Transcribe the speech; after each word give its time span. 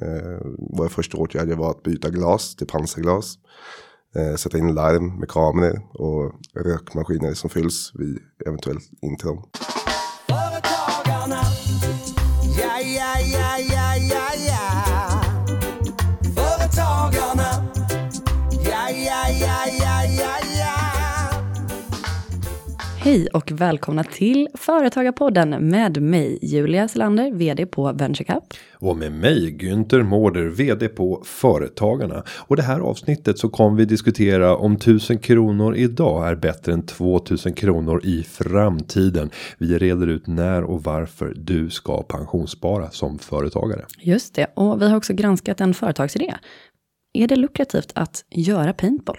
Eh, 0.00 0.38
jag 0.78 0.92
första 0.92 1.16
åtgärd 1.16 1.48
var 1.48 1.70
att 1.70 1.82
byta 1.82 2.10
glas 2.10 2.56
till 2.56 2.66
pansarglas. 2.66 3.38
Eh, 4.16 4.34
sätta 4.34 4.58
in 4.58 4.74
larm 4.74 5.18
med 5.18 5.28
kameror 5.28 5.82
och 5.92 6.32
rökmaskiner 6.54 7.34
som 7.34 7.50
fylls 7.50 7.92
vid 7.94 8.18
eventuellt 8.46 8.90
intrång. 9.02 9.44
Företagarna. 10.28 11.42
Hej 23.08 23.28
och 23.28 23.52
välkomna 23.52 24.04
till 24.04 24.48
Företagarpodden 24.54 25.50
med 25.50 26.02
mig 26.02 26.38
Julia 26.42 26.88
Selander, 26.88 27.32
vd 27.32 27.66
på 27.66 27.92
VentureCap. 27.92 28.44
Och 28.74 28.96
med 28.96 29.12
mig 29.12 29.56
Günther 29.58 30.02
Mårder, 30.02 30.44
vd 30.44 30.88
på 30.88 31.22
Företagarna. 31.24 32.22
Och 32.28 32.56
det 32.56 32.62
här 32.62 32.80
avsnittet 32.80 33.38
så 33.38 33.48
kommer 33.48 33.76
vi 33.76 33.84
diskutera 33.84 34.56
om 34.56 34.72
1000 34.72 35.18
kronor 35.18 35.76
idag 35.76 36.28
är 36.28 36.34
bättre 36.34 36.72
än 36.72 36.82
2000 36.82 37.52
kronor 37.52 38.00
i 38.04 38.22
framtiden. 38.22 39.30
Vi 39.58 39.78
reder 39.78 40.06
ut 40.06 40.26
när 40.26 40.64
och 40.64 40.84
varför 40.84 41.34
du 41.36 41.70
ska 41.70 42.02
pensionsspara 42.02 42.90
som 42.90 43.18
företagare. 43.18 43.84
Just 44.00 44.34
det, 44.34 44.46
och 44.54 44.82
vi 44.82 44.88
har 44.88 44.96
också 44.96 45.14
granskat 45.14 45.60
en 45.60 45.74
företagsidé. 45.74 46.34
Är 47.12 47.28
det 47.28 47.36
lukrativt 47.36 47.92
att 47.94 48.24
göra 48.30 48.72
paintball? 48.72 49.18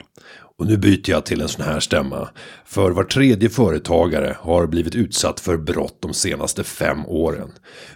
Och 0.59 0.67
nu 0.67 0.77
byter 0.77 1.09
jag 1.09 1.25
till 1.25 1.41
en 1.41 1.47
sån 1.47 1.65
här 1.65 1.79
stämma. 1.79 2.29
För 2.65 2.91
var 2.91 3.03
tredje 3.03 3.49
företagare 3.49 4.35
har 4.39 4.67
blivit 4.67 4.95
utsatt 4.95 5.39
för 5.39 5.57
brott 5.57 5.97
de 5.99 6.13
senaste 6.13 6.63
fem 6.63 7.05
åren. 7.05 7.49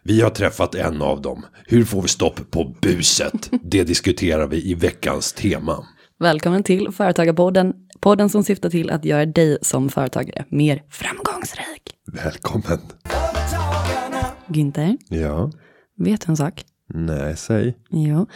Vi 0.03 0.21
har 0.21 0.29
träffat 0.29 0.75
en 0.75 1.01
av 1.01 1.21
dem. 1.21 1.45
Hur 1.65 1.85
får 1.85 2.01
vi 2.01 2.07
stopp 2.07 2.51
på 2.51 2.75
buset? 2.81 3.49
Det 3.63 3.83
diskuterar 3.83 4.47
vi 4.47 4.69
i 4.71 4.73
veckans 4.73 5.33
tema. 5.33 5.83
Välkommen 6.19 6.63
till 6.63 6.91
Företagarpodden, 6.91 7.73
podden 7.99 8.29
som 8.29 8.43
syftar 8.43 8.69
till 8.69 8.89
att 8.89 9.05
göra 9.05 9.25
dig 9.25 9.57
som 9.61 9.89
företagare 9.89 10.45
mer 10.49 10.83
framgångsrik. 10.89 11.95
Välkommen. 12.13 12.79
Günther, 14.47 14.97
Ja. 15.09 15.51
vet 15.97 16.21
du 16.25 16.31
en 16.31 16.37
sak? 16.37 16.63
Nej, 16.93 17.37
säg. 17.37 17.77
Jo, 17.89 18.27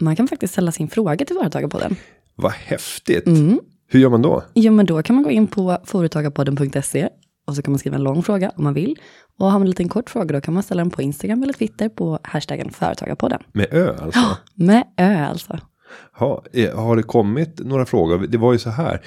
man 0.00 0.16
kan 0.16 0.28
faktiskt 0.28 0.52
ställa 0.52 0.72
sin 0.72 0.88
fråga 0.88 1.24
till 1.24 1.36
Företagarpodden. 1.36 1.96
Vad 2.34 2.52
häftigt. 2.52 3.24
Hur 3.88 4.00
gör 4.00 4.10
man 4.10 4.22
då? 4.22 4.42
Jo, 4.54 4.72
men 4.72 4.86
då 4.86 5.02
kan 5.02 5.16
man 5.16 5.22
gå 5.22 5.30
in 5.30 5.46
på 5.46 5.78
företagarpodden.se 5.84 7.08
och 7.46 7.56
så 7.56 7.62
kan 7.62 7.72
man 7.72 7.78
skriva 7.78 7.96
en 7.96 8.02
lång 8.02 8.22
fråga 8.22 8.52
om 8.56 8.64
man 8.64 8.74
vill. 8.74 8.96
Och 9.38 9.46
har 9.46 9.52
man 9.52 9.62
en 9.62 9.68
liten 9.68 9.88
kort 9.88 10.10
fråga 10.10 10.32
då 10.32 10.40
kan 10.40 10.54
man 10.54 10.62
ställa 10.62 10.82
den 10.82 10.90
på 10.90 11.02
Instagram 11.02 11.42
eller 11.42 11.52
Twitter 11.52 11.88
på 11.88 12.18
hashtaggen 12.22 12.70
Företagarpodden. 12.70 13.42
Med 13.52 13.66
ö 13.70 13.94
alltså? 14.00 14.20
Med 14.54 14.84
ö 14.96 15.24
alltså. 15.24 15.58
Ha, 16.18 16.44
eh, 16.52 16.78
har 16.78 16.96
det 16.96 17.02
kommit 17.02 17.58
några 17.58 17.86
frågor? 17.86 18.26
Det 18.26 18.38
var 18.38 18.52
ju 18.52 18.58
så 18.58 18.70
här. 18.70 19.00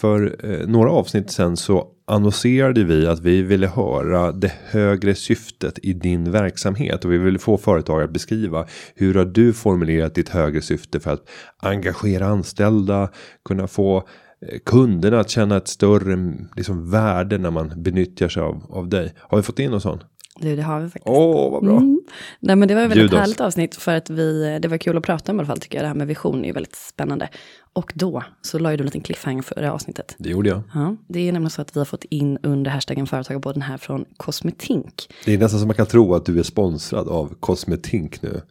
För 0.00 0.36
eh, 0.44 0.68
några 0.68 0.90
avsnitt 0.90 1.30
sen 1.30 1.56
så 1.56 1.86
annonserade 2.06 2.84
vi 2.84 3.06
att 3.06 3.20
vi 3.20 3.42
ville 3.42 3.66
höra 3.66 4.32
det 4.32 4.52
högre 4.70 5.14
syftet 5.14 5.78
i 5.82 5.92
din 5.92 6.32
verksamhet. 6.32 7.04
Och 7.04 7.12
vi 7.12 7.18
ville 7.18 7.38
få 7.38 7.58
företagare 7.58 8.04
att 8.04 8.10
beskriva 8.10 8.66
hur 8.94 9.14
har 9.14 9.24
du 9.24 9.52
formulerat 9.52 10.14
ditt 10.14 10.28
högre 10.28 10.62
syfte 10.62 11.00
för 11.00 11.10
att 11.10 11.28
engagera 11.58 12.26
anställda. 12.26 13.08
Kunna 13.44 13.66
få 13.66 13.96
eh, 13.96 14.58
kunderna 14.66 15.20
att 15.20 15.30
känna 15.30 15.56
ett 15.56 15.68
större 15.68 16.12
mm, 16.12 16.48
liksom, 16.56 16.90
värde 16.90 17.38
när 17.38 17.50
man 17.50 17.72
benyttjar 17.76 18.28
sig 18.28 18.42
av, 18.42 18.66
av 18.68 18.88
dig. 18.88 19.14
Har 19.18 19.38
vi 19.38 19.42
fått 19.42 19.58
in 19.58 19.70
någon 19.70 19.80
sån? 19.80 20.00
Du, 20.40 20.56
det 20.56 20.62
har 20.62 20.80
vi 20.80 20.88
faktiskt. 20.88 21.08
Åh, 21.08 21.52
vad 21.52 21.64
bra. 21.64 21.76
Mm. 21.76 22.00
Nej, 22.40 22.56
men 22.56 22.68
det 22.68 22.74
var 22.74 22.82
ett 22.82 22.90
väldigt 22.90 23.10
Bjud 23.10 23.14
oss. 23.14 23.20
härligt 23.20 23.40
avsnitt 23.40 23.76
för 23.76 23.96
att 23.96 24.10
vi, 24.10 24.58
det 24.62 24.68
var 24.68 24.78
kul 24.78 24.96
att 24.96 25.04
prata 25.04 25.32
om 25.32 25.38
i 25.38 25.40
alla 25.40 25.46
fall 25.46 25.60
tycker 25.60 25.78
jag. 25.78 25.84
Det 25.84 25.88
här 25.88 25.94
med 25.94 26.06
vision 26.06 26.42
är 26.42 26.46
ju 26.46 26.52
väldigt 26.52 26.76
spännande. 26.76 27.28
Och 27.72 27.92
då 27.94 28.22
så 28.42 28.58
la 28.58 28.70
ju 28.70 28.76
du 28.76 28.82
en 28.82 28.86
liten 28.86 29.00
cliffhanger 29.00 29.42
för 29.42 29.54
det 29.54 29.60
här 29.66 29.72
avsnittet. 29.72 30.14
Det 30.18 30.28
gjorde 30.28 30.48
jag. 30.48 30.62
Ja, 30.74 30.96
det 31.08 31.28
är 31.28 31.32
nämligen 31.32 31.50
så 31.50 31.62
att 31.62 31.76
vi 31.76 31.80
har 31.80 31.84
fått 31.84 32.04
in 32.04 32.38
under 32.42 32.70
hashtaggen 32.70 33.06
Företagarpodden 33.06 33.62
här 33.62 33.76
från 33.76 34.04
Cosmetink. 34.16 35.08
Det 35.24 35.34
är 35.34 35.38
nästan 35.38 35.60
som 35.60 35.68
man 35.68 35.76
kan 35.76 35.86
tro 35.86 36.14
att 36.14 36.24
du 36.24 36.38
är 36.38 36.42
sponsrad 36.42 37.08
av 37.08 37.34
Cosmetink 37.40 38.22
nu. 38.22 38.42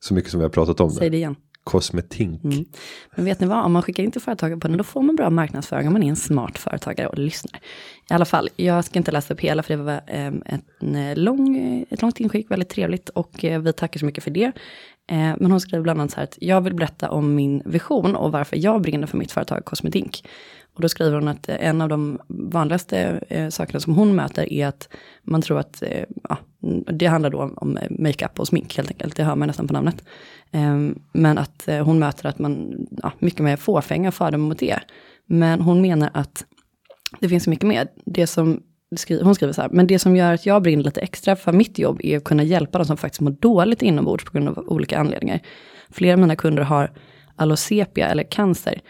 Så 0.00 0.14
mycket 0.14 0.30
som 0.30 0.40
vi 0.40 0.44
har 0.44 0.50
pratat 0.50 0.80
om 0.80 0.90
Säg 0.90 1.00
det. 1.00 1.10
det 1.10 1.16
igen. 1.16 1.36
Cosmetink. 1.64 2.42
Men 3.16 3.24
vet 3.24 3.40
ni 3.40 3.46
vad, 3.46 3.64
om 3.64 3.72
man 3.72 3.82
skickar 3.82 4.02
in 4.02 4.10
till 4.10 4.20
Företagarpodden 4.20 4.78
då 4.78 4.84
får 4.84 5.02
man 5.02 5.16
bra 5.16 5.30
marknadsföring 5.30 5.86
om 5.86 5.92
man 5.92 6.02
är 6.02 6.08
en 6.08 6.16
smart 6.16 6.58
företagare 6.58 7.08
och 7.08 7.18
lyssnar. 7.18 7.60
I 8.10 8.14
alla 8.14 8.24
fall, 8.24 8.48
jag 8.56 8.84
ska 8.84 8.98
inte 8.98 9.10
läsa 9.10 9.34
upp 9.34 9.40
hela 9.40 9.62
för 9.62 9.76
det 9.76 9.82
var 9.82 10.00
eh, 10.06 10.32
en 10.80 10.96
eh, 10.96 11.16
lång, 11.16 11.56
ett 11.90 12.02
långt 12.02 12.20
inskick, 12.20 12.50
väldigt 12.50 12.68
trevligt 12.68 13.08
och 13.08 13.44
eh, 13.44 13.60
vi 13.60 13.72
tackar 13.72 14.00
så 14.00 14.06
mycket 14.06 14.24
för 14.24 14.30
det. 14.30 14.52
Eh, 15.08 15.34
men 15.38 15.50
hon 15.50 15.60
skriver 15.60 15.82
bland 15.82 16.00
annat 16.00 16.10
så 16.10 16.16
här 16.16 16.24
att 16.24 16.38
jag 16.40 16.60
vill 16.60 16.74
berätta 16.74 17.10
om 17.10 17.34
min 17.34 17.62
vision 17.64 18.16
och 18.16 18.32
varför 18.32 18.56
jag 18.56 18.82
brinner 18.82 19.06
för 19.06 19.18
mitt 19.18 19.32
företag 19.32 19.64
Cosmetink. 19.64 20.24
Och 20.74 20.82
då 20.82 20.88
skriver 20.88 21.14
hon 21.14 21.28
att 21.28 21.48
eh, 21.48 21.68
en 21.68 21.80
av 21.80 21.88
de 21.88 22.18
vanligaste 22.28 23.20
eh, 23.28 23.48
sakerna 23.48 23.80
som 23.80 23.94
hon 23.94 24.14
möter 24.14 24.52
är 24.52 24.66
att 24.66 24.88
man 25.22 25.42
tror 25.42 25.58
att, 25.58 25.82
ja, 26.28 26.38
det 26.92 27.06
handlar 27.06 27.30
då 27.30 27.54
om, 27.56 27.78
makeup 27.90 28.40
och 28.40 28.48
smink 28.48 28.76
helt 28.76 28.90
enkelt, 28.90 29.16
det 29.16 29.24
hör 29.24 29.36
man 29.36 29.48
nästan 29.48 29.66
på 29.66 29.72
namnet. 29.72 30.04
Ehm, 30.50 30.98
men 31.12 31.38
att 31.38 31.68
hon 31.84 31.98
möter 31.98 32.28
att 32.28 32.38
man, 32.38 32.86
ja, 33.02 33.12
mycket 33.18 33.40
mer 33.40 33.56
fåfänga 33.56 34.12
fördomar 34.12 34.48
mot 34.48 34.58
det. 34.58 34.78
Men 35.26 35.60
hon 35.60 35.80
menar 35.80 36.10
att 36.14 36.44
det 37.20 37.28
finns 37.28 37.44
så 37.44 37.50
mycket 37.50 37.66
mer. 37.66 37.88
Det 38.04 38.26
som, 38.26 38.62
skri- 38.96 39.22
hon 39.22 39.34
skriver 39.34 39.52
så 39.52 39.62
här, 39.62 39.68
men 39.72 39.86
det 39.86 39.98
som 39.98 40.16
gör 40.16 40.34
att 40.34 40.46
jag 40.46 40.62
brinner 40.62 40.84
lite 40.84 41.00
extra 41.00 41.36
för 41.36 41.52
mitt 41.52 41.78
jobb 41.78 42.00
är 42.02 42.16
att 42.16 42.24
kunna 42.24 42.42
hjälpa 42.42 42.78
de 42.78 42.84
som 42.84 42.96
faktiskt 42.96 43.20
mår 43.20 43.30
dåligt 43.30 43.82
inombords 43.82 44.24
på 44.24 44.32
grund 44.32 44.48
av 44.48 44.58
olika 44.58 44.98
anledningar. 44.98 45.40
Flera 45.90 46.12
av 46.12 46.18
mina 46.18 46.36
kunder 46.36 46.62
har 46.62 46.92
allosepia 47.36 48.08
eller 48.08 48.22
cancer. 48.22 48.80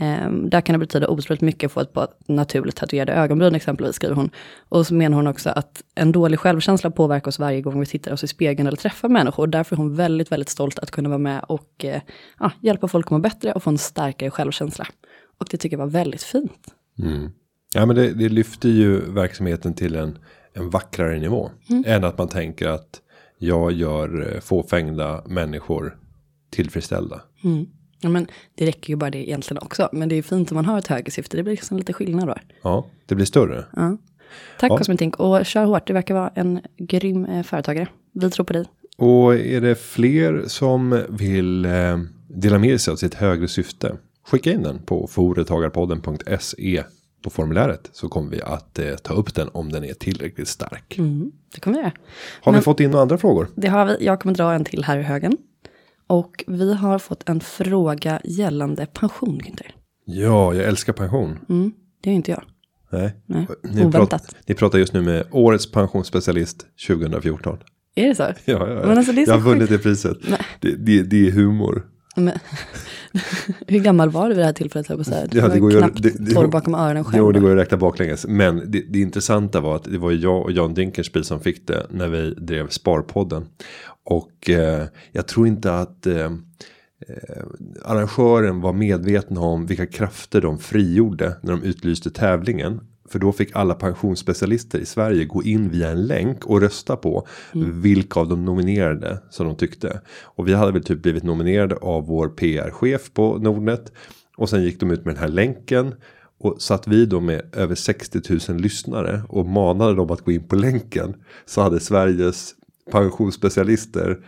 Um, 0.00 0.50
där 0.50 0.60
kan 0.60 0.72
det 0.72 0.78
betyda 0.78 1.08
otroligt 1.08 1.40
mycket 1.40 1.68
att 1.68 1.72
få 1.72 1.80
ett 1.80 1.92
par 1.92 2.08
naturligt 2.28 2.76
tatuerade 2.76 3.12
ögonbryn 3.12 3.54
exempelvis, 3.54 3.96
skriver 3.96 4.14
hon. 4.14 4.30
Och 4.68 4.86
så 4.86 4.94
menar 4.94 5.16
hon 5.16 5.26
också 5.26 5.50
att 5.50 5.82
en 5.94 6.12
dålig 6.12 6.38
självkänsla 6.38 6.90
påverkar 6.90 7.28
oss 7.28 7.38
varje 7.38 7.60
gång 7.60 7.80
vi 7.80 7.86
tittar 7.86 8.12
oss 8.12 8.24
i 8.24 8.28
spegeln 8.28 8.66
eller 8.66 8.76
träffar 8.76 9.08
människor. 9.08 9.46
Därför 9.46 9.76
är 9.76 9.78
hon 9.78 9.94
väldigt, 9.94 10.32
väldigt 10.32 10.48
stolt 10.48 10.78
att 10.78 10.90
kunna 10.90 11.08
vara 11.08 11.18
med 11.18 11.44
och 11.48 11.84
eh, 11.84 12.00
ja, 12.38 12.52
hjälpa 12.60 12.88
folk 12.88 13.06
att 13.06 13.10
må 13.10 13.18
bättre 13.18 13.52
och 13.52 13.62
få 13.62 13.70
en 13.70 13.78
starkare 13.78 14.30
självkänsla. 14.30 14.86
Och 15.38 15.46
det 15.50 15.56
tycker 15.56 15.76
jag 15.76 15.84
var 15.84 15.92
väldigt 15.92 16.22
fint. 16.22 16.74
Mm. 16.98 17.30
Ja 17.74 17.86
men 17.86 17.96
det, 17.96 18.12
det 18.12 18.28
lyfter 18.28 18.68
ju 18.68 19.00
verksamheten 19.00 19.74
till 19.74 19.96
en, 19.96 20.18
en 20.52 20.70
vackrare 20.70 21.18
nivå. 21.18 21.50
Än 21.86 22.04
att 22.04 22.18
man 22.18 22.28
tänker 22.28 22.68
att 22.68 23.00
jag 23.38 23.72
gör 23.72 24.32
eh, 24.34 24.40
fåfängda 24.40 25.22
människor 25.26 25.98
tillfredsställda. 26.50 27.20
Ja, 28.00 28.08
men 28.08 28.26
det 28.54 28.66
räcker 28.66 28.90
ju 28.92 28.96
bara 28.96 29.10
det 29.10 29.28
egentligen 29.28 29.62
också. 29.62 29.88
Men 29.92 30.08
det 30.08 30.16
är 30.16 30.22
fint 30.22 30.50
om 30.50 30.54
man 30.54 30.64
har 30.64 30.78
ett 30.78 30.86
högre 30.86 31.10
syfte. 31.10 31.36
Det 31.36 31.42
blir 31.42 31.52
liksom 31.52 31.76
lite 31.76 31.92
skillnad 31.92 32.28
då. 32.28 32.34
Ja, 32.62 32.86
det 33.06 33.14
blir 33.14 33.26
större. 33.26 33.64
Tack 34.60 34.70
Ja. 34.70 34.78
Cosmetink 34.78 35.16
och 35.16 35.46
kör 35.46 35.64
hårt. 35.64 35.86
Du 35.86 35.92
verkar 35.92 36.14
vara 36.14 36.32
en 36.34 36.60
grym 36.78 37.24
eh, 37.24 37.42
företagare. 37.42 37.88
Vi 38.12 38.30
tror 38.30 38.44
på 38.46 38.52
dig. 38.52 38.64
Och 38.96 39.34
är 39.34 39.60
det 39.60 39.74
fler 39.74 40.44
som 40.46 41.04
vill 41.08 41.64
eh, 41.64 41.98
dela 42.28 42.58
med 42.58 42.80
sig 42.80 42.92
av 42.92 42.96
sitt 42.96 43.14
högre 43.14 43.48
syfte. 43.48 43.96
Skicka 44.26 44.52
in 44.52 44.62
den 44.62 44.78
på 44.78 45.06
företagarpodden.se 45.06 46.84
på 47.22 47.30
formuläret. 47.30 47.88
Så 47.92 48.08
kommer 48.08 48.30
vi 48.30 48.42
att 48.42 48.78
eh, 48.78 48.94
ta 48.94 49.14
upp 49.14 49.34
den 49.34 49.48
om 49.52 49.72
den 49.72 49.84
är 49.84 49.94
tillräckligt 49.94 50.48
stark. 50.48 50.96
Det 51.54 51.60
kommer 51.60 51.76
vi 51.76 51.82
göra. 51.82 51.92
Har 52.42 52.52
vi 52.52 52.56
Men- 52.56 52.62
fått 52.62 52.80
in 52.80 52.90
några 52.90 53.02
andra 53.02 53.18
frågor? 53.18 53.48
Det 53.56 53.68
har 53.68 53.86
vi. 53.86 54.04
Jag 54.04 54.20
kommer 54.20 54.34
dra 54.34 54.52
en 54.52 54.64
till 54.64 54.84
här 54.84 54.98
i 54.98 55.02
högen. 55.02 55.36
Och 56.06 56.44
vi 56.46 56.74
har 56.74 56.98
fått 56.98 57.28
en 57.28 57.40
fråga 57.40 58.20
gällande 58.24 58.86
pension, 58.86 59.40
Günther. 59.40 59.70
Ja, 60.04 60.54
jag 60.54 60.64
älskar 60.64 60.92
pension. 60.92 61.38
Mm, 61.48 61.72
det 62.02 62.10
är 62.10 62.14
inte 62.14 62.30
jag. 62.30 62.42
Nej. 62.92 63.14
Nej, 63.26 63.46
Ni, 63.62 63.70
oväntat. 63.80 63.92
pratar, 64.10 64.20
ni 64.46 64.54
pratar 64.54 64.78
just 64.78 64.92
nu 64.92 65.02
med 65.02 65.26
årets 65.30 65.72
pensionsspecialist 65.72 66.66
2014. 66.88 67.58
Är 67.94 68.08
det 68.08 68.14
så? 68.14 68.22
Ja, 68.22 68.32
ja, 68.44 68.68
ja. 68.68 68.86
Men 68.86 68.98
alltså, 68.98 69.12
det 69.12 69.22
är 69.22 69.26
jag 69.26 69.34
har 69.34 69.40
vunnit 69.40 69.68
det 69.68 69.78
priset. 69.78 70.18
Det, 70.60 70.74
det, 70.76 71.02
det 71.02 71.26
är 71.28 71.30
humor. 71.30 71.86
Men, 72.16 72.32
hur 73.66 73.80
gammal 73.80 74.10
var 74.10 74.22
du 74.28 74.34
vid 74.34 74.38
det 74.42 74.46
här 74.46 74.52
tillfället? 74.52 74.88
jag 74.88 75.06
säga? 75.06 75.26
Du 75.26 75.38
Ja, 75.38 75.46
var 75.46 75.54
det 75.54 75.60
går 75.60 75.72
ju- 75.72 75.78
knappt 75.78 76.02
det- 76.02 76.24
det- 76.24 76.34
torr 76.34 76.46
bakom 76.46 76.74
öronen 76.74 77.04
själv. 77.04 77.18
Jo, 77.18 77.32
det 77.32 77.40
går 77.40 77.50
ju 77.50 77.56
att 77.56 77.62
räkna 77.62 77.76
baklänges. 77.76 78.26
Men 78.28 78.70
det, 78.70 78.80
det 78.88 78.98
intressanta 79.00 79.60
var 79.60 79.76
att 79.76 79.84
det 79.84 79.98
var 79.98 80.12
jag 80.12 80.42
och 80.42 80.52
Jan 80.52 80.74
Dinkelspiel 80.74 81.24
som 81.24 81.40
fick 81.40 81.66
det 81.66 81.86
när 81.90 82.08
vi 82.08 82.30
drev 82.34 82.68
Sparpodden. 82.68 83.44
Och 84.04 84.50
eh, 84.50 84.84
jag 85.12 85.26
tror 85.28 85.46
inte 85.46 85.74
att 85.78 86.06
eh, 86.06 86.16
eh, 86.24 86.30
arrangören 87.84 88.60
var 88.60 88.72
medveten 88.72 89.38
om 89.38 89.66
vilka 89.66 89.86
krafter 89.86 90.40
de 90.40 90.58
frigjorde 90.58 91.36
när 91.42 91.52
de 91.52 91.62
utlyste 91.62 92.10
tävlingen. 92.10 92.80
För 93.08 93.18
då 93.18 93.32
fick 93.32 93.56
alla 93.56 93.74
pensionsspecialister 93.74 94.78
i 94.78 94.86
Sverige 94.86 95.24
gå 95.24 95.42
in 95.42 95.68
via 95.68 95.90
en 95.90 96.06
länk 96.06 96.46
och 96.46 96.60
rösta 96.60 96.96
på 96.96 97.26
vilka 97.82 98.20
av 98.20 98.28
de 98.28 98.44
nominerade 98.44 99.22
som 99.30 99.46
de 99.46 99.56
tyckte. 99.56 100.00
Och 100.22 100.48
vi 100.48 100.54
hade 100.54 100.72
väl 100.72 100.84
typ 100.84 101.02
blivit 101.02 101.24
nominerade 101.24 101.76
av 101.76 102.06
vår 102.06 102.28
PR-chef 102.28 103.12
på 103.12 103.38
Nordnet. 103.38 103.92
Och 104.36 104.48
sen 104.48 104.62
gick 104.62 104.80
de 104.80 104.90
ut 104.90 105.04
med 105.04 105.14
den 105.14 105.22
här 105.22 105.28
länken. 105.28 105.94
Och 106.38 106.62
satt 106.62 106.88
vi 106.88 107.06
då 107.06 107.20
med 107.20 107.42
över 107.52 107.74
60 107.74 108.20
000 108.48 108.60
lyssnare 108.60 109.22
och 109.28 109.46
manade 109.46 109.94
dem 109.94 110.10
att 110.10 110.20
gå 110.20 110.32
in 110.32 110.48
på 110.48 110.56
länken. 110.56 111.14
Så 111.46 111.60
hade 111.60 111.80
Sveriges 111.80 112.54
pensionsspecialister 112.92 114.18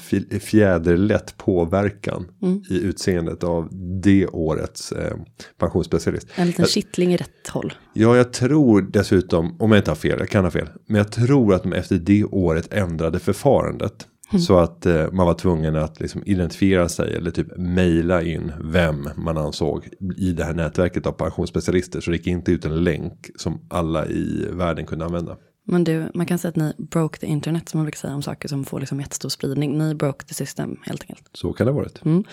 fi- 0.00 0.40
fjäderlätt 0.40 1.36
påverkan 1.36 2.26
i 2.70 2.80
utseendet 2.82 3.44
av 3.44 3.68
det 4.02 4.26
årets 4.26 4.92
eh, 4.92 5.16
pensionsspecialist. 5.58 6.28
En 6.34 6.46
liten 6.46 6.66
kittling 6.66 7.12
i 7.14 7.16
rätt 7.16 7.48
håll. 7.48 7.72
Ja, 7.92 8.16
jag 8.16 8.32
tror 8.32 8.82
dessutom, 8.82 9.56
om 9.60 9.72
jag 9.72 9.80
inte 9.80 9.90
har 9.90 9.96
fel, 9.96 10.16
jag 10.18 10.28
kan 10.28 10.44
ha 10.44 10.50
fel. 10.50 10.68
Men 10.86 10.96
jag 10.98 11.12
tror 11.12 11.54
att 11.54 11.62
de 11.62 11.72
efter 11.72 11.96
det 11.98 12.24
året 12.24 12.72
ändrade 12.72 13.18
förfarandet. 13.18 14.06
Så 14.46 14.58
att 14.58 14.86
eh, 14.86 15.12
man 15.12 15.26
var 15.26 15.34
tvungen 15.34 15.76
att 15.76 16.00
liksom 16.00 16.22
identifiera 16.26 16.88
sig 16.88 17.14
eller 17.14 17.30
typ 17.30 17.56
mejla 17.56 18.22
in 18.22 18.52
vem 18.64 19.08
man 19.16 19.38
ansåg 19.38 19.88
i 20.16 20.32
det 20.32 20.44
här 20.44 20.54
nätverket 20.54 21.06
av 21.06 21.12
pensionsspecialister. 21.12 22.00
Så 22.00 22.10
det 22.10 22.16
gick 22.16 22.26
inte 22.26 22.52
ut 22.52 22.64
en 22.64 22.84
länk 22.84 23.30
som 23.36 23.60
alla 23.70 24.06
i 24.06 24.48
världen 24.52 24.86
kunde 24.86 25.04
använda. 25.04 25.36
Men 25.70 25.84
du, 25.84 26.10
man 26.14 26.26
kan 26.26 26.38
säga 26.38 26.48
att 26.48 26.56
ni 26.56 26.72
broke 26.78 27.18
the 27.18 27.26
internet 27.26 27.68
som 27.68 27.78
man 27.78 27.84
brukar 27.84 27.98
säga 27.98 28.14
om 28.14 28.22
saker 28.22 28.48
som 28.48 28.64
får 28.64 28.80
liksom 28.80 29.00
jättestor 29.00 29.28
spridning. 29.28 29.78
Ni 29.78 29.94
broke 29.94 30.26
the 30.26 30.34
system 30.34 30.76
helt 30.82 31.02
enkelt. 31.02 31.30
Så 31.32 31.52
kan 31.52 31.66
det 31.66 31.72
ha 31.72 31.78
varit. 31.78 32.04
Mm. 32.04 32.24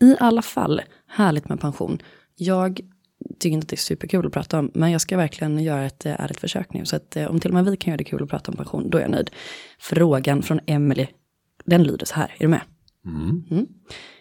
I 0.00 0.16
alla 0.20 0.42
fall, 0.42 0.82
härligt 1.06 1.48
med 1.48 1.60
pension. 1.60 2.02
Jag 2.36 2.80
tycker 3.38 3.54
inte 3.54 3.64
att 3.64 3.68
det 3.68 3.74
är 3.74 3.78
superkul 3.78 4.26
att 4.26 4.32
prata 4.32 4.58
om, 4.58 4.70
men 4.74 4.90
jag 4.90 5.00
ska 5.00 5.16
verkligen 5.16 5.58
göra 5.58 5.84
ett 5.84 6.06
eh, 6.06 6.20
ärligt 6.20 6.40
försök 6.40 6.72
nu. 6.72 6.84
Så 6.84 6.96
att 6.96 7.16
eh, 7.16 7.30
om 7.30 7.40
till 7.40 7.50
och 7.50 7.54
med 7.54 7.64
vi 7.64 7.76
kan 7.76 7.90
göra 7.90 7.98
det 7.98 8.04
kul 8.04 8.22
att 8.22 8.28
prata 8.28 8.50
om 8.50 8.56
pension, 8.56 8.90
då 8.90 8.98
är 8.98 9.02
jag 9.02 9.10
nöjd. 9.10 9.30
Frågan 9.78 10.42
från 10.42 10.60
Emily, 10.66 11.06
den 11.64 11.82
lyder 11.82 12.06
så 12.06 12.14
här, 12.14 12.34
är 12.38 12.44
du 12.44 12.48
med? 12.48 12.60
Mm. 13.04 13.66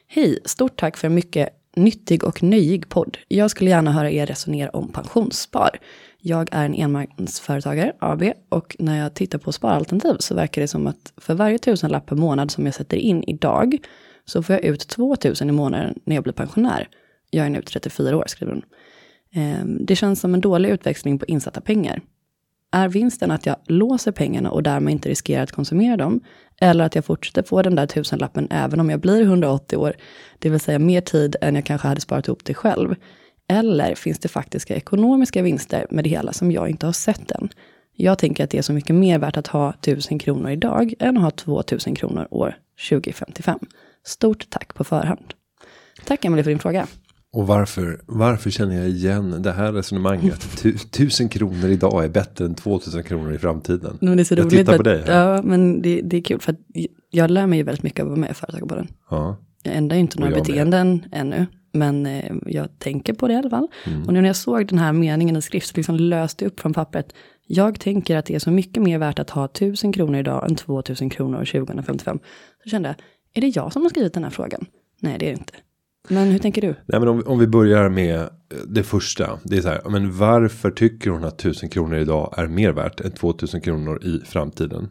Hej, 0.07 0.39
stort 0.45 0.79
tack 0.79 0.97
för 0.97 1.07
en 1.07 1.15
mycket 1.15 1.49
nyttig 1.75 2.23
och 2.23 2.43
nöjig 2.43 2.89
podd. 2.89 3.17
Jag 3.27 3.51
skulle 3.51 3.69
gärna 3.69 3.91
höra 3.91 4.11
er 4.11 4.25
resonera 4.25 4.69
om 4.69 4.91
pensionsspar. 4.91 5.79
Jag 6.25 6.49
är 6.51 6.65
en 6.65 6.73
enmansföretagare, 6.73 7.93
AB, 7.99 8.23
och 8.49 8.75
när 8.79 8.99
jag 8.99 9.13
tittar 9.13 9.39
på 9.39 9.51
sparalternativ 9.51 10.15
så 10.19 10.35
verkar 10.35 10.61
det 10.61 10.67
som 10.67 10.87
att 10.87 11.13
för 11.17 11.33
varje 11.33 11.57
tusenlapp 11.57 12.05
per 12.05 12.15
månad 12.15 12.51
som 12.51 12.65
jag 12.65 12.75
sätter 12.75 12.97
in 12.97 13.23
idag 13.23 13.77
så 14.25 14.43
får 14.43 14.53
jag 14.55 14.63
ut 14.63 14.87
2000 14.87 15.49
i 15.49 15.51
månaden 15.51 15.99
när 16.05 16.15
jag 16.15 16.23
blir 16.23 16.33
pensionär. 16.33 16.87
Jag 17.29 17.45
är 17.45 17.49
nu 17.49 17.61
34 17.61 18.17
år, 18.17 18.23
skriver 18.27 18.53
hon. 18.53 18.61
Ehm, 19.33 19.85
det 19.85 19.95
känns 19.95 20.19
som 20.19 20.33
en 20.33 20.41
dålig 20.41 20.69
utväxling 20.69 21.19
på 21.19 21.25
insatta 21.25 21.61
pengar. 21.61 22.01
Är 22.71 22.89
vinsten 22.89 23.31
att 23.31 23.45
jag 23.45 23.55
låser 23.65 24.11
pengarna 24.11 24.51
och 24.51 24.63
därmed 24.63 24.91
inte 24.91 25.09
riskerar 25.09 25.43
att 25.43 25.51
konsumera 25.51 25.97
dem? 25.97 26.21
Eller 26.61 26.85
att 26.85 26.95
jag 26.95 27.05
fortsätter 27.05 27.43
få 27.43 27.61
den 27.61 27.75
där 27.75 27.87
tusenlappen 27.87 28.47
även 28.51 28.79
om 28.79 28.89
jag 28.89 28.99
blir 28.99 29.21
180 29.21 29.77
år, 29.77 29.93
det 30.39 30.49
vill 30.49 30.59
säga 30.59 30.79
mer 30.79 31.01
tid 31.01 31.35
än 31.41 31.55
jag 31.55 31.65
kanske 31.65 31.87
hade 31.87 32.01
sparat 32.01 32.27
ihop 32.27 32.45
det 32.45 32.53
själv? 32.53 32.95
Eller 33.49 33.95
finns 33.95 34.19
det 34.19 34.27
faktiska 34.27 34.75
ekonomiska 34.75 35.41
vinster 35.41 35.85
med 35.89 36.03
det 36.03 36.09
hela 36.09 36.33
som 36.33 36.51
jag 36.51 36.69
inte 36.69 36.85
har 36.85 36.93
sett 36.93 37.31
än? 37.31 37.49
Jag 37.95 38.17
tänker 38.17 38.43
att 38.43 38.49
det 38.49 38.57
är 38.57 38.61
så 38.61 38.73
mycket 38.73 38.95
mer 38.95 39.19
värt 39.19 39.37
att 39.37 39.47
ha 39.47 39.69
1000 39.69 40.19
kronor 40.19 40.49
idag 40.49 40.93
än 40.99 41.17
att 41.17 41.23
ha 41.23 41.31
2000 41.31 41.95
kronor 41.95 42.27
år 42.31 42.55
2055. 42.89 43.59
Stort 44.05 44.49
tack 44.49 44.73
på 44.73 44.83
förhand. 44.83 45.33
Tack 46.05 46.25
Emelie 46.25 46.43
för 46.43 46.51
din 46.51 46.59
fråga. 46.59 46.87
Och 47.33 47.47
varför, 47.47 48.01
varför 48.05 48.49
känner 48.49 48.75
jag 48.75 48.89
igen 48.89 49.41
det 49.41 49.51
här 49.51 49.71
resonemanget? 49.73 50.57
Tu, 50.57 50.77
tusen 50.77 51.29
kronor 51.29 51.69
idag 51.69 52.03
är 52.03 52.09
bättre 52.09 52.45
än 52.45 52.55
2000 52.55 53.03
kronor 53.03 53.33
i 53.33 53.37
framtiden. 53.37 53.97
Men 54.01 54.17
det 54.17 54.21
är 54.21 54.25
så 54.25 54.33
jag 54.33 54.39
roligt 54.39 54.51
tittar 54.57 54.73
på 54.73 54.79
att- 54.79 54.83
dig. 54.83 55.03
här. 55.07 55.27
Ja, 55.35 55.41
men 55.43 55.81
det, 55.81 56.01
det 56.01 56.17
är 56.17 56.21
kul 56.21 56.39
för 56.39 56.51
att 56.51 56.59
jag 57.09 57.31
lär 57.31 57.47
mig 57.47 57.57
ju 57.59 57.63
väldigt 57.63 57.83
mycket 57.83 57.99
av 57.99 58.05
att 58.05 58.09
vara 58.09 58.19
med 58.19 58.31
i 58.31 58.33
Företagarpodden. 58.33 58.87
Ja. 59.09 59.37
Jag 59.63 59.75
ändrar 59.75 59.95
ju 59.95 60.01
inte 60.01 60.19
några 60.19 60.31
jag 60.31 60.37
med. 60.37 60.45
beteenden 60.47 61.05
ännu, 61.11 61.45
men 61.73 62.05
eh, 62.05 62.33
jag 62.45 62.79
tänker 62.79 63.13
på 63.13 63.27
det 63.27 63.33
i 63.33 63.37
alla 63.37 63.49
fall. 63.49 63.67
Mm. 63.87 64.03
Och 64.03 64.13
nu 64.13 64.21
när 64.21 64.29
jag 64.29 64.35
såg 64.35 64.67
den 64.67 64.79
här 64.79 64.93
meningen 64.93 65.35
i 65.35 65.41
skrift 65.41 65.67
så 65.67 65.73
liksom 65.77 65.95
löste 65.95 66.45
jag 66.45 66.51
upp 66.51 66.59
från 66.59 66.73
pappret. 66.73 67.13
Jag 67.47 67.79
tänker 67.79 68.17
att 68.17 68.25
det 68.25 68.35
är 68.35 68.39
så 68.39 68.51
mycket 68.51 68.83
mer 68.83 68.97
värt 68.97 69.19
att 69.19 69.29
ha 69.29 69.45
1000 69.45 69.91
kronor 69.93 70.19
idag 70.19 70.49
än 70.49 70.55
2000 70.55 71.09
kronor 71.09 71.41
år 71.41 71.45
2055. 71.45 72.19
Så 72.63 72.69
kände 72.69 72.89
jag, 72.89 72.95
är 73.33 73.41
det 73.41 73.55
jag 73.55 73.73
som 73.73 73.81
har 73.81 73.89
skrivit 73.89 74.13
den 74.13 74.23
här 74.23 74.31
frågan? 74.31 74.65
Nej, 74.99 75.15
det 75.19 75.25
är 75.25 75.29
det 75.33 75.37
inte. 75.39 75.53
Men 76.09 76.27
hur 76.31 76.39
tänker 76.39 76.61
du? 76.61 76.67
Nej, 76.85 76.99
men 76.99 77.07
om, 77.09 77.17
vi- 77.17 77.23
om 77.23 77.39
vi 77.39 77.47
börjar 77.47 77.89
med 77.89 78.29
det 78.67 78.83
första. 78.83 79.39
Det 79.43 79.57
är 79.57 79.61
så 79.61 79.69
här, 79.69 79.81
men 79.89 80.17
varför 80.17 80.71
tycker 80.71 81.09
hon 81.09 81.23
att 81.23 81.39
1000 81.39 81.69
kronor 81.69 81.97
idag 81.97 82.33
är 82.37 82.47
mer 82.47 82.71
värt 82.71 83.01
än 83.01 83.11
2000 83.11 83.61
kronor 83.61 84.03
i 84.05 84.19
framtiden? 84.25 84.89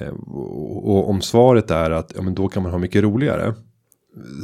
Eh, 0.00 0.08
och, 0.08 0.88
och 0.90 1.10
om 1.10 1.20
svaret 1.20 1.70
är 1.70 1.90
att 1.90 2.12
ja, 2.16 2.22
men 2.22 2.34
då 2.34 2.48
kan 2.48 2.62
man 2.62 2.72
ha 2.72 2.78
mycket 2.78 3.02
roligare. 3.02 3.54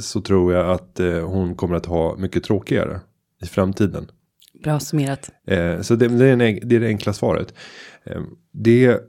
Så 0.02 0.20
tror 0.20 0.52
jag 0.52 0.70
att 0.70 1.00
eh, 1.00 1.28
hon 1.28 1.54
kommer 1.54 1.76
att 1.76 1.86
ha 1.86 2.16
mycket 2.16 2.44
tråkigare 2.44 3.00
i 3.42 3.46
framtiden. 3.46 4.10
Bra 4.64 4.80
summerat. 4.80 5.30
Eh, 5.46 5.80
så 5.80 5.94
det, 5.94 6.08
det, 6.08 6.26
är 6.26 6.32
en, 6.32 6.38
det 6.68 6.76
är 6.76 6.80
det 6.80 6.86
enkla 6.86 7.12
svaret. 7.12 7.54
Eh, 8.04 8.22
det, 8.52 9.00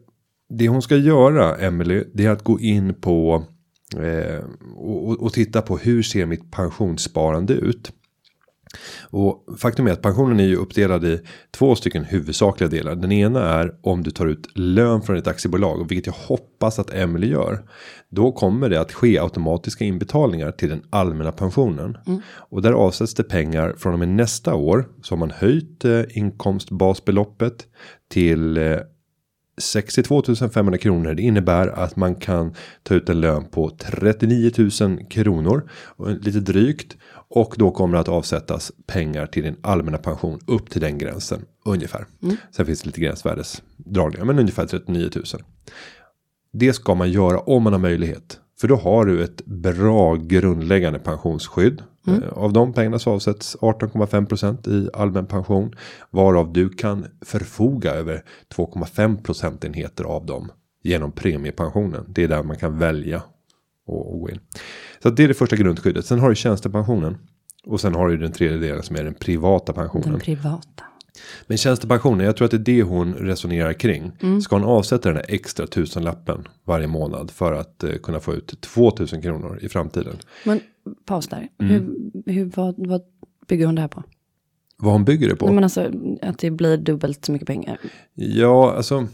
det 0.49 0.67
hon 0.67 0.81
ska 0.81 0.95
göra, 0.97 1.55
Emily, 1.55 2.03
det 2.13 2.25
är 2.25 2.29
att 2.29 2.43
gå 2.43 2.59
in 2.59 2.93
på 2.93 3.43
och- 4.75 5.21
och 5.23 5.33
titta 5.33 5.61
på 5.61 5.77
hur 5.77 6.03
ser 6.03 6.25
mitt 6.25 6.51
pensionssparande 6.51 7.53
ut. 7.53 7.91
Och 9.01 9.45
faktum 9.57 9.87
är 9.87 9.91
att 9.91 10.01
pensionen 10.01 10.39
är 10.39 10.43
ju 10.43 10.55
uppdelad 10.55 11.05
i 11.05 11.19
två 11.51 11.75
stycken 11.75 12.03
huvudsakliga 12.03 12.69
delar. 12.69 12.95
Den 12.95 13.11
ena 13.11 13.49
är 13.49 13.75
om 13.81 14.03
du 14.03 14.11
tar 14.11 14.25
ut 14.25 14.47
lön 14.53 15.01
från 15.01 15.17
ett 15.17 15.27
aktiebolag, 15.27 15.89
vilket 15.89 16.05
jag 16.05 16.13
hoppas 16.13 16.79
att 16.79 16.93
Emily 16.93 17.27
gör. 17.27 17.63
Då 18.09 18.31
kommer 18.31 18.69
det 18.69 18.81
att 18.81 18.93
ske 18.93 19.19
automatiska 19.19 19.85
inbetalningar 19.85 20.51
till 20.51 20.69
den 20.69 20.81
allmänna 20.89 21.31
pensionen. 21.31 21.97
Och 22.49 22.61
där 22.61 22.73
avsätts 22.73 23.13
det 23.13 23.23
pengar 23.23 23.75
från 23.77 23.93
och 23.93 23.99
med 23.99 24.09
nästa 24.09 24.55
år. 24.55 24.85
Så 25.01 25.15
har 25.15 25.19
man 25.19 25.31
höjt 25.31 25.85
eh, 25.85 26.01
inkomstbasbeloppet 26.09 27.67
till 28.11 28.57
eh, 28.57 28.77
62 29.57 30.23
500 30.53 30.77
kronor. 30.77 31.13
Det 31.13 31.21
innebär 31.21 31.67
att 31.67 31.95
man 31.95 32.15
kan 32.15 32.55
ta 32.83 32.95
ut 32.95 33.09
en 33.09 33.21
lön 33.21 33.45
på 33.45 33.69
39 33.69 34.51
000 34.81 35.05
kronor. 35.09 35.69
Lite 36.21 36.39
drygt. 36.39 36.97
Och 37.27 37.55
då 37.57 37.71
kommer 37.71 37.93
det 37.93 38.01
att 38.01 38.09
avsättas 38.09 38.71
pengar 38.87 39.25
till 39.25 39.43
din 39.43 39.55
allmänna 39.61 39.97
pension 39.97 40.39
upp 40.47 40.69
till 40.69 40.81
den 40.81 40.97
gränsen. 40.97 41.45
Ungefär. 41.65 42.05
Sen 42.51 42.65
finns 42.65 42.81
det 42.81 42.87
lite 42.87 43.01
gränsvärdesdragningar. 43.01 44.25
Men 44.25 44.39
ungefär 44.39 44.65
39 44.65 45.09
000. 45.15 45.23
Det 46.53 46.73
ska 46.73 46.95
man 46.95 47.11
göra 47.11 47.39
om 47.39 47.63
man 47.63 47.73
har 47.73 47.79
möjlighet. 47.79 48.39
För 48.59 48.67
då 48.67 48.75
har 48.75 49.05
du 49.05 49.23
ett 49.23 49.45
bra 49.45 50.15
grundläggande 50.15 50.99
pensionsskydd. 50.99 51.83
Eh, 52.07 52.37
Av 52.37 52.53
de 52.53 52.73
pengarna 52.73 52.99
så 52.99 53.11
avsätts 53.11 53.55
18,5% 53.61 54.69
i 54.69 54.89
allmän 54.93 55.25
pension. 55.25 55.73
Varav 56.09 56.53
du 56.53 56.69
kan 56.69 57.05
förfoga 57.21 57.91
över 57.91 58.23
2,5 58.55 59.23
procentenheter 59.23 60.03
av 60.03 60.25
dem. 60.25 60.51
Genom 60.83 61.11
premiepensionen. 61.11 62.05
Det 62.07 62.23
är 62.23 62.27
där 62.27 62.43
man 62.43 62.57
kan 62.57 62.77
välja 62.77 63.21
och, 63.87 64.19
gå 64.19 64.29
in. 64.29 64.39
Så 65.03 65.09
det 65.09 65.23
är 65.23 65.27
det 65.27 65.33
första 65.33 65.55
grundskyddet. 65.55 66.05
Sen 66.05 66.19
har 66.19 66.29
du 66.29 66.35
tjänstepensionen. 66.35 67.17
Och 67.65 67.81
sen 67.81 67.95
har 67.95 68.09
du 68.09 68.17
den 68.17 68.31
tredje 68.31 68.57
delen 68.57 68.83
som 68.83 68.95
är 68.95 69.03
den 69.03 69.13
privata 69.13 69.73
pensionen. 69.73 70.11
Den 70.11 70.19
privata. 70.19 70.83
Men 71.47 71.57
tjänstepensionen, 71.57 72.25
jag 72.25 72.37
tror 72.37 72.45
att 72.45 72.51
det 72.51 72.57
är 72.57 72.75
det 72.75 72.83
hon 72.83 73.13
resonerar 73.13 73.73
kring. 73.73 74.11
Ska 74.41 74.55
hon 74.55 74.65
avsätta 74.65 75.09
den 75.09 75.15
här 75.15 75.25
extra 75.27 75.67
tusenlappen 75.67 76.47
varje 76.63 76.87
månad 76.87 77.31
för 77.31 77.53
att 77.53 77.83
eh, 77.83 77.91
kunna 77.91 78.19
få 78.19 78.33
ut 78.33 78.61
2000 78.61 79.21
kronor 79.21 79.59
i 79.61 79.69
framtiden. 79.69 80.15
Men 80.43 80.59
paus 81.05 81.27
där. 81.27 81.47
Mm. 81.59 81.71
Hur, 81.71 82.33
hur, 82.33 82.51
vad, 82.55 82.87
vad 82.87 83.01
bygger 83.47 83.65
hon 83.65 83.75
det 83.75 83.81
här 83.81 83.87
på? 83.87 84.03
Vad 84.77 84.93
hon 84.93 85.05
bygger 85.05 85.29
det 85.29 85.35
på? 85.35 85.45
Nej, 85.45 85.55
men 85.55 85.63
alltså 85.63 85.91
att 86.21 86.39
det 86.39 86.51
blir 86.51 86.77
dubbelt 86.77 87.25
så 87.25 87.31
mycket 87.31 87.47
pengar. 87.47 87.77
Ja, 88.13 88.73
alltså. 88.73 89.07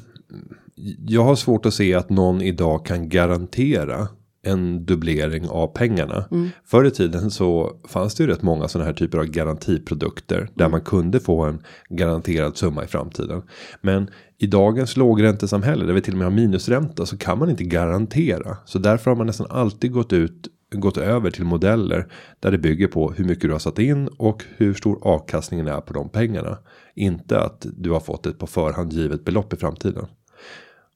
Jag 1.08 1.24
har 1.24 1.36
svårt 1.36 1.66
att 1.66 1.74
se 1.74 1.94
att 1.94 2.10
någon 2.10 2.42
idag 2.42 2.86
kan 2.86 3.10
garantera 3.10 4.08
en 4.44 4.86
dubblering 4.86 5.50
av 5.50 5.68
pengarna. 5.68 6.26
Förr 6.66 6.86
i 6.86 6.92
tiden 6.92 7.32
så 7.32 7.80
fanns 7.88 8.16
det 8.16 8.24
ju 8.24 8.30
rätt 8.30 8.42
många 8.42 8.68
sådana 8.68 8.88
här 8.88 8.94
typer 8.94 9.18
av 9.18 9.26
garantiprodukter. 9.26 10.50
Där 10.54 10.70
man 10.70 10.82
kunde 10.82 11.20
få 11.20 11.42
en 11.42 11.62
garanterad 11.90 12.58
summa 12.58 12.84
i 12.84 12.88
framtiden. 12.88 13.42
Men 13.82 14.10
i 14.38 14.48
dagens 14.48 14.98
lågräntesamhälle 14.98 15.86
där 15.86 15.94
vi 15.94 16.02
till 16.02 16.14
och 16.14 16.18
med 16.18 16.28
har 16.28 16.32
minusränta 16.32 17.06
så 17.06 17.18
kan 17.18 17.40
man 17.40 17.50
inte 17.50 17.64
garantera. 17.64 18.58
Så 18.66 18.80
därför 18.80 19.12
har 19.12 19.16
man 19.16 19.28
nästan 19.28 19.48
alltid 19.50 19.92
gått 19.92 20.14
ut 20.14 20.48
gått 20.76 20.98
över 20.98 21.32
till 21.32 21.46
modeller 21.46 22.08
där 22.40 22.52
det 22.52 22.58
bygger 22.58 22.88
på 22.88 23.12
hur 23.12 23.26
mycket 23.26 23.42
du 23.42 23.52
har 23.52 23.60
satt 23.60 23.80
in 23.80 24.08
och 24.08 24.44
hur 24.58 24.74
stor 24.74 25.00
avkastningen 25.02 25.68
är 25.68 25.82
på 25.82 25.94
de 25.94 26.10
pengarna. 26.10 26.58
Inte 26.96 27.40
att 27.40 27.66
du 27.78 27.92
har 27.92 28.00
fått 28.00 28.26
ett 28.26 28.40
på 28.40 28.48
förhand 28.48 28.94
givet 28.94 29.26
belopp 29.26 29.54
i 29.54 29.58
framtiden. 29.58 30.06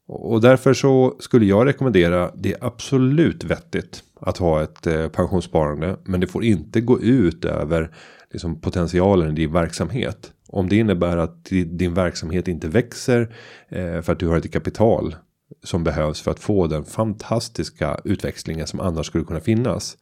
Och 0.07 0.41
därför 0.41 0.74
så 0.74 1.15
skulle 1.19 1.45
jag 1.45 1.67
rekommendera 1.67 2.31
det 2.35 2.53
är 2.53 2.65
absolut 2.65 3.43
vettigt 3.43 4.03
att 4.21 4.38
ha 4.38 4.63
ett 4.63 4.88
eh, 4.88 5.07
pensionssparande. 5.07 5.97
Men 6.03 6.19
det 6.19 6.27
får 6.27 6.43
inte 6.43 6.81
gå 6.81 7.01
ut 7.01 7.45
över 7.45 7.91
liksom, 8.31 8.62
potentialen 8.62 9.31
i 9.31 9.35
din 9.35 9.53
verksamhet. 9.53 10.31
Om 10.47 10.69
det 10.69 10.75
innebär 10.75 11.17
att 11.17 11.45
din 11.65 11.93
verksamhet 11.93 12.47
inte 12.47 12.67
växer 12.67 13.35
eh, 13.69 14.01
för 14.01 14.12
att 14.12 14.19
du 14.19 14.27
har 14.27 14.38
ett 14.38 14.53
kapital 14.53 15.15
som 15.63 15.83
behövs 15.83 16.21
för 16.21 16.31
att 16.31 16.39
få 16.39 16.67
den 16.67 16.83
fantastiska 16.83 18.00
utväxlingen 18.03 18.67
som 18.67 18.79
annars 18.79 19.05
skulle 19.05 19.24
kunna 19.24 19.39
finnas. 19.39 19.97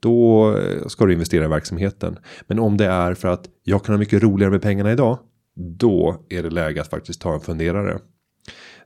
Då 0.00 0.50
eh, 0.56 0.86
ska 0.86 1.06
du 1.06 1.12
investera 1.12 1.44
i 1.44 1.48
verksamheten. 1.48 2.18
Men 2.46 2.58
om 2.58 2.76
det 2.76 2.86
är 2.86 3.14
för 3.14 3.28
att 3.28 3.48
jag 3.64 3.84
kan 3.84 3.94
ha 3.94 3.98
mycket 3.98 4.22
roligare 4.22 4.52
med 4.52 4.62
pengarna 4.62 4.92
idag. 4.92 5.18
Då 5.54 6.26
är 6.28 6.42
det 6.42 6.50
läge 6.50 6.80
att 6.80 6.90
faktiskt 6.90 7.20
ta 7.20 7.34
en 7.34 7.40
funderare. 7.40 7.98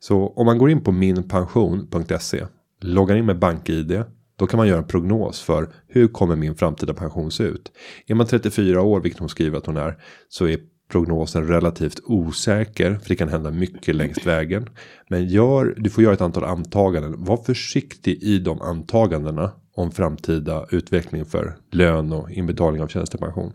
Så 0.01 0.29
om 0.29 0.47
man 0.47 0.59
går 0.59 0.71
in 0.71 0.85
på 0.85 0.93
minpension.se. 0.93 2.47
Loggar 2.81 3.17
in 3.17 3.27
med 3.27 3.39
BankID. 3.39 4.03
Då 4.37 4.47
kan 4.47 4.59
man 4.59 4.69
göra 4.69 4.79
en 4.79 4.87
prognos 4.87 5.41
för 5.41 5.73
hur 5.89 6.09
kommer 6.09 6.37
min 6.37 6.55
framtida 6.55 6.95
pension 6.95 7.31
se 7.31 7.45
ut. 7.45 7.73
Är 8.07 8.15
man 8.15 8.27
34 8.27 8.83
år, 8.83 9.01
vilket 9.01 9.21
hon 9.21 9.29
skriver 9.29 9.59
att 9.59 9.67
hon 9.67 9.77
är. 9.77 10.03
Så 10.29 10.49
är 10.49 10.61
prognosen 10.91 11.47
relativt 11.47 12.01
osäker. 12.05 12.95
För 12.95 13.09
det 13.09 13.17
kan 13.17 13.29
hända 13.29 13.51
mycket 13.51 13.95
längs 13.95 14.27
vägen. 14.27 14.69
Men 15.09 15.29
gör, 15.29 15.75
du 15.79 15.91
får 15.91 16.05
göra 16.05 16.15
ett 16.15 16.21
antal 16.21 16.45
antaganden. 16.45 17.25
Var 17.25 17.37
försiktig 17.37 18.23
i 18.23 18.39
de 18.39 18.61
antagandena. 18.61 19.53
Om 19.75 19.91
framtida 19.91 20.67
utveckling 20.71 21.25
för 21.25 21.57
lön 21.71 22.13
och 22.13 22.31
inbetalning 22.31 22.83
av 22.83 22.89
tjänstepension. 22.89 23.53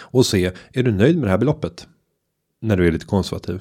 Och 0.00 0.26
se, 0.26 0.52
är 0.72 0.82
du 0.82 0.92
nöjd 0.92 1.16
med 1.16 1.26
det 1.26 1.30
här 1.30 1.38
beloppet? 1.38 1.86
När 2.60 2.76
du 2.76 2.86
är 2.86 2.92
lite 2.92 3.06
konservativ. 3.06 3.60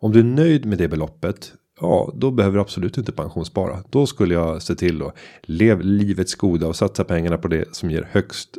Om 0.00 0.12
du 0.12 0.18
är 0.18 0.24
nöjd 0.24 0.66
med 0.66 0.78
det 0.78 0.88
beloppet. 0.88 1.52
Ja, 1.80 2.12
då 2.16 2.30
behöver 2.30 2.56
du 2.56 2.60
absolut 2.60 2.98
inte 2.98 3.12
pensionsspara. 3.12 3.82
Då 3.90 4.06
skulle 4.06 4.34
jag 4.34 4.62
se 4.62 4.74
till 4.74 5.02
att 5.02 5.14
lev 5.42 5.80
livets 5.80 6.34
goda 6.34 6.66
och 6.66 6.76
satsa 6.76 7.04
pengarna 7.04 7.38
på 7.38 7.48
det 7.48 7.76
som 7.76 7.90
ger 7.90 8.08
högst 8.10 8.58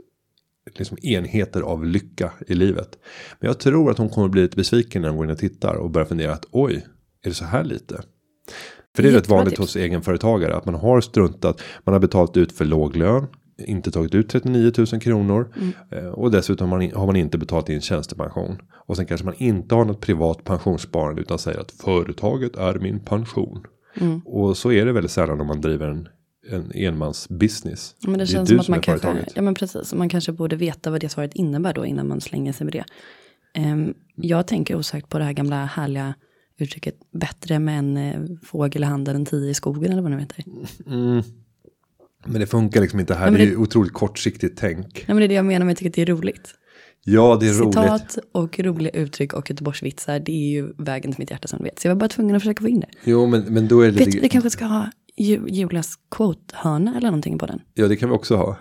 liksom 0.76 0.98
enheter 1.02 1.62
av 1.62 1.86
lycka 1.86 2.32
i 2.48 2.56
livet. 2.56 2.90
Men 3.40 3.48
jag 3.48 3.60
tror 3.60 3.92
att 3.92 3.98
hon 3.98 4.10
kommer 4.10 4.28
bli 4.28 4.42
lite 4.42 4.58
besviken 4.58 5.02
när 5.02 5.10
hon 5.10 5.18
går 5.18 5.26
in 5.26 5.32
och 5.32 5.38
tittar 5.38 5.76
och 5.76 5.90
börjar 5.90 6.06
fundera 6.06 6.34
att 6.34 6.46
oj, 6.52 6.86
är 7.24 7.30
det 7.30 7.36
så 7.36 7.46
här 7.46 7.64
lite? 7.64 8.02
För 8.96 9.04
det 9.04 9.10
är 9.10 9.14
rätt 9.14 9.30
vanligt 9.30 9.52
tips. 9.52 9.60
hos 9.60 9.76
egenföretagare 9.76 10.56
att 10.56 10.66
man 10.66 10.76
har 10.76 11.02
struntat. 11.02 11.62
Man 11.84 11.94
har 11.94 12.00
betalt 12.00 12.38
ut 12.38 12.52
för 12.52 12.66
låg 12.66 12.96
lön. 12.96 13.28
Inte 13.66 13.92
tagit 13.92 14.16
ut 14.16 14.30
39 14.30 14.72
000 14.78 14.88
kronor. 15.02 15.54
Eh, 15.92 16.06
Och 16.06 16.32
dessutom 16.32 16.72
har 16.72 16.78
man, 16.78 16.92
har 16.92 17.06
man 17.06 17.16
inte 17.16 17.38
betalat 17.38 17.70
in 17.70 17.82
tjänstepension. 17.82 18.58
Och 18.88 18.96
sen 18.96 19.06
kanske 19.06 19.26
man 19.26 19.36
inte 19.38 19.76
har 19.76 19.86
något 19.86 20.02
privat 20.02 20.44
pensionssparande. 20.44 21.22
Utan 21.22 21.40
säger 21.40 21.60
att 21.60 21.72
företaget 21.72 22.56
är 22.56 22.80
min 22.80 23.00
pension. 23.00 23.64
Och 24.26 24.58
så 24.58 24.72
är 24.72 24.86
det 24.86 24.92
väldigt 24.92 25.12
sällan 25.12 25.42
om 25.42 25.48
man 25.48 25.62
driver 25.62 25.88
en, 25.88 26.08
en 26.52 26.72
enmansbusiness. 26.76 27.96
Men 28.02 28.18
det, 28.18 28.24
är 28.24 28.26
känns 28.26 28.50
som 28.50 28.60
att 28.60 28.68
man 28.68 28.82
kanske, 28.82 29.08
företaget. 29.08 29.34
ja 29.36 29.42
men 29.42 29.54
precis, 29.54 29.94
man 29.94 30.10
kanske 30.10 30.32
borde 30.32 30.56
veta 30.56 30.92
vad 30.92 31.02
det 31.02 31.10
svaret 31.10 31.34
innebär 31.34 31.74
då 31.74 31.86
innan 31.86 32.08
man 32.08 32.22
slänger 32.22 32.54
sig 32.54 32.66
med 32.66 32.74
det. 32.74 32.84
Ehm, 33.54 33.94
jag 34.16 34.48
tänker 34.48 34.76
osökt 34.76 35.10
på 35.10 35.18
det 35.20 35.24
här 35.24 35.34
gamla 35.34 35.66
härliga 35.66 36.14
uttrycket 36.60 36.96
bättre 37.12 37.60
med 37.60 37.80
en 37.80 37.98
eh, 37.98 38.22
fågel 38.44 38.84
i 38.84 38.86
handen 38.86 39.16
än 39.16 39.26
tio 39.26 39.50
i 39.50 39.54
skogen 39.54 39.92
eller 39.92 40.02
vad 40.02 40.12
det 40.12 40.20
heter. 40.20 40.44
Men 42.26 42.42
det 42.42 42.48
funkar 42.48 42.82
liksom 42.82 43.00
inte 43.00 43.14
här. 43.14 43.26
Ja, 43.26 43.32
men 43.32 43.38
det 43.40 43.44
är 43.44 43.46
det- 43.46 43.52
ju 43.52 43.58
otroligt 43.58 43.94
kortsiktigt 43.94 44.58
tänk. 44.60 44.86
Nej 44.94 45.04
men 45.08 45.18
det 45.18 45.24
är 45.24 45.28
det 45.28 45.34
jag 45.34 45.46
menar 45.46 45.66
med 45.66 45.74
att 45.74 45.82
jag 45.82 45.94
tycker 45.94 46.02
att 46.04 46.08
det 46.08 46.12
är 46.12 46.16
roligt. 46.16 46.54
Ja, 47.04 47.38
det 47.42 47.48
är 47.48 47.54
roligt. 47.54 47.74
Citat 47.74 48.18
och 48.32 48.60
roliga 48.60 48.90
uttryck 48.92 49.34
och 49.34 49.50
Göteborgsvitsar, 49.50 50.20
det 50.20 50.32
är 50.32 50.50
ju 50.52 50.74
vägen 50.78 51.12
till 51.12 51.20
mitt 51.22 51.32
hjärta 51.32 51.48
som 51.48 51.58
du 51.60 51.64
vet. 51.66 51.80
Så 51.80 51.88
jag 51.88 51.96
var 51.96 52.00
bara 52.00 52.10
tvungen 52.10 52.36
att 52.36 52.42
försöka 52.42 52.62
få 52.62 52.68
in 52.68 52.80
det. 52.80 52.88
Jo, 53.04 53.26
men, 53.26 53.42
men 53.42 53.68
då 53.68 53.82
är 53.82 53.86
det 53.86 53.92
Vet, 53.92 54.00
lite... 54.06 54.18
du, 54.18 54.22
vi 54.22 54.30
kanske 54.30 54.50
ska 54.50 54.66
ha 54.66 54.90
Ju- 55.18 55.48
Julias 55.48 55.94
quote-hörna 56.16 56.92
eller 56.98 57.08
någonting 57.08 57.38
på 57.38 57.46
den. 57.46 57.60
Ja, 57.74 57.88
det 57.88 57.96
kan 57.96 58.10
vi 58.10 58.16
också 58.16 58.36
ha. 58.36 58.58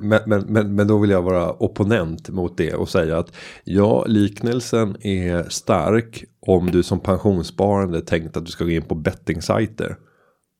Men, 0.00 0.20
men, 0.26 0.40
men, 0.48 0.74
men 0.74 0.86
då 0.88 0.98
vill 0.98 1.10
jag 1.10 1.22
vara 1.22 1.52
opponent 1.52 2.28
mot 2.28 2.56
det 2.56 2.74
och 2.74 2.88
säga 2.88 3.18
att 3.18 3.32
ja, 3.64 4.04
liknelsen 4.08 4.96
är 5.00 5.46
stark 5.48 6.24
om 6.40 6.66
du 6.70 6.82
som 6.82 7.00
pensionssparande 7.00 8.00
tänkt 8.00 8.36
att 8.36 8.44
du 8.46 8.50
ska 8.52 8.64
gå 8.64 8.70
in 8.70 8.82
på 8.82 8.94
bettingsajter 8.94 9.96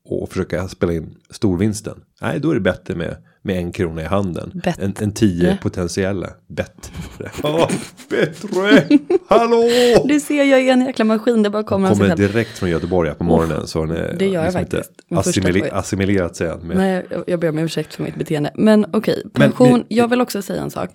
och 0.08 0.28
försöka 0.28 0.68
spela 0.68 0.92
in 0.92 1.14
storvinsten. 1.30 1.94
Nej, 2.22 2.40
då 2.40 2.50
är 2.50 2.54
det 2.54 2.60
bättre 2.60 2.94
med, 2.94 3.16
med 3.42 3.56
en 3.56 3.72
krona 3.72 4.02
i 4.02 4.04
handen. 4.04 4.60
Bättre. 4.64 4.84
En, 4.84 4.94
en 5.00 5.12
tio 5.12 5.58
potentiella. 5.62 6.28
Bättre. 6.46 6.92
Ja, 7.42 7.68
bättre! 8.10 8.84
Hallå! 9.28 9.62
Du 10.04 10.20
ser, 10.20 10.44
jag 10.44 10.60
är 10.60 10.72
en 10.72 10.80
jäkla 10.86 11.04
maskin, 11.04 11.42
det 11.42 11.50
bara 11.50 11.62
kommer 11.62 11.88
sig 11.88 11.96
Kommer 11.98 12.16
direkt 12.16 12.58
från 12.58 12.70
Göteborg 12.70 13.14
på 13.14 13.24
morgonen. 13.24 13.66
så 13.66 13.84
den 13.84 13.96
är 13.96 14.16
det 14.18 14.26
gör 14.26 14.34
jag 14.34 14.44
liksom 14.44 14.60
inte 14.60 14.76
faktiskt. 14.76 15.00
Min 15.10 15.22
första 15.22 15.40
assimile- 15.40 15.60
poet. 15.60 15.72
assimilerat 15.72 16.36
sig 16.36 16.48
än. 16.48 16.58
Med, 16.60 16.76
Nej, 16.76 17.06
jag- 17.10 17.24
jag 17.26 17.40
ber 17.40 17.48
om 17.48 17.58
ursäkt 17.58 17.94
för 17.94 18.02
mitt 18.02 18.14
beteende. 18.16 18.50
Men 18.54 18.86
okej, 18.92 19.22
Men 19.24 19.30
pension. 19.42 19.66
ni- 19.68 19.74
Mm. 19.74 19.86
jag 19.88 20.08
vill 20.08 20.20
också 20.20 20.42
säga 20.42 20.62
en 20.62 20.70
sak. 20.70 20.90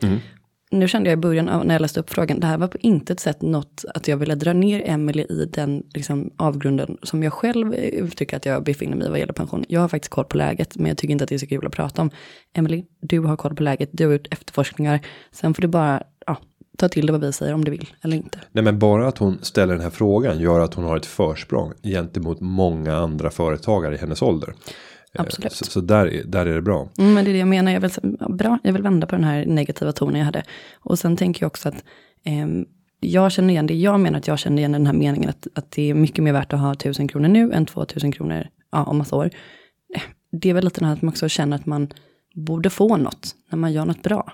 Nu 0.73 0.87
kände 0.87 1.09
jag 1.09 1.17
i 1.17 1.21
början 1.21 1.49
av, 1.49 1.65
när 1.65 1.75
jag 1.75 1.81
läste 1.81 1.99
upp 1.99 2.09
frågan, 2.09 2.39
det 2.39 2.47
här 2.47 2.57
var 2.57 2.67
på 2.67 2.77
intet 2.77 3.19
sätt 3.19 3.41
något 3.41 3.85
att 3.93 4.07
jag 4.07 4.17
ville 4.17 4.35
dra 4.35 4.53
ner 4.53 4.81
Emily 4.85 5.23
i 5.23 5.45
den 5.45 5.83
liksom, 5.93 6.31
avgrunden 6.37 6.97
som 7.03 7.23
jag 7.23 7.33
själv 7.33 7.73
eh, 7.73 7.79
uttrycker 7.79 8.37
att 8.37 8.45
jag 8.45 8.63
befinner 8.63 8.97
mig 8.97 9.07
i 9.07 9.09
vad 9.09 9.19
gäller 9.19 9.33
pension. 9.33 9.65
Jag 9.67 9.81
har 9.81 9.87
faktiskt 9.87 10.11
koll 10.11 10.25
på 10.25 10.37
läget, 10.37 10.77
men 10.77 10.87
jag 10.87 10.97
tycker 10.97 11.11
inte 11.11 11.23
att 11.23 11.29
det 11.29 11.35
är 11.35 11.39
så 11.39 11.47
kul 11.47 11.67
att 11.67 11.73
prata 11.73 12.01
om. 12.01 12.09
Emily, 12.53 12.83
du 13.01 13.19
har 13.19 13.37
koll 13.37 13.55
på 13.55 13.63
läget, 13.63 13.89
du 13.91 14.05
har 14.05 14.13
gjort 14.13 14.33
efterforskningar. 14.33 14.99
Sen 15.31 15.53
får 15.53 15.61
du 15.61 15.67
bara 15.67 16.03
ja, 16.27 16.37
ta 16.77 16.89
till 16.89 17.05
det 17.05 17.11
vad 17.11 17.21
vi 17.21 17.33
säger 17.33 17.53
om 17.53 17.65
du 17.65 17.71
vill 17.71 17.87
eller 18.01 18.17
inte. 18.17 18.39
Nej 18.51 18.63
men 18.63 18.79
bara 18.79 19.07
att 19.07 19.17
hon 19.17 19.37
ställer 19.41 19.73
den 19.73 19.83
här 19.83 19.89
frågan 19.89 20.39
gör 20.39 20.59
att 20.59 20.73
hon 20.73 20.85
har 20.85 20.97
ett 20.97 21.05
försprång 21.05 21.73
gentemot 21.83 22.39
många 22.41 22.95
andra 22.95 23.29
företagare 23.29 23.95
i 23.95 23.97
hennes 23.97 24.21
ålder. 24.21 24.53
Eh, 25.15 25.21
Absolut. 25.21 25.51
Så, 25.51 25.65
så 25.65 25.81
där, 25.81 26.05
är- 26.05 26.23
där 26.23 26.45
är 26.45 26.53
det 26.55 26.61
bra. 26.61 26.89
Mm, 26.97 27.13
men 27.13 27.25
det 27.25 27.31
är 27.31 27.33
det 27.33 27.39
jag 27.39 27.47
menar, 27.47 27.71
jag 27.71 27.81
vill, 27.81 27.91
bra, 28.29 28.59
jag 28.63 28.73
vill 28.73 28.81
vända 28.81 29.07
på 29.07 29.15
den 29.15 29.23
här 29.23 29.45
negativa 29.45 29.91
tonen 29.91 30.15
jag 30.15 30.25
hade. 30.25 30.43
Och 30.79 30.99
sen 30.99 31.17
tänker 31.17 31.43
jag 31.43 31.47
också 31.47 31.69
att 31.69 31.83
ehm, 32.23 32.65
jag 32.99 33.31
känner 33.31 33.49
igen 33.49 33.67
det, 33.67 33.73
jag 33.75 33.99
menar 33.99 34.17
att 34.19 34.27
jag 34.27 34.39
känner 34.39 34.57
igen 34.57 34.71
den 34.71 34.85
här 34.85 34.93
meningen 34.93 35.29
att, 35.29 35.47
att 35.55 35.71
det 35.71 35.89
är 35.89 35.93
mycket 35.93 36.23
mer 36.23 36.33
värt 36.33 36.53
att 36.53 36.59
ha 36.59 36.71
1000 36.73 37.07
kronor 37.07 37.27
nu 37.27 37.51
än 37.53 37.65
2000 37.65 38.11
kronor 38.11 38.47
ja, 38.71 38.83
om 38.83 38.97
massa 38.97 39.15
år. 39.15 39.29
Eh, 39.95 40.01
Det 40.31 40.49
är 40.49 40.53
väl 40.53 40.63
lite 40.63 40.79
den 40.79 40.87
här 40.87 40.95
att 40.95 41.01
man 41.01 41.09
också 41.09 41.29
känner 41.29 41.55
att 41.55 41.65
man 41.65 41.87
borde 42.35 42.69
få 42.69 42.97
något 42.97 43.35
när 43.49 43.57
man 43.57 43.73
gör 43.73 43.85
något 43.85 44.03
bra. 44.03 44.33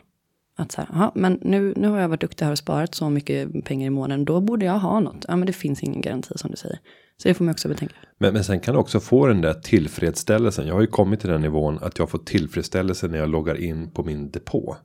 Att 0.58 0.72
så 0.72 0.82
här, 0.82 0.90
aha, 0.94 1.12
men 1.16 1.40
nu, 1.42 1.74
nu 1.78 1.88
har 1.88 2.00
jag 2.00 2.10
varit 2.10 2.22
duktig 2.22 2.46
här 2.46 2.52
och 2.52 2.58
sparat 2.58 2.96
så 2.96 3.10
mycket 3.10 3.66
pengar 3.66 3.88
i 3.88 3.90
månaden, 3.90 4.26
då 4.26 4.42
borde 4.42 4.66
jag 4.66 4.80
ha 4.80 5.00
något. 5.00 5.26
Ja, 5.28 5.36
men 5.36 5.46
det 5.46 5.54
finns 5.54 5.84
ingen 5.84 6.02
garanti 6.02 6.34
som 6.38 6.52
du 6.52 6.58
säger. 6.58 6.80
Så 7.22 7.28
det 7.28 7.34
får 7.34 7.46
man 7.46 7.52
också 7.52 7.68
betänka. 7.68 7.96
Men, 8.18 8.34
men 8.34 8.44
sen 8.44 8.60
kan 8.60 8.74
du 8.74 8.80
också 8.80 9.00
få 9.00 9.28
den 9.28 9.42
där 9.42 9.54
tillfredsställelsen. 9.54 10.68
Jag 10.68 10.74
har 10.74 10.82
ju 10.82 10.88
kommit 10.88 11.20
till 11.20 11.30
den 11.30 11.42
nivån 11.42 11.80
att 11.82 12.00
jag 12.00 12.10
får 12.10 12.18
tillfredsställelse 12.18 13.08
när 13.08 13.18
jag 13.18 13.30
loggar 13.30 13.56
in 13.56 13.92
på 13.92 14.04
min 14.04 14.32
depå. 14.32 14.78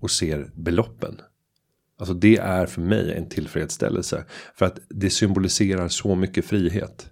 Och 0.00 0.10
ser 0.10 0.50
beloppen. 0.54 1.20
Alltså 1.98 2.14
det 2.14 2.36
är 2.36 2.66
för 2.66 2.80
mig 2.80 3.14
en 3.14 3.28
tillfredsställelse. 3.28 4.24
För 4.54 4.66
att 4.66 4.78
det 4.88 5.10
symboliserar 5.10 5.88
så 5.88 6.14
mycket 6.14 6.44
frihet. 6.44 7.10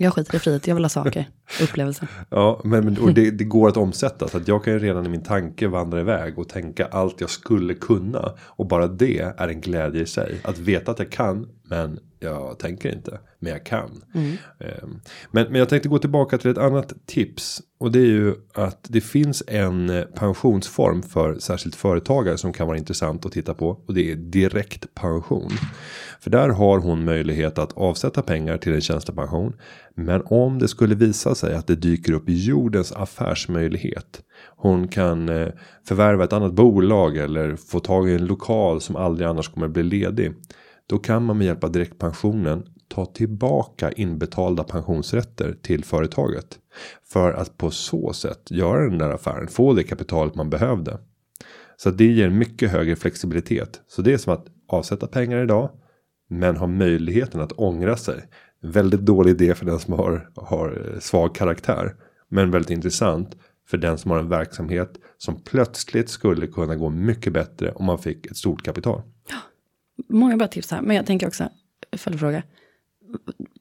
Jag 0.00 0.14
skiter 0.14 0.36
i 0.36 0.38
frihet, 0.38 0.66
jag 0.66 0.74
vill 0.74 0.84
ha 0.84 0.88
saker, 0.88 1.28
upplevelser. 1.62 2.08
Ja, 2.30 2.60
men, 2.64 2.84
men 2.84 2.98
och 2.98 3.14
det, 3.14 3.30
det 3.38 3.44
går 3.44 3.68
att 3.68 3.76
omsätta. 3.76 4.28
Så 4.28 4.36
att 4.36 4.48
jag 4.48 4.64
kan 4.64 4.72
ju 4.72 4.78
redan 4.78 5.06
i 5.06 5.08
min 5.08 5.22
tanke 5.22 5.68
vandra 5.68 6.00
iväg 6.00 6.38
och 6.38 6.48
tänka 6.48 6.86
allt 6.86 7.20
jag 7.20 7.30
skulle 7.30 7.74
kunna. 7.74 8.34
Och 8.40 8.66
bara 8.66 8.86
det 8.86 9.18
är 9.18 9.48
en 9.48 9.60
glädje 9.60 10.02
i 10.02 10.06
sig. 10.06 10.40
Att 10.44 10.58
veta 10.58 10.90
att 10.90 10.98
jag 10.98 11.10
kan, 11.10 11.48
men 11.62 12.00
jag 12.20 12.58
tänker 12.58 12.92
inte. 12.92 13.20
Men 13.38 13.52
jag 13.52 13.66
kan. 13.66 14.02
Ehm, 14.60 15.00
Men, 15.30 15.46
men 15.46 15.54
jag 15.54 15.68
tänkte 15.68 15.88
gå 15.88 15.98
tillbaka 15.98 16.38
till 16.38 16.50
ett 16.50 16.58
annat 16.58 16.92
tips. 17.06 17.62
Och 17.80 17.92
det 17.92 17.98
är 17.98 18.06
ju 18.06 18.34
att 18.54 18.86
det 18.88 19.00
finns 19.00 19.42
en 19.46 19.90
eh, 19.90 20.04
pensionsform 20.04 21.02
för 21.02 21.38
särskilt 21.38 21.74
företagare 21.76 22.38
som 22.38 22.52
kan 22.52 22.66
vara 22.66 22.78
intressant 22.78 23.26
att 23.26 23.32
titta 23.32 23.54
på. 23.54 23.68
Och 23.86 23.94
det 23.94 24.12
är 24.12 24.16
direktpension. 24.16 25.50
För 26.20 26.30
där 26.30 26.48
har 26.48 26.78
hon 26.78 27.04
möjlighet 27.04 27.58
att 27.58 27.72
avsätta 27.72 28.22
pengar 28.22 28.56
till 28.56 28.74
en 28.74 28.80
tjänstepension. 28.80 29.52
Men 29.94 30.22
om 30.24 30.58
det 30.58 30.68
skulle 30.68 30.94
visa 30.94 31.34
sig 31.34 31.54
att 31.54 31.66
det 31.66 31.76
dyker 31.76 32.12
upp 32.12 32.24
jordens 32.26 32.92
affärsmöjlighet. 32.92 34.22
Hon 34.56 34.88
kan 34.88 35.28
eh, 35.28 35.48
förvärva 35.88 36.24
ett 36.24 36.32
annat 36.32 36.52
bolag 36.52 37.16
eller 37.16 37.56
få 37.56 37.80
tag 37.80 38.10
i 38.10 38.14
en 38.14 38.26
lokal 38.26 38.80
som 38.80 38.96
aldrig 38.96 39.28
annars 39.28 39.48
kommer 39.48 39.68
bli 39.68 39.82
ledig. 39.82 40.34
Då 40.88 40.98
kan 40.98 41.24
man 41.24 41.38
med 41.38 41.46
hjälp 41.46 41.64
av 41.64 41.72
direktpensionen 41.72 42.66
ta 42.88 43.06
tillbaka 43.06 43.92
inbetalda 43.92 44.64
pensionsrätter 44.64 45.56
till 45.62 45.84
företaget. 45.84 46.58
För 47.04 47.32
att 47.32 47.56
på 47.56 47.70
så 47.70 48.12
sätt 48.12 48.50
göra 48.50 48.88
den 48.88 48.98
där 48.98 49.10
affären, 49.10 49.48
få 49.48 49.72
det 49.72 49.82
kapitalet 49.82 50.34
man 50.34 50.50
behövde. 50.50 50.98
Så 51.76 51.90
det 51.90 52.06
ger 52.06 52.30
mycket 52.30 52.70
högre 52.70 52.96
flexibilitet. 52.96 53.80
Så 53.88 54.02
det 54.02 54.12
är 54.12 54.18
som 54.18 54.32
att 54.32 54.46
avsätta 54.68 55.06
pengar 55.06 55.42
idag. 55.42 55.70
Men 56.28 56.56
ha 56.56 56.66
möjligheten 56.66 57.40
att 57.40 57.52
ångra 57.52 57.96
sig. 57.96 58.28
Väldigt 58.62 59.00
dålig 59.00 59.30
idé 59.30 59.54
för 59.54 59.66
den 59.66 59.78
som 59.78 59.94
har, 59.94 60.30
har 60.34 60.96
svag 61.00 61.34
karaktär. 61.34 61.94
Men 62.28 62.50
väldigt 62.50 62.70
intressant 62.70 63.36
för 63.68 63.78
den 63.78 63.98
som 63.98 64.10
har 64.10 64.18
en 64.18 64.28
verksamhet 64.28 64.92
som 65.18 65.40
plötsligt 65.44 66.08
skulle 66.08 66.46
kunna 66.46 66.76
gå 66.76 66.88
mycket 66.88 67.32
bättre 67.32 67.72
om 67.72 67.84
man 67.84 67.98
fick 67.98 68.26
ett 68.26 68.36
stort 68.36 68.64
kapital. 68.64 69.02
Många 70.08 70.36
bra 70.36 70.46
tips 70.46 70.70
här, 70.70 70.82
men 70.82 70.96
jag 70.96 71.06
tänker 71.06 71.26
också, 71.26 71.48
följdfråga. 71.96 72.42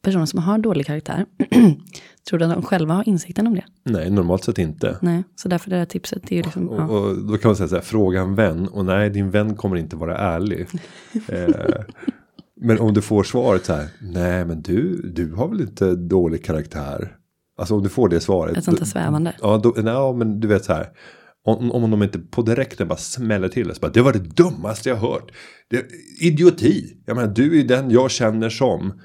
Personer 0.01 0.25
som 0.25 0.39
har 0.39 0.58
dålig 0.58 0.86
karaktär, 0.86 1.25
tror 2.29 2.39
du 2.39 2.46
att 2.46 2.53
de 2.53 2.63
själva 2.63 2.94
har 2.94 3.10
insikten 3.10 3.48
om 3.48 3.56
det? 3.56 3.63
Nej, 3.84 4.10
normalt 4.10 4.44
sett 4.44 4.58
inte. 4.58 4.98
Nej, 5.01 5.24
så 5.36 5.50
därför 5.50 5.70
det 5.70 5.75
här 5.75 5.86
tipset, 5.86 6.32
är 6.32 6.36
ju 6.36 6.41
liksom, 6.41 6.70
Och, 6.70 6.79
ja. 6.79 6.86
och 6.86 7.17
då 7.17 7.38
kan 7.38 7.50
man 7.50 7.56
säga 7.56 7.67
så 7.67 7.75
här, 7.75 7.82
fråga 7.82 8.22
en 8.22 8.36
vän. 8.36 8.67
Och 8.67 8.86
nej, 8.86 9.10
din 9.10 9.32
vän 9.32 9.56
kommer 9.56 9.75
inte 9.75 9.96
vara 9.96 10.17
ärlig. 10.17 10.67
eh, 11.27 11.84
men 12.62 12.79
om 12.79 12.94
du 12.94 13.01
får 13.01 13.24
svaret 13.24 13.65
så 13.65 13.74
här, 13.74 13.88
nej 14.01 14.46
men 14.46 14.62
du, 14.62 15.01
du 15.15 15.34
har 15.34 15.48
väl 15.48 15.62
inte 15.62 15.96
dålig 15.96 16.46
karaktär. 16.46 17.17
Alltså 17.58 17.75
om 17.75 17.84
du 17.84 17.89
får 17.89 18.10
det 18.10 18.20
svaret. 18.20 18.58
ett 18.58 18.63
sånt 18.63 18.79
där 18.79 18.86
svävande. 18.86 19.36
Ja, 19.41 19.58
då, 19.58 19.74
nej, 19.77 20.13
men 20.13 20.39
du 20.39 20.48
vet 20.48 20.65
så 20.65 20.74
här. 20.74 20.89
Om, 21.47 21.71
om 21.71 21.91
de 21.91 22.03
inte 22.03 22.19
på 22.19 22.41
direkten 22.41 22.87
bara 22.87 22.97
smäller 22.97 23.49
till 23.49 23.67
det. 23.67 23.81
Bara, 23.81 23.91
det 23.91 24.01
var 24.01 24.13
det 24.13 24.19
dummaste 24.19 24.89
jag 24.89 24.95
hört. 24.95 25.31
Det, 25.69 25.85
idioti. 26.19 26.97
Jag 27.05 27.15
menar, 27.15 27.33
du 27.33 27.59
är 27.59 27.63
den 27.63 27.91
jag 27.91 28.11
känner 28.11 28.49
som 28.49 29.01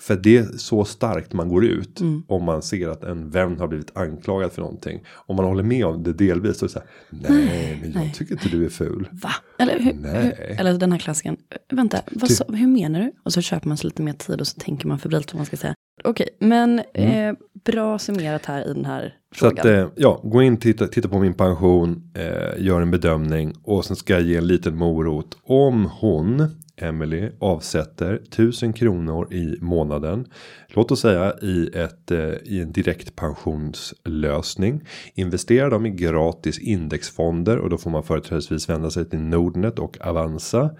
för 0.00 0.16
det 0.16 0.36
är 0.36 0.44
så 0.44 0.84
starkt 0.84 1.32
man 1.32 1.48
går 1.48 1.64
ut. 1.64 2.00
Om 2.26 2.44
man 2.44 2.62
ser 2.62 2.88
att 2.88 3.04
en 3.04 3.30
vän 3.30 3.58
har 3.58 3.68
blivit 3.68 3.96
anklagad 3.96 4.52
för 4.52 4.62
någonting. 4.62 5.00
Om 5.12 5.36
man 5.36 5.44
håller 5.44 5.62
med 5.62 5.86
om 5.86 6.02
det 6.02 6.12
delvis. 6.12 6.58
Så 6.58 6.64
är 6.64 6.68
det 6.68 6.72
så 6.72 6.78
här, 6.78 6.88
nej, 7.10 7.78
men 7.94 8.04
jag 8.04 8.14
tycker 8.14 8.32
inte 8.32 8.48
du 8.48 8.64
är 8.64 8.68
ful. 8.68 9.08
Va? 9.12 9.30
Eller, 9.58 9.78
hur, 9.78 9.92
Nej. 9.94 10.22
hur, 10.22 10.60
eller 10.60 10.78
den 10.78 10.92
här 10.92 10.98
klassiken. 10.98 11.36
Vänta, 11.72 12.00
vad 12.12 12.30
sa, 12.30 12.44
hur 12.48 12.66
menar 12.66 13.00
du? 13.00 13.12
Och 13.22 13.32
så 13.32 13.40
köper 13.40 13.68
man 13.68 13.76
sig 13.76 13.84
lite 13.88 14.02
mer 14.02 14.12
tid 14.12 14.40
och 14.40 14.46
så 14.46 14.60
tänker 14.60 14.88
man 14.88 14.98
febrilt 14.98 15.32
vad 15.32 15.38
man 15.38 15.46
ska 15.46 15.56
säga. 15.56 15.74
Okej, 16.04 16.28
men 16.40 16.78
eh, 16.94 17.34
bra 17.64 17.98
summerat 17.98 18.46
här 18.46 18.70
i 18.70 18.74
den 18.74 18.84
här 18.84 19.14
Mm. 19.30 19.52
Så 19.52 19.56
frågan. 19.56 19.80
att 19.84 19.96
eh, 19.96 20.02
ja, 20.02 20.20
gå 20.24 20.42
in, 20.42 20.56
titta, 20.56 20.86
titta 20.86 21.08
på 21.08 21.18
min 21.18 21.34
pension, 21.34 22.10
eh, 22.14 22.64
gör 22.64 22.80
en 22.80 22.90
bedömning 22.90 23.54
och 23.62 23.84
sen 23.84 23.96
ska 23.96 24.12
jag 24.12 24.22
ge 24.22 24.36
en 24.36 24.46
liten 24.46 24.76
morot. 24.76 25.38
Om 25.42 25.90
hon, 26.00 26.46
Emily, 26.82 27.30
avsätter 27.38 28.14
1000 28.14 28.72
kronor 28.72 29.32
i 29.34 29.58
månaden. 29.60 30.26
Låt 30.68 30.90
oss 30.90 31.00
säga 31.00 31.34
i, 31.42 31.70
ett, 31.74 32.10
eh, 32.10 32.34
i 32.44 32.60
en 32.60 32.72
direkt 32.72 33.16
pensionslösning. 33.16 34.80
Investera 35.14 35.70
dem 35.70 35.86
i 35.86 35.90
gratis 35.90 36.58
indexfonder 36.58 37.58
och 37.58 37.70
då 37.70 37.78
får 37.78 37.90
man 37.90 38.02
företrädesvis 38.02 38.68
vända 38.68 38.90
sig 38.90 39.10
till 39.10 39.18
Nordnet 39.18 39.78
och 39.78 39.98
Avanza. 40.00 40.70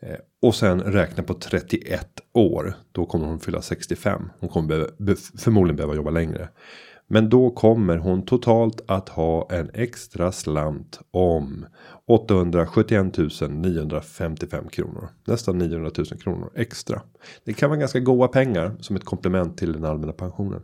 Eh, 0.00 0.16
och 0.42 0.54
sen 0.54 0.80
räkna 0.80 1.22
på 1.22 1.34
31 1.34 2.08
år. 2.32 2.74
Då 2.92 3.06
kommer 3.06 3.26
hon 3.26 3.40
fylla 3.40 3.62
65. 3.62 4.30
Hon 4.40 4.48
kommer 4.48 4.68
behöva, 4.68 5.16
förmodligen 5.38 5.76
behöva 5.76 5.94
jobba 5.94 6.10
längre. 6.10 6.48
Men 7.10 7.28
då 7.28 7.50
kommer 7.50 7.96
hon 7.96 8.22
totalt 8.22 8.80
att 8.86 9.08
ha 9.08 9.48
en 9.50 9.70
extra 9.74 10.32
slant 10.32 11.00
om 11.10 11.66
871 12.06 13.04
955 13.50 14.68
kronor. 14.68 15.08
Nästan 15.24 15.58
900 15.58 15.90
000 15.98 16.06
kronor 16.06 16.50
extra. 16.54 17.02
Det 17.44 17.52
kan 17.52 17.70
vara 17.70 17.80
ganska 17.80 18.00
goda 18.00 18.28
pengar 18.28 18.76
som 18.80 18.96
ett 18.96 19.04
komplement 19.04 19.58
till 19.58 19.72
den 19.72 19.84
allmänna 19.84 20.12
pensionen. 20.12 20.62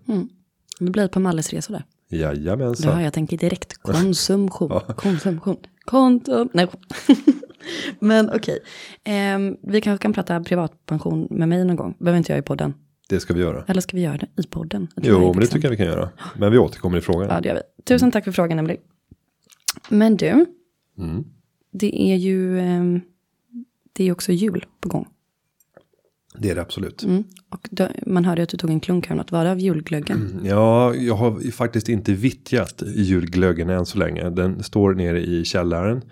Det 0.78 0.90
blir 0.90 1.04
ett 1.04 1.12
par 1.12 1.20
Mallisresor 1.20 1.74
där. 1.74 1.84
Jajamensan. 2.08 2.94
har 2.94 3.00
jag 3.00 3.12
tänker 3.12 3.38
direkt 3.38 3.76
konsumtion. 3.82 4.80
Konsumtion. 4.96 5.56
Konsum. 5.84 6.48
Nej. 6.52 6.68
Men 7.98 8.30
okej. 8.34 8.58
Ehm, 9.04 9.56
vi 9.62 9.80
kanske 9.80 10.02
kan 10.02 10.12
prata 10.12 10.40
privatpension 10.40 11.26
med 11.30 11.48
mig 11.48 11.64
någon 11.64 11.76
gång. 11.76 11.96
Behöver 11.98 12.18
inte 12.18 12.32
jag 12.32 12.38
i 12.38 12.42
podden. 12.42 12.74
Det 13.14 13.20
ska 13.20 13.34
vi 13.34 13.40
göra. 13.40 13.64
Eller 13.68 13.80
ska 13.80 13.96
vi 13.96 14.02
göra 14.02 14.16
det 14.16 14.42
i 14.42 14.46
podden? 14.46 14.88
Jo, 14.96 15.18
men 15.20 15.32
det 15.32 15.40
liksom- 15.40 15.56
tycker 15.56 15.66
jag 15.66 15.70
vi 15.70 15.76
kan 15.76 15.86
göra. 15.86 16.08
Men 16.38 16.52
vi 16.52 16.58
återkommer 16.58 16.98
i 16.98 17.00
frågan. 17.00 17.28
Ja, 17.30 17.40
det 17.40 17.48
gör 17.48 17.54
vi. 17.54 17.82
Tusen 17.84 18.10
tack 18.10 18.24
för 18.24 18.32
frågan, 18.32 18.58
Emily. 18.58 18.76
Men 19.88 20.16
du, 20.16 20.46
Mm. 20.98 21.24
det 21.72 22.02
är 22.12 22.16
ju 22.16 22.60
ehm, 22.60 23.00
det 23.92 24.04
är 24.08 24.12
också 24.12 24.32
jul 24.32 24.66
på 24.80 24.88
gång. 24.88 25.08
Det 26.38 26.50
är 26.50 26.54
det 26.54 26.60
absolut. 26.62 27.02
Mm. 27.02 27.24
Och 27.48 27.68
då, 27.70 27.88
man 28.06 28.24
hörde 28.24 28.42
att 28.42 28.48
du 28.48 28.56
tog 28.56 28.70
en 28.70 28.80
klunk 28.80 29.06
här, 29.06 29.16
något 29.16 29.32
var 29.32 29.44
det 29.44 29.50
av 29.50 29.58
julglöggen? 29.60 30.40
Ja, 30.44 30.94
jag 30.94 31.14
har 31.14 31.50
faktiskt 31.50 31.88
inte 31.88 32.12
vittjat 32.12 32.82
julglöggen 32.96 33.70
än 33.70 33.86
så 33.86 33.98
länge. 33.98 34.30
Den 34.30 34.62
står 34.62 34.94
nere 34.94 35.20
i 35.22 35.44
källaren 35.44 36.02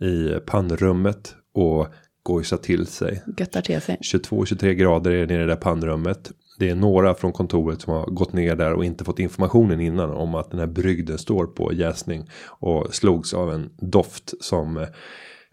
i 0.00 0.28
pannrummet 0.46 1.34
och 1.52 1.86
gojsar 2.22 2.56
till 2.56 2.86
sig. 2.86 3.22
Göttar 3.38 3.60
till 3.60 3.80
sig. 3.80 3.98
22-23 4.00 4.74
grader 4.74 5.10
är 5.10 5.26
det 5.26 5.26
nere 5.26 5.42
i 5.42 5.46
det 5.46 5.52
där 5.52 5.56
pannrummet. 5.56 6.32
Det 6.58 6.70
är 6.70 6.74
några 6.74 7.14
från 7.14 7.32
kontoret 7.32 7.80
som 7.80 7.92
har 7.92 8.06
gått 8.06 8.32
ner 8.32 8.56
där 8.56 8.72
och 8.72 8.84
inte 8.84 9.04
fått 9.04 9.18
informationen 9.18 9.80
innan 9.80 10.10
om 10.10 10.34
att 10.34 10.50
den 10.50 10.60
här 10.60 10.66
brygden 10.66 11.18
står 11.18 11.46
på 11.46 11.72
jäsning 11.72 12.30
och 12.46 12.94
slogs 12.94 13.34
av 13.34 13.52
en 13.52 13.70
doft 13.78 14.34
som 14.44 14.76
eh, 14.76 14.88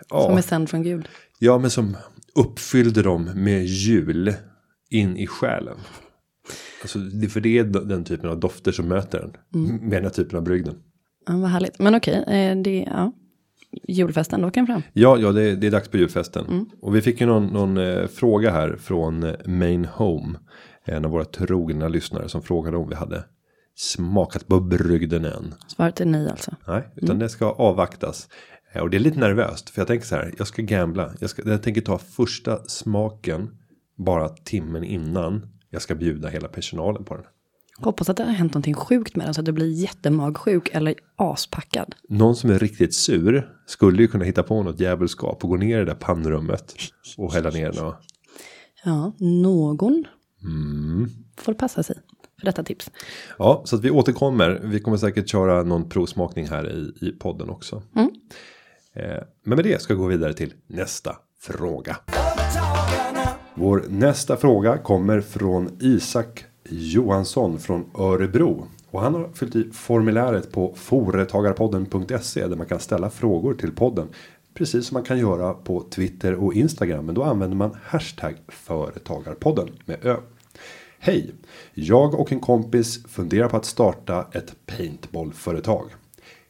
ja, 0.09 0.21
Som 0.21 0.37
är 0.37 0.41
sänd 0.41 0.69
från 0.69 0.83
Gud. 0.83 1.07
ja, 1.39 1.57
men 1.57 1.69
som 1.69 1.97
uppfyllde 2.35 3.01
dem 3.01 3.29
med 3.35 3.65
jul 3.65 4.33
in 4.89 5.17
i 5.17 5.27
själen. 5.27 5.77
Alltså, 6.81 6.99
för 7.29 7.39
det 7.39 7.57
är 7.57 7.63
den 7.63 8.03
typen 8.03 8.29
av 8.29 8.39
dofter 8.39 8.71
som 8.71 8.87
möter 8.87 9.19
den. 9.19 9.31
Med 9.81 9.97
den 9.97 10.03
här 10.03 10.09
typen 10.09 10.37
av 10.37 10.43
brygden. 10.43 10.75
Ja, 11.27 11.37
vad 11.37 11.49
härligt. 11.49 11.79
Men 11.79 11.95
okej, 11.95 12.23
eh, 12.27 12.57
det 12.57 12.77
ja. 12.77 13.11
Julfesten, 13.87 14.41
då 14.41 14.51
kan 14.51 14.67
fram. 14.67 14.81
Ja, 14.93 15.17
ja 15.17 15.31
det, 15.31 15.55
det 15.55 15.67
är 15.67 15.71
dags 15.71 15.87
på 15.89 15.97
julfesten. 15.97 16.65
Och 16.81 16.95
vi 16.95 17.01
fick 17.01 17.21
ju 17.21 17.27
någon, 17.27 17.47
någon 17.47 17.77
eh, 17.77 18.07
fråga 18.07 18.51
här 18.51 18.75
från 18.79 19.33
Main 19.45 19.85
Home. 19.85 20.37
En 20.85 21.05
av 21.05 21.11
våra 21.11 21.25
trogna 21.25 21.87
lyssnare 21.87 22.29
som 22.29 22.41
frågade 22.41 22.77
om 22.77 22.89
vi 22.89 22.95
hade 22.95 23.23
smakat 23.75 24.47
på 24.47 24.59
brygden 24.59 25.25
än. 25.25 25.53
Svaret 25.67 26.01
är 26.01 26.05
nej 26.05 26.29
alltså. 26.29 26.51
Nej, 26.67 26.87
utan 26.95 27.19
det 27.19 27.29
ska 27.29 27.45
avvaktas. 27.45 28.27
Eh, 28.73 28.81
Och 28.81 28.89
det 28.89 28.97
är 28.97 28.99
lite 28.99 29.19
nervöst. 29.19 29.69
För 29.69 29.81
jag 29.81 29.87
tänker 29.87 30.05
så 30.05 30.15
här, 30.15 30.33
jag 30.37 30.47
ska 30.47 30.61
gambla. 30.61 31.11
Jag, 31.19 31.29
ska, 31.29 31.49
jag 31.49 31.63
tänker 31.63 31.81
ta 31.81 31.97
första 31.97 32.63
smaken 32.67 33.49
bara 33.97 34.29
timmen 34.29 34.83
innan. 34.83 35.47
Jag 35.69 35.81
ska 35.81 35.95
bjuda 35.95 36.27
hela 36.29 36.47
personalen 36.47 37.03
på 37.05 37.15
den. 37.15 37.25
Hoppas 37.77 38.09
att 38.09 38.17
det 38.17 38.23
har 38.23 38.31
hänt 38.31 38.53
någonting 38.53 38.73
sjukt 38.73 39.15
med 39.15 39.27
den 39.27 39.33
så 39.33 39.41
att 39.41 39.45
du 39.45 39.51
blir 39.51 39.71
jättemagsjuk 39.71 40.69
eller 40.73 40.95
aspackad. 41.15 41.95
Någon 42.09 42.35
som 42.35 42.49
är 42.49 42.59
riktigt 42.59 42.93
sur 42.95 43.49
skulle 43.65 44.01
ju 44.01 44.07
kunna 44.07 44.25
hitta 44.25 44.43
på 44.43 44.63
något 44.63 44.79
djävulskap 44.79 45.43
och 45.43 45.49
gå 45.49 45.55
ner 45.55 45.75
i 45.75 45.79
det 45.79 45.85
där 45.85 45.95
pannrummet 45.95 46.75
och 47.17 47.33
hälla 47.33 47.49
ner 47.49 47.71
den. 47.71 47.93
Ja, 48.83 49.13
någon 49.19 50.05
Mm. 50.45 51.09
får 51.37 51.53
passa 51.53 51.83
sig 51.83 51.95
för 52.39 52.45
detta 52.45 52.63
tips. 52.63 52.91
Ja, 53.37 53.61
så 53.65 53.75
att 53.75 53.83
vi 53.83 53.91
återkommer. 53.91 54.61
Vi 54.63 54.79
kommer 54.79 54.97
säkert 54.97 55.29
köra 55.29 55.63
någon 55.63 55.89
provsmakning 55.89 56.47
här 56.47 56.71
i, 56.71 57.07
i 57.07 57.11
podden 57.11 57.49
också. 57.49 57.83
Mm. 57.95 58.09
Eh, 58.93 59.23
men 59.43 59.55
med 59.55 59.65
det 59.65 59.81
ska 59.81 59.93
vi 59.93 59.99
gå 59.99 60.07
vidare 60.07 60.33
till 60.33 60.53
nästa 60.67 61.15
fråga. 61.39 61.97
Vår 63.53 63.85
nästa 63.89 64.37
fråga 64.37 64.77
kommer 64.77 65.21
från 65.21 65.77
Isak 65.81 66.45
Johansson 66.69 67.59
från 67.59 67.91
Örebro. 67.97 68.67
Och 68.91 69.01
han 69.01 69.13
har 69.13 69.29
fyllt 69.33 69.55
i 69.55 69.69
formuläret 69.73 70.51
på 70.51 70.73
företagarpodden.se 70.75 72.47
där 72.47 72.55
man 72.55 72.65
kan 72.65 72.79
ställa 72.79 73.09
frågor 73.09 73.53
till 73.53 73.71
podden. 73.71 74.07
Precis 74.53 74.87
som 74.87 74.95
man 74.95 75.03
kan 75.03 75.19
göra 75.19 75.53
på 75.53 75.81
Twitter 75.89 76.33
och 76.33 76.53
Instagram. 76.53 77.05
Men 77.05 77.15
då 77.15 77.23
använder 77.23 77.57
man 77.57 77.77
hashtag 77.83 78.35
företagarpodden 78.47 79.69
med 79.85 80.05
ö. 80.05 80.15
Hej! 81.05 81.31
Jag 81.73 82.13
och 82.13 82.31
en 82.31 82.39
kompis 82.39 83.05
funderar 83.07 83.49
på 83.49 83.57
att 83.57 83.65
starta 83.65 84.27
ett 84.31 84.55
paintballföretag. 84.65 85.89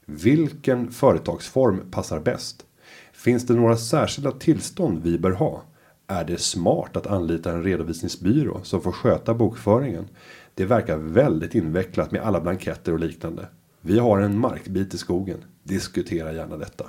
Vilken 0.05 0.91
företagsform 0.91 1.91
passar 1.91 2.19
bäst? 2.19 2.65
Finns 3.13 3.47
det 3.47 3.53
några 3.53 3.77
särskilda 3.77 4.31
tillstånd 4.31 5.03
vi 5.03 5.19
bör 5.19 5.31
ha? 5.31 5.63
Är 6.07 6.25
det 6.25 6.37
smart 6.37 6.97
att 6.97 7.07
anlita 7.07 7.51
en 7.51 7.63
redovisningsbyrå 7.63 8.59
som 8.63 8.81
får 8.81 8.91
sköta 8.91 9.33
bokföringen? 9.33 10.07
Det 10.53 10.65
verkar 10.65 10.97
väldigt 10.97 11.55
invecklat 11.55 12.11
med 12.11 12.21
alla 12.21 12.41
blanketter 12.41 12.93
och 12.93 12.99
liknande. 12.99 13.47
Vi 13.81 13.99
har 13.99 14.19
en 14.19 14.39
markbit 14.39 14.93
i 14.93 14.97
skogen. 14.97 15.43
Diskutera 15.63 16.33
gärna 16.33 16.57
detta. 16.57 16.85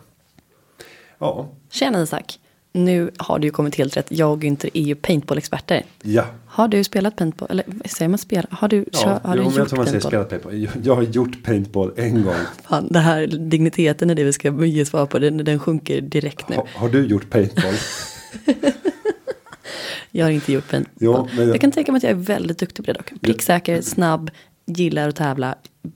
Ja, 1.19 1.49
Tjena 1.71 2.03
Isak. 2.03 2.39
Nu 2.77 3.11
har 3.17 3.39
du 3.39 3.47
ju 3.47 3.51
kommit 3.51 3.75
helt 3.75 3.97
rätt. 3.97 4.07
Jag 4.09 4.33
och 4.33 4.39
Günther 4.43 4.71
är 4.75 4.83
ju 4.83 4.95
paintball-experter. 4.95 5.83
ja. 6.03 6.25
Har 6.47 6.69
du 6.69 6.85
spelat 6.85 7.17
paintball? 7.17 7.49
Eller 7.51 7.65
säger 7.85 8.09
man 8.09 8.19
spela? 8.19 8.49
Har 8.51 8.69
du, 8.69 8.85
Ja, 8.93 8.99
kör, 8.99 9.21
har 9.25 9.37
jo, 9.37 9.43
du 9.43 9.49
men 9.49 9.53
jag 9.55 9.59
gjort 9.59 9.69
tror 9.69 9.77
man 9.77 9.87
säger 9.87 10.01
paintball? 10.01 10.11
spela 10.11 10.25
paintball. 10.25 10.83
Jag- 10.87 10.95
har 10.95 11.03
gjort 11.03 11.43
paintball 11.45 11.93
en 11.97 12.23
gång. 12.23 12.35
Fan, 12.69 12.87
det 12.91 12.99
här 12.99 13.27
digniteten 13.27 14.11
i 14.11 14.15
det 14.15 14.25
vi 14.25 14.33
ska 14.33 14.65
ge 14.65 14.85
svar 14.85 15.07
på, 15.07 15.19
den, 15.19 15.37
den 15.37 15.59
sjunker 15.59 16.01
direkt 16.01 16.49
nu. 16.49 16.57
Ha, 16.57 16.67
har 16.75 16.89
du 16.89 17.07
gjort 17.07 17.31
paintball? 17.31 17.75
Jag 20.11 20.27
har 20.27 20.31
inte 20.31 20.53
gjort 20.53 20.69
paintball. 20.71 20.95
Jo, 21.01 21.29
men 21.37 21.47
jag- 21.47 21.55
jag... 21.55 21.61
kan 21.61 21.73
tänka 21.73 21.93
mig 21.93 21.97
att 21.97 22.03
jag 22.03 22.11
är 22.11 22.15
väldigt 22.17 22.59
duktig 22.59 22.85
på 22.87 22.93
det 22.93 22.99
dock. 22.99 23.21
Pricksäker, 23.21 23.81
snabb, 23.83 24.31
gillar 24.67 25.09
att 25.09 25.17
tävla, 25.17 25.55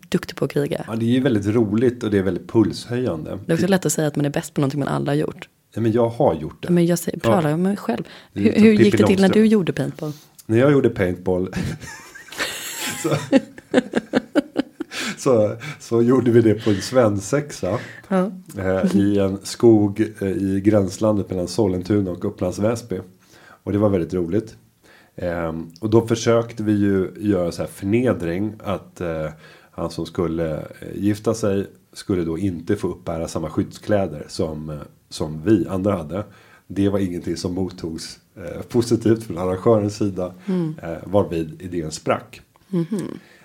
duktig 0.08 0.36
på 0.36 0.44
att 0.44 0.52
kriga. 0.52 0.84
Ja, 0.88 0.96
det 0.96 1.04
är 1.04 1.10
ju 1.10 1.20
väldigt 1.20 1.46
roligt 1.46 2.02
och 2.04 2.10
det 2.10 2.18
är 2.18 2.22
väldigt 2.22 2.48
pulshöjande. 2.52 3.38
Det 3.46 3.52
är 3.52 3.54
också 3.56 3.66
lätt 3.66 3.86
att 3.86 3.92
säga 3.92 4.08
att 4.08 4.16
man 4.16 4.26
är 4.26 4.30
bäst 4.30 4.54
på 4.54 4.60
någonting 4.60 4.80
man 4.80 4.88
aldrig 4.88 5.16
har 5.18 5.20
gjort. 5.20 5.48
Ja, 5.74 5.80
men 5.80 5.92
jag 5.92 6.08
har 6.08 6.34
gjort 6.34 6.62
det. 6.62 6.70
Men 6.72 6.86
jag 6.86 6.98
säger, 6.98 7.18
Ja. 7.22 7.30
pratar 7.32 7.54
om 7.54 7.62
mig 7.62 7.76
själv. 7.76 8.04
Hur, 8.32 8.52
hur 8.52 8.72
gick 8.72 8.98
det 8.98 9.06
till 9.06 9.20
när 9.20 9.28
du 9.28 9.46
gjorde 9.46 9.72
paintball? 9.72 10.12
När 10.46 10.58
jag 10.58 10.72
gjorde 10.72 10.90
paintball. 10.90 11.48
så, 13.02 13.16
så, 15.18 15.56
så 15.80 16.02
gjorde 16.02 16.30
vi 16.30 16.40
det 16.40 16.54
på 16.64 16.70
en 16.70 16.80
svensexa. 16.82 17.78
Ja. 18.08 18.30
Eh, 18.58 18.96
I 18.96 19.18
en 19.18 19.38
skog 19.42 20.00
eh, 20.20 20.28
i 20.28 20.60
gränslandet 20.64 21.30
mellan 21.30 21.48
Sollentuna 21.48 22.10
och 22.10 22.24
Upplands 22.24 22.58
Väsby. 22.58 23.00
Och 23.62 23.72
det 23.72 23.78
var 23.78 23.88
väldigt 23.88 24.14
roligt. 24.14 24.56
Eh, 25.16 25.52
och 25.80 25.90
då 25.90 26.06
försökte 26.06 26.62
vi 26.62 26.72
ju 26.72 27.10
göra 27.18 27.52
så 27.52 27.62
här 27.62 27.68
förnedring. 27.68 28.52
Att 28.64 29.00
eh, 29.00 29.28
han 29.70 29.90
som 29.90 30.06
skulle 30.06 30.56
eh, 30.56 30.64
gifta 30.94 31.34
sig 31.34 31.66
skulle 31.92 32.24
då 32.24 32.38
inte 32.38 32.76
få 32.76 32.88
uppbära 32.88 33.28
samma 33.28 33.50
skyddskläder 33.50 34.24
som, 34.28 34.70
eh, 34.70 34.76
som 35.10 35.42
vi 35.44 35.66
andra 35.68 35.96
hade. 35.96 36.24
Det 36.66 36.88
var 36.88 36.98
ingenting 36.98 37.36
som 37.36 37.54
mottogs 37.54 38.18
eh, 38.36 38.62
positivt 38.62 39.22
från 39.22 39.38
arrangörens 39.38 39.96
sida. 39.96 40.34
Eh, 40.82 40.98
varvid 41.04 41.62
idén 41.62 41.90
sprack. 41.90 42.40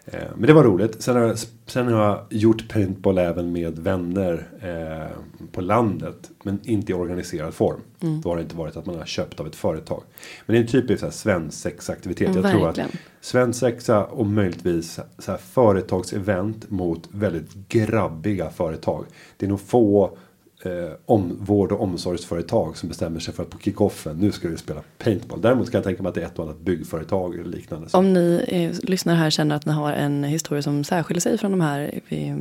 Eh, 0.05 0.29
men 0.35 0.47
det 0.47 0.53
var 0.53 0.63
roligt. 0.63 1.01
Sen 1.01 1.15
har, 1.15 1.23
jag, 1.23 1.37
sen 1.65 1.87
har 1.87 2.05
jag 2.05 2.25
gjort 2.29 2.69
paintball 2.69 3.17
även 3.17 3.51
med 3.51 3.79
vänner 3.79 4.47
eh, 4.61 5.17
på 5.51 5.61
landet. 5.61 6.31
Men 6.43 6.59
inte 6.63 6.91
i 6.91 6.95
organiserad 6.95 7.53
form. 7.53 7.79
Mm. 7.99 8.21
Då 8.21 8.29
har 8.29 8.35
det 8.35 8.41
inte 8.41 8.55
varit 8.55 8.77
att 8.77 8.85
man 8.85 8.95
har 8.95 9.05
köpt 9.05 9.39
av 9.39 9.47
ett 9.47 9.55
företag. 9.55 10.03
Men 10.45 10.53
det 10.53 10.59
är 10.59 10.61
en 10.61 10.67
typisk 10.67 11.13
svensexaktivitet. 11.13 12.35
Jag 12.35 12.51
tror 12.51 12.69
att 12.69 12.77
Verkligen. 12.77 12.89
svensexa 13.21 14.05
och 14.05 14.25
möjligtvis 14.25 14.99
så 15.17 15.31
här 15.31 15.37
företagsevent 15.37 16.69
mot 16.69 17.07
väldigt 17.11 17.69
grabbiga 17.69 18.49
företag. 18.49 19.05
Det 19.37 19.45
är 19.45 19.49
nog 19.49 19.61
få 19.61 20.17
eh, 20.65 20.71
om, 21.05 21.37
vård 21.39 21.71
och 21.71 21.81
omsorgsföretag 21.81 22.77
som 22.77 22.89
bestämmer 22.89 23.19
sig 23.19 23.33
för 23.33 23.43
att 23.43 23.49
på 23.49 23.57
kickoffen 23.59 24.17
nu 24.17 24.31
ska 24.31 24.47
vi 24.47 24.57
spela 24.57 24.81
paintball. 24.97 25.41
Däremot 25.41 25.71
kan 25.71 25.77
jag 25.77 25.83
tänka 25.85 26.03
mig 26.03 26.09
att 26.09 26.15
det 26.15 26.21
är 26.21 26.25
ett 26.25 26.39
och 26.39 26.45
annat 26.45 26.59
byggföretag 26.59 27.35
eller 27.35 27.49
liknande. 27.49 27.87
Om 27.93 28.13
ni 28.13 28.43
eh, 28.47 28.89
lyssnar 28.89 29.15
här 29.15 29.29
känner 29.29 29.55
att 29.55 29.65
ni 29.65 29.71
har 29.73 29.93
en 29.93 30.23
historia 30.23 30.61
som 30.61 30.83
särskiljer 30.83 31.21
sig 31.21 31.37
från 31.37 31.51
de 31.51 31.61
här 31.61 31.99
eh, 32.07 32.35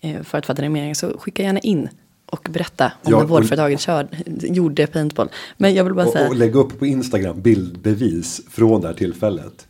eh, 0.00 0.22
förutfattade 0.22 0.94
så 0.94 1.18
skicka 1.18 1.42
gärna 1.42 1.60
in 1.60 1.88
och 2.26 2.48
berätta 2.52 2.84
om 2.84 2.90
Ja, 3.12 3.16
när 3.16 3.24
och- 3.24 3.28
vårdföretaget 3.30 3.80
kör, 3.80 4.08
gjorde 4.40 4.86
paintball. 4.86 5.28
Men 5.56 5.74
jag 5.74 5.84
vill 5.84 5.94
bara 5.94 6.06
säga, 6.06 6.24
Och, 6.24 6.30
och 6.30 6.36
lägga 6.36 6.58
upp 6.58 6.78
på 6.78 6.86
Instagram 6.86 7.40
bildbevis 7.40 8.40
från 8.50 8.80
det 8.80 8.86
här 8.86 8.94
tillfället. 8.94 9.66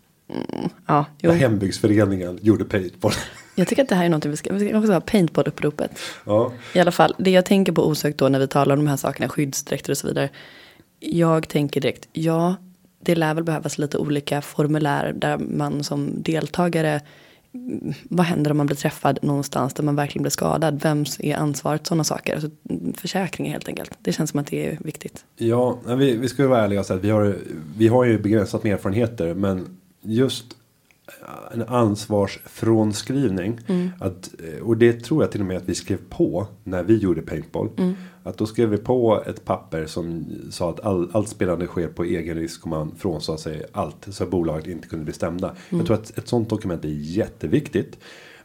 ja, 0.87 1.05
jo, 1.21 1.31
Där 1.31 1.37
hembygdsföreningen 1.39 2.39
gjorde 2.43 2.65
paintball. 2.65 3.13
Jag 3.59 3.68
tycker 3.68 3.83
att 3.83 3.88
det 3.88 3.94
här 3.94 4.05
är 4.05 4.09
något 4.09 4.25
vi 4.25 4.37
ska, 4.37 4.53
vi 4.53 4.68
ska 4.68 4.92
ha 4.92 5.01
paintball-uppropet. 5.01 5.99
ja. 6.25 6.53
I 6.75 6.81
alla 6.81 6.90
fall, 6.90 7.14
det 7.18 7.31
jag 7.31 7.44
tänker 7.44 7.73
på 7.73 7.87
osökt 7.87 8.18
då 8.18 8.29
när 8.29 8.38
vi 8.38 8.49
talar 8.49 8.77
om 8.77 8.85
de 8.85 8.90
här 8.90 8.97
sakerna, 8.97 9.29
skyddsdräkter 9.29 9.90
och 9.90 9.99
så 9.99 10.07
vidare. 10.07 10.29
Jag 11.01 11.49
tänker 11.49 11.81
direkt, 11.81 12.09
ja, 12.12 12.57
det 13.01 13.14
lär 13.14 13.35
väl 13.35 13.44
behövas 13.44 13.79
lite 13.79 13.99
olika 13.99 14.42
formulär 14.42 15.12
där 15.12 15.38
man 15.38 15.85
som 15.85 16.23
deltagare, 16.23 17.01
vad 18.03 18.27
händer 18.27 18.51
om 18.51 18.57
man 18.57 18.66
blir 18.66 18.77
träffad 18.77 19.18
någonstans 19.23 19.75
där 19.75 19.83
man 19.85 19.97
verkligen 19.97 20.23
blir 20.23 20.31
skadad? 20.31 20.83
Vems 20.83 21.21
är 21.21 21.37
ansvaret? 21.37 21.87
Sådana 21.87 22.05
saker. 22.05 22.35
Alltså, 22.35 22.51
försäkringar 22.94 23.53
helt 23.53 23.68
enkelt. 23.68 23.90
Det 24.03 24.12
känns 24.12 24.31
som 24.31 24.40
att 24.40 24.47
det 24.47 24.66
är 24.66 24.79
viktigt. 24.81 25.25
Ja, 25.37 25.79
vi, 25.87 26.16
vi 26.16 26.29
ska 26.29 26.42
ju 26.42 26.49
vara 26.49 26.64
ärliga 26.64 26.81
och 26.81 26.87
säga 26.87 26.97
att 26.97 27.05
vi 27.05 27.11
har, 27.11 27.37
vi 27.77 27.88
har 27.88 28.05
ju 28.05 28.18
begränsat 28.18 28.64
med 28.64 28.73
erfarenheter. 28.73 29.35
Men 29.35 29.79
just 30.03 30.44
en 31.53 31.62
ansvarsfrånskrivning. 31.62 33.61
Att, 34.01 34.31
eh, 34.44 34.62
och 34.62 34.77
det 34.77 34.92
tror 34.92 35.23
jag 35.23 35.33
till 35.33 35.40
och 35.40 35.47
med 35.47 35.57
att 35.57 35.68
vi 35.68 35.75
skrev 35.75 35.99
på 36.09 36.47
när 36.64 36.83
vi 36.83 36.97
gjorde 36.97 37.23
paintball. 37.23 37.68
Att 38.23 38.38
då 38.38 38.47
skrev 38.47 38.68
vi 38.68 38.77
på 38.77 39.23
ett 39.27 39.44
papper 39.44 39.87
som 39.87 40.27
sa 40.51 40.71
att 40.71 40.81
all, 40.81 41.11
allt 41.12 41.29
spelande 41.29 41.66
sker 41.66 41.88
på 41.88 42.05
egen 42.05 42.37
risk 42.37 42.62
och 42.62 42.71
man 42.71 42.94
frånsade 42.99 43.38
sig 43.38 43.62
allt. 43.73 44.07
Så 44.11 44.25
att 44.25 44.31
bolaget 44.31 44.66
inte 44.66 44.88
kunde 44.88 45.05
bli 45.05 45.14
stämda. 45.14 45.55
Jag 45.71 45.87
tror 45.87 45.97
att 45.97 46.18
ett 46.18 46.29
sånt 46.29 46.51
dokument 46.51 46.85
är 46.85 46.88
jätteviktigt. 46.88 47.99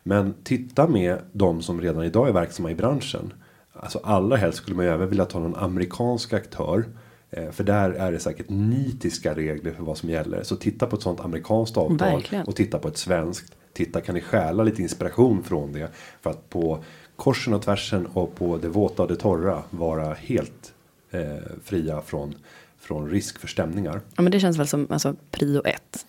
Men 0.04 0.34
titta 0.44 0.88
med 0.88 1.18
de 1.32 1.62
som 1.62 1.82
redan 1.82 2.04
idag 2.04 2.30
är 2.30 2.34
verksamma 2.34 2.72
i 2.72 2.76
branschen. 2.76 3.34
Alltså 3.74 4.00
allra 4.04 4.36
helst 4.36 4.58
skulle 4.58 4.76
man 4.76 4.86
ju 4.86 4.92
även 4.92 5.10
vilja 5.10 5.26
ta 5.26 5.40
någon 5.40 5.56
amerikansk 5.56 6.34
aktör. 6.34 6.86
Eh, 7.34 7.52
För 7.52 7.64
där 7.64 7.90
är 7.90 8.12
det 8.12 8.20
säkert 8.20 8.50
nitiska 8.50 9.36
regler 9.36 9.72
för 9.72 9.84
vad 9.84 9.98
som 9.98 10.10
gäller. 10.10 10.44
Så 10.44 10.56
titta 10.56 10.88
på 10.88 10.96
ett 10.96 11.02
sånt 11.02 11.20
amerikanskt 11.20 11.78
avtal. 11.78 11.98
Verkligen. 11.98 12.46
Och 12.46 12.56
titta 12.56 12.80
på 12.80 12.88
ett 12.88 12.98
svenskt. 12.98 13.54
Titta 13.74 14.02
kan 14.02 14.16
ni 14.16 14.22
stjäla 14.22 14.64
lite 14.64 14.82
inspiration 14.82 15.44
från 15.44 15.74
det. 15.74 15.90
För 16.22 16.30
att 16.30 16.50
på 16.50 16.84
korsen 17.16 17.54
och 17.54 17.62
tvärsen 17.62 18.06
och 18.06 18.36
på 18.36 18.58
det 18.58 18.68
våta 18.68 19.02
och 19.02 19.08
det 19.08 19.16
torra 19.16 19.64
vara 19.70 20.14
helt 20.14 20.74
eh, 21.12 21.22
fria 21.64 22.02
från, 22.02 22.36
från 22.80 23.10
risk 23.10 23.40
för 23.40 23.48
stämningar. 23.48 24.02
Ja, 24.16 24.22
men 24.22 24.32
det 24.32 24.40
känns 24.40 24.58
väl 24.58 24.68
som 24.68 24.88
alltså, 24.90 25.16
prio 25.32 25.62
ett. 25.66 26.06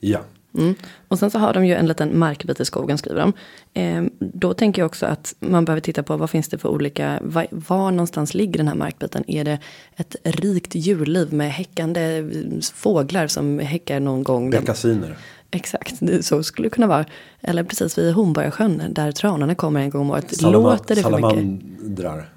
Ja. 0.00 0.20
Mm. 0.54 0.74
Och 1.08 1.18
sen 1.18 1.30
så 1.30 1.38
har 1.38 1.54
de 1.54 1.66
ju 1.66 1.74
en 1.74 1.86
liten 1.86 2.18
markbit 2.18 2.60
i 2.60 2.64
skogen 2.64 2.98
skriver 2.98 3.20
de. 3.20 3.32
Eh, 3.80 4.04
då 4.18 4.54
tänker 4.54 4.82
jag 4.82 4.86
också 4.86 5.06
att 5.06 5.34
man 5.40 5.64
behöver 5.64 5.80
titta 5.80 6.02
på 6.02 6.16
vad 6.16 6.30
finns 6.30 6.48
det 6.48 6.58
för 6.58 6.68
olika, 6.68 7.18
var, 7.22 7.46
var 7.50 7.90
någonstans 7.90 8.34
ligger 8.34 8.58
den 8.58 8.68
här 8.68 8.74
markbiten? 8.74 9.24
Är 9.26 9.44
det 9.44 9.58
ett 9.96 10.16
rikt 10.22 10.74
djurliv 10.74 11.32
med 11.32 11.52
häckande 11.52 12.18
eh, 12.18 12.24
fåglar 12.74 13.26
som 13.26 13.58
häckar 13.58 14.00
någon 14.00 14.22
gång? 14.22 14.50
Beckasiner. 14.50 15.16
Exakt, 15.50 15.94
så 16.22 16.42
skulle 16.42 16.66
det 16.66 16.70
kunna 16.70 16.86
vara. 16.86 17.04
Eller 17.40 17.64
precis 17.64 17.98
vid 17.98 18.12
Hornborgasjön 18.14 18.82
där 18.90 19.12
tranarna 19.12 19.54
kommer 19.54 19.80
en 19.80 19.90
gång 19.90 20.00
om 20.00 20.10
året. 20.10 20.32
Salama- 20.32 20.52
Låter 20.52 20.96
det 20.96 21.02
för 21.02 21.10
mycket? 21.10 21.22
salamandrar. 21.30 22.28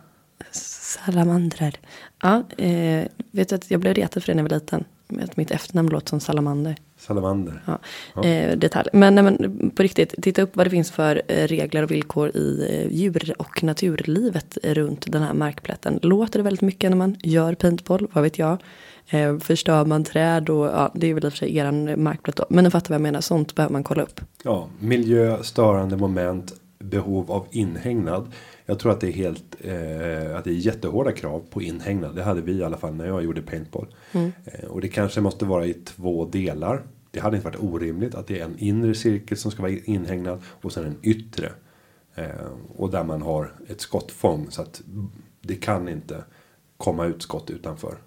Salamandrar. 0.52 1.74
Ja, 2.22 2.44
eh, 2.58 3.06
vet 3.32 3.50
du 3.50 3.56
att 3.56 3.72
jag 3.72 3.80
blev 3.80 3.94
retad 3.94 4.24
för 4.24 4.32
det 4.32 4.36
när 4.36 4.44
jag 4.44 4.50
var 4.50 4.56
liten. 4.58 4.84
Att 5.24 5.38
mitt 5.38 5.52
efternamn 5.52 5.90
låter 5.90 6.10
som 6.10 6.20
salamander. 6.20 6.76
Salamander. 6.98 7.62
Ja, 7.66 7.80
Eh, 8.24 8.58
detalj. 8.58 8.90
Men, 8.94 9.16
nej, 9.16 9.24
men 9.24 9.70
på 9.76 9.84
riktigt, 9.84 10.16
titta 10.22 10.42
upp 10.42 10.56
vad 10.56 10.66
det 10.66 10.70
finns 10.70 10.92
för 10.92 11.22
eh, 11.28 11.48
regler 11.48 11.84
och 11.84 11.92
villkor 11.92 12.38
i 12.38 12.68
eh, 12.70 12.94
djur 12.98 13.34
och 13.38 13.64
naturlivet 13.64 14.58
runt 14.64 15.12
den 15.12 15.22
här 15.22 15.34
markplätten. 15.34 16.00
Låter 16.02 16.40
det 16.40 16.44
väldigt 16.44 16.62
mycket 16.62 16.90
när 16.90 16.98
man 16.98 17.16
gör 17.24 17.56
paintball? 17.56 18.08
Vad 18.14 18.24
vet 18.24 18.40
jag? 18.40 18.58
Eh, 19.10 19.38
förstör 19.38 19.86
man 19.86 20.04
träd 20.04 20.50
och 20.50 20.66
ja, 20.66 20.92
det 20.96 21.08
är 21.08 21.14
väl 21.14 21.26
i 21.26 21.28
och 21.28 21.32
för 21.34 21.38
sig 21.38 21.58
eran 21.58 22.04
markplätt 22.04 22.36
då. 22.36 22.46
Men 22.50 22.64
ni 22.64 22.70
fattar 22.70 22.90
vad 22.90 22.96
jag 22.96 23.02
menar, 23.02 23.22
sånt 23.22 23.56
behöver 23.56 23.74
man 23.74 23.84
kolla 23.84 24.04
upp. 24.04 24.22
Ja, 24.44 24.68
miljö, 24.80 25.44
störande 25.44 25.98
moment, 25.98 26.54
behov 26.80 27.32
av 27.32 27.48
inhägnad. 27.52 28.32
Jag 28.72 28.80
tror 28.80 28.92
att 28.92 29.02
det 29.02 29.08
är 29.08 29.12
helt, 29.12 29.56
eh, 29.60 30.38
att 30.38 30.44
det 30.44 30.50
är 30.50 30.54
jättehårda 30.54 31.12
krav 31.12 31.44
på 31.50 31.62
inhägnad. 31.62 32.16
Det 32.16 32.24
hade 32.24 32.42
vi 32.42 32.52
i 32.52 32.64
alla 32.64 32.78
fall 32.78 32.96
när 32.96 33.06
jag 33.06 33.24
gjorde 33.24 33.42
paintball. 33.42 33.88
Eh, 34.46 34.70
och 34.70 34.82
det 34.82 34.88
kanske 34.88 35.22
måste 35.22 35.46
vara 35.46 35.66
i 35.66 35.74
två 35.74 36.26
delar. 36.26 36.84
Det 37.12 37.20
hade 37.20 37.38
inte 37.38 37.50
varit 37.50 37.64
orimligt 37.64 38.16
att 38.16 38.28
det 38.28 38.40
är 38.40 38.46
en 38.46 38.60
inre 38.60 38.96
cirkel 38.96 39.38
som 39.38 39.52
ska 39.52 39.62
vara 39.62 39.72
inhägnad 39.72 40.42
och 40.46 40.72
sen 40.72 40.86
en 40.86 40.98
yttre. 41.02 41.52
Eh, 42.16 42.26
och 42.76 42.92
där 42.92 43.04
man 43.04 43.22
har 43.22 43.54
ett 43.68 43.82
skottfång 43.82 44.48
så 44.50 44.62
att 44.62 44.82
det 45.42 45.56
kan 45.56 45.90
inte 45.90 46.24
komma 46.78 47.06
ut 47.06 47.22
skott 47.22 47.50
utanför. 47.50 47.98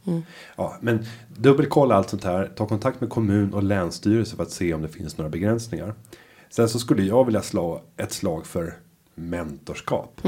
Ja, 0.57 0.77
men 0.81 1.05
dubbelkolla 1.37 1.95
allt 1.95 2.11
sånt 2.11 2.25
här. 2.25 2.53
Ta 2.57 2.67
kontakt 2.67 3.01
med 3.01 3.11
kommun 3.11 3.55
och 3.55 3.63
länsstyrelse 3.63 4.37
för 4.37 4.43
att 4.43 4.51
se 4.51 4.75
om 4.75 4.83
det 4.83 4.89
finns 4.89 5.19
några 5.19 5.31
begränsningar. 5.31 5.95
Sen 6.51 6.69
så 6.69 6.79
skulle 6.79 7.03
jag 7.03 7.25
vilja 7.25 7.43
slå 7.43 7.83
ett 7.97 8.13
slag 8.13 8.47
för 8.47 8.75
mentorskap. 9.15 10.21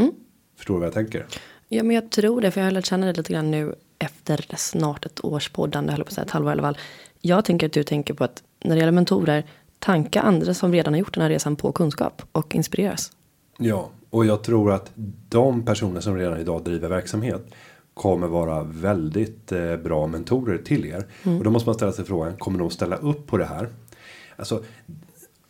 Förstår 0.57 0.75
du 0.75 0.81
vad 0.81 0.87
jag 0.87 0.95
tänker? 0.95 1.27
Ja, 1.69 1.83
men 1.83 1.95
jag 1.95 2.11
tror 2.11 2.40
det, 2.40 2.51
för 2.51 2.61
jag 2.61 2.66
har 2.66 2.73
lärt 2.73 2.87
känna 2.87 3.07
dig 3.07 3.14
lite 3.14 3.33
grann 3.33 3.51
nu 3.51 3.75
efter 3.99 4.47
snart 4.57 5.07
ett 5.07 5.25
års 5.25 5.49
poddande, 5.49 5.92
eller 5.92 6.05
på 6.05 6.09
att 6.09 6.14
säga 6.14 6.25
ett 6.25 6.31
halvår 6.31 6.51
i 6.51 6.53
alla 6.53 6.62
fall. 6.62 6.79
Jag 7.21 7.45
tänker 7.45 7.66
att 7.66 7.73
du 7.73 7.83
tänker 7.83 8.14
på 8.14 8.25
att 8.25 8.42
när 8.64 8.75
det 8.75 8.81
gäller 8.81 8.92
mentorer, 8.92 9.47
tanka 9.79 10.21
andra 10.21 10.55
som 10.55 10.73
redan 10.73 10.92
har 10.92 10.99
gjort 10.99 11.14
den 11.14 11.23
här 11.23 11.31
resan 11.31 11.57
på 11.57 11.73
kunskap 11.73 12.23
och 12.33 12.55
inspireras. 12.55 13.12
Ja, 13.59 13.90
och 14.11 14.27
jag 14.27 14.42
tror 14.42 14.73
att 14.73 14.90
de 15.29 15.64
personer 15.64 16.01
som 16.01 16.16
redan 16.16 16.40
idag 16.40 16.64
driver 16.64 16.88
verksamhet 16.88 17.47
kommer 17.95 18.27
vara 18.27 18.62
väldigt 18.62 19.53
eh, 19.53 19.77
bra 19.77 20.07
mentorer 20.07 20.59
till 20.59 20.87
er. 20.87 21.07
Och 21.38 21.45
då 21.45 21.51
måste 21.51 21.69
man 21.69 21.75
ställa 21.75 21.92
sig 21.92 22.05
frågan, 22.05 22.37
kommer 22.37 22.59
de 22.59 22.71
ställa 22.71 22.97
upp 22.97 23.27
på 23.27 23.37
det 23.37 23.45
här? 23.45 23.69
Alltså, 24.37 24.64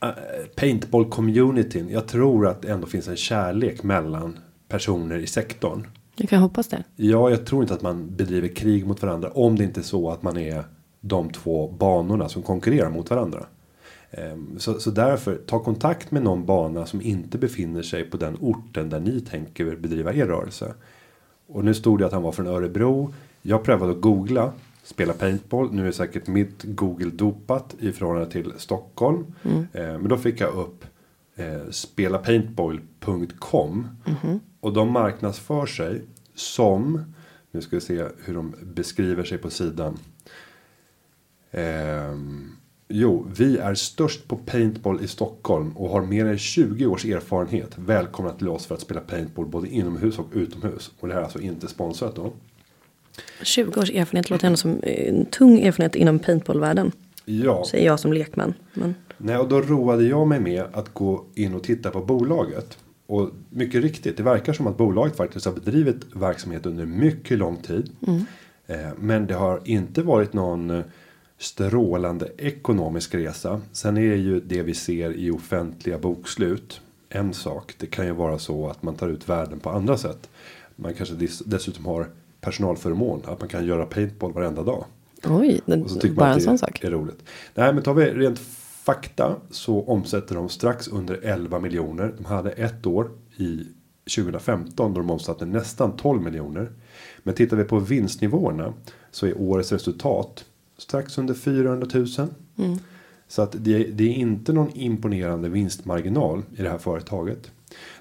eh, 0.02 0.08
paintball-communityn, 0.56 1.90
jag 1.90 2.08
tror 2.08 2.46
att 2.46 2.62
det 2.62 2.68
ändå 2.68 2.86
finns 2.86 3.08
en 3.08 3.16
kärlek 3.16 3.82
mellan 3.82 4.38
personer 4.68 5.18
i 5.18 5.26
sektorn. 5.26 5.86
Jag 6.16 6.28
kan 6.28 6.42
hoppas 6.42 6.68
det. 6.68 6.84
Ja, 6.96 7.30
jag 7.30 7.46
tror 7.46 7.62
inte 7.62 7.74
att 7.74 7.82
man 7.82 8.16
bedriver 8.16 8.48
krig 8.48 8.86
mot 8.86 9.02
varandra 9.02 9.30
om 9.30 9.56
det 9.56 9.64
inte 9.64 9.80
är 9.80 9.84
så 9.84 10.10
att 10.10 10.22
man 10.22 10.36
är 10.36 10.64
de 11.00 11.30
två 11.30 11.68
banorna 11.68 12.28
som 12.28 12.42
konkurrerar 12.42 12.90
mot 12.90 13.10
varandra. 13.10 13.46
Ehm, 14.10 14.58
Så, 14.58 14.80
så 14.80 14.90
därför, 14.90 15.36
ta 15.36 15.58
kontakt 15.58 16.10
med 16.10 16.22
någon 16.22 16.46
bana 16.46 16.86
som 16.86 17.00
inte 17.02 17.38
befinner 17.38 17.82
sig 17.82 18.04
på 18.04 18.16
den 18.16 18.36
orten 18.40 18.88
där 18.90 19.00
ni 19.00 19.20
tänker 19.20 19.76
bedriva 19.76 20.14
er 20.14 20.26
rörelse. 20.26 20.74
Och 21.48 21.64
nu 21.64 21.74
stod 21.74 21.98
det 21.98 22.06
att 22.06 22.12
han 22.12 22.22
var 22.22 22.32
från 22.32 22.46
Örebro. 22.46 23.14
Jag 23.42 23.62
prövade 23.64 23.92
att 23.92 24.00
googla, 24.00 24.52
spela 24.82 25.12
paintball. 25.12 25.72
Nu 25.72 25.86
är 25.88 25.92
säkert 25.92 26.26
mitt 26.26 26.62
Google 26.62 27.10
dopat 27.10 27.74
i 27.78 27.92
förhållande 27.92 28.30
till 28.30 28.52
Stockholm. 28.56 29.24
Ehm, 29.44 29.60
Men 29.72 30.08
då 30.08 30.16
fick 30.16 30.40
jag 30.40 30.54
upp 30.54 30.84
eh, 31.36 31.70
spelapaintball.com. 31.70 33.88
Och 34.60 34.72
de 34.72 34.90
marknadsför 34.90 35.66
sig 35.66 36.02
som, 36.34 37.14
nu 37.50 37.60
ska 37.60 37.76
vi 37.76 37.80
se 37.80 38.04
hur 38.24 38.34
de 38.34 38.54
beskriver 38.62 39.24
sig 39.24 39.38
på 39.38 39.50
sidan. 39.50 39.98
Ehm, 41.50 42.56
jo, 42.88 43.26
vi 43.36 43.58
är 43.58 43.74
störst 43.74 44.28
på 44.28 44.36
paintball 44.36 45.04
i 45.04 45.08
Stockholm 45.08 45.76
och 45.76 45.90
har 45.90 46.02
mer 46.02 46.26
än 46.26 46.38
20 46.38 46.86
års 46.86 47.04
erfarenhet. 47.04 47.72
Välkomna 47.76 48.32
till 48.32 48.48
oss 48.48 48.66
för 48.66 48.74
att 48.74 48.80
spela 48.80 49.00
paintball 49.00 49.46
både 49.46 49.68
inomhus 49.68 50.18
och 50.18 50.26
utomhus. 50.32 50.90
Och 51.00 51.08
det 51.08 51.14
här 51.14 51.20
är 51.20 51.24
alltså 51.24 51.40
inte 51.40 51.68
sponsrat 51.68 52.16
då. 52.16 52.32
20 53.42 53.80
års 53.80 53.90
erfarenhet 53.90 54.30
låter 54.30 54.46
ändå 54.46 54.56
som 54.56 54.80
eh, 54.82 55.08
en 55.08 55.26
tung 55.26 55.60
erfarenhet 55.60 55.94
inom 55.94 56.18
paintballvärlden. 56.18 56.92
Ja, 57.24 57.64
Säger 57.70 57.86
jag 57.86 58.00
som 58.00 58.12
lekman. 58.12 58.54
Men 58.74 58.94
Nej, 59.18 59.36
och 59.36 59.48
då 59.48 59.60
roade 59.60 60.02
jag 60.04 60.26
mig 60.26 60.40
med 60.40 60.64
att 60.72 60.94
gå 60.94 61.24
in 61.34 61.54
och 61.54 61.62
titta 61.62 61.90
på 61.90 62.00
bolaget. 62.00 62.78
Och 63.06 63.30
mycket 63.50 63.82
riktigt, 63.82 64.16
det 64.16 64.22
verkar 64.22 64.52
som 64.52 64.66
att 64.66 64.76
bolaget 64.76 65.16
faktiskt 65.16 65.46
har 65.46 65.52
bedrivit 65.52 65.96
verksamhet 66.12 66.66
under 66.66 66.86
mycket 66.86 67.38
lång 67.38 67.56
tid. 67.56 67.90
Eh, 68.66 68.76
men 68.98 69.26
det 69.26 69.34
har 69.34 69.60
inte 69.64 70.02
varit 70.02 70.32
någon 70.32 70.82
strålande 71.38 72.28
ekonomisk 72.38 73.14
resa. 73.14 73.60
Sen 73.72 73.96
är 73.96 74.00
ju 74.00 74.40
det 74.40 74.62
vi 74.62 74.74
ser 74.74 75.12
i 75.12 75.30
offentliga 75.30 75.98
bokslut 75.98 76.80
en 77.08 77.34
sak. 77.34 77.74
Det 77.78 77.86
kan 77.86 78.06
ju 78.06 78.12
vara 78.12 78.38
så 78.38 78.68
att 78.68 78.82
man 78.82 78.94
tar 78.94 79.08
ut 79.08 79.28
värden 79.28 79.60
på 79.60 79.70
andra 79.70 79.96
sätt. 79.96 80.28
Man 80.76 80.94
kanske 80.94 81.14
dess- 81.14 81.42
dessutom 81.46 81.86
har 81.86 82.06
personalförmån. 82.40 83.22
Att 83.24 83.40
man 83.40 83.48
kan 83.48 83.66
göra 83.66 83.86
paintball 83.86 84.32
varenda 84.32 84.62
dag. 84.62 84.84
Oj, 85.24 85.60
det, 85.66 86.08
bara 86.08 86.34
en 86.34 86.40
sån 86.40 86.58
sak. 86.58 86.84
är 86.84 86.90
roligt. 86.90 87.22
Nej 87.54 87.72
men 87.74 87.82
tar 87.82 87.94
vi 87.94 88.04
rent 88.04 88.40
fakta 88.86 89.36
så 89.50 89.82
omsätter 89.82 90.34
de 90.34 90.48
strax 90.48 90.88
under 90.88 91.20
11 91.22 91.60
miljoner. 91.60 92.14
De 92.16 92.24
hade 92.24 92.50
ett 92.50 92.86
år 92.86 93.10
i 93.36 93.66
2015 94.16 94.94
då 94.94 95.00
de 95.00 95.10
omsatte 95.10 95.46
nästan 95.46 95.96
12 95.96 96.22
miljoner. 96.22 96.70
Men 97.22 97.34
tittar 97.34 97.56
vi 97.56 97.64
på 97.64 97.78
vinstnivåerna 97.78 98.74
så 99.10 99.26
är 99.26 99.40
årets 99.40 99.72
resultat 99.72 100.44
strax 100.78 101.18
under 101.18 101.34
400 101.34 101.86
000. 101.94 102.06
Så 103.28 103.42
att 103.42 103.52
det, 103.58 103.78
det 103.78 104.04
är 104.04 104.14
inte 104.14 104.52
någon 104.52 104.70
imponerande 104.70 105.48
vinstmarginal 105.48 106.42
i 106.56 106.62
det 106.62 106.70
här 106.70 106.78
företaget. 106.78 107.50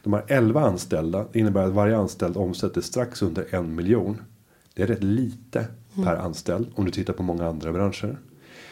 De 0.04 0.14
har 0.14 0.26
11 0.28 0.62
anställda. 0.62 1.26
Det 1.32 1.40
innebär 1.40 1.66
att 1.66 1.74
varje 1.74 1.98
anställd 1.98 2.38
omsätter 2.38 2.82
strax 2.82 3.22
under 3.22 3.56
en 3.56 3.76
miljon. 3.76 4.22
Det 4.74 4.84
är 4.84 4.88
rätt 4.88 5.04
lite 5.04 5.68
per 5.96 6.16
anställd 6.16 6.68
om 6.76 6.86
du 6.86 6.92
tittar 6.92 7.14
på 7.14 7.24
många 7.24 7.48
andra 7.48 7.74
branscher. 7.74 8.18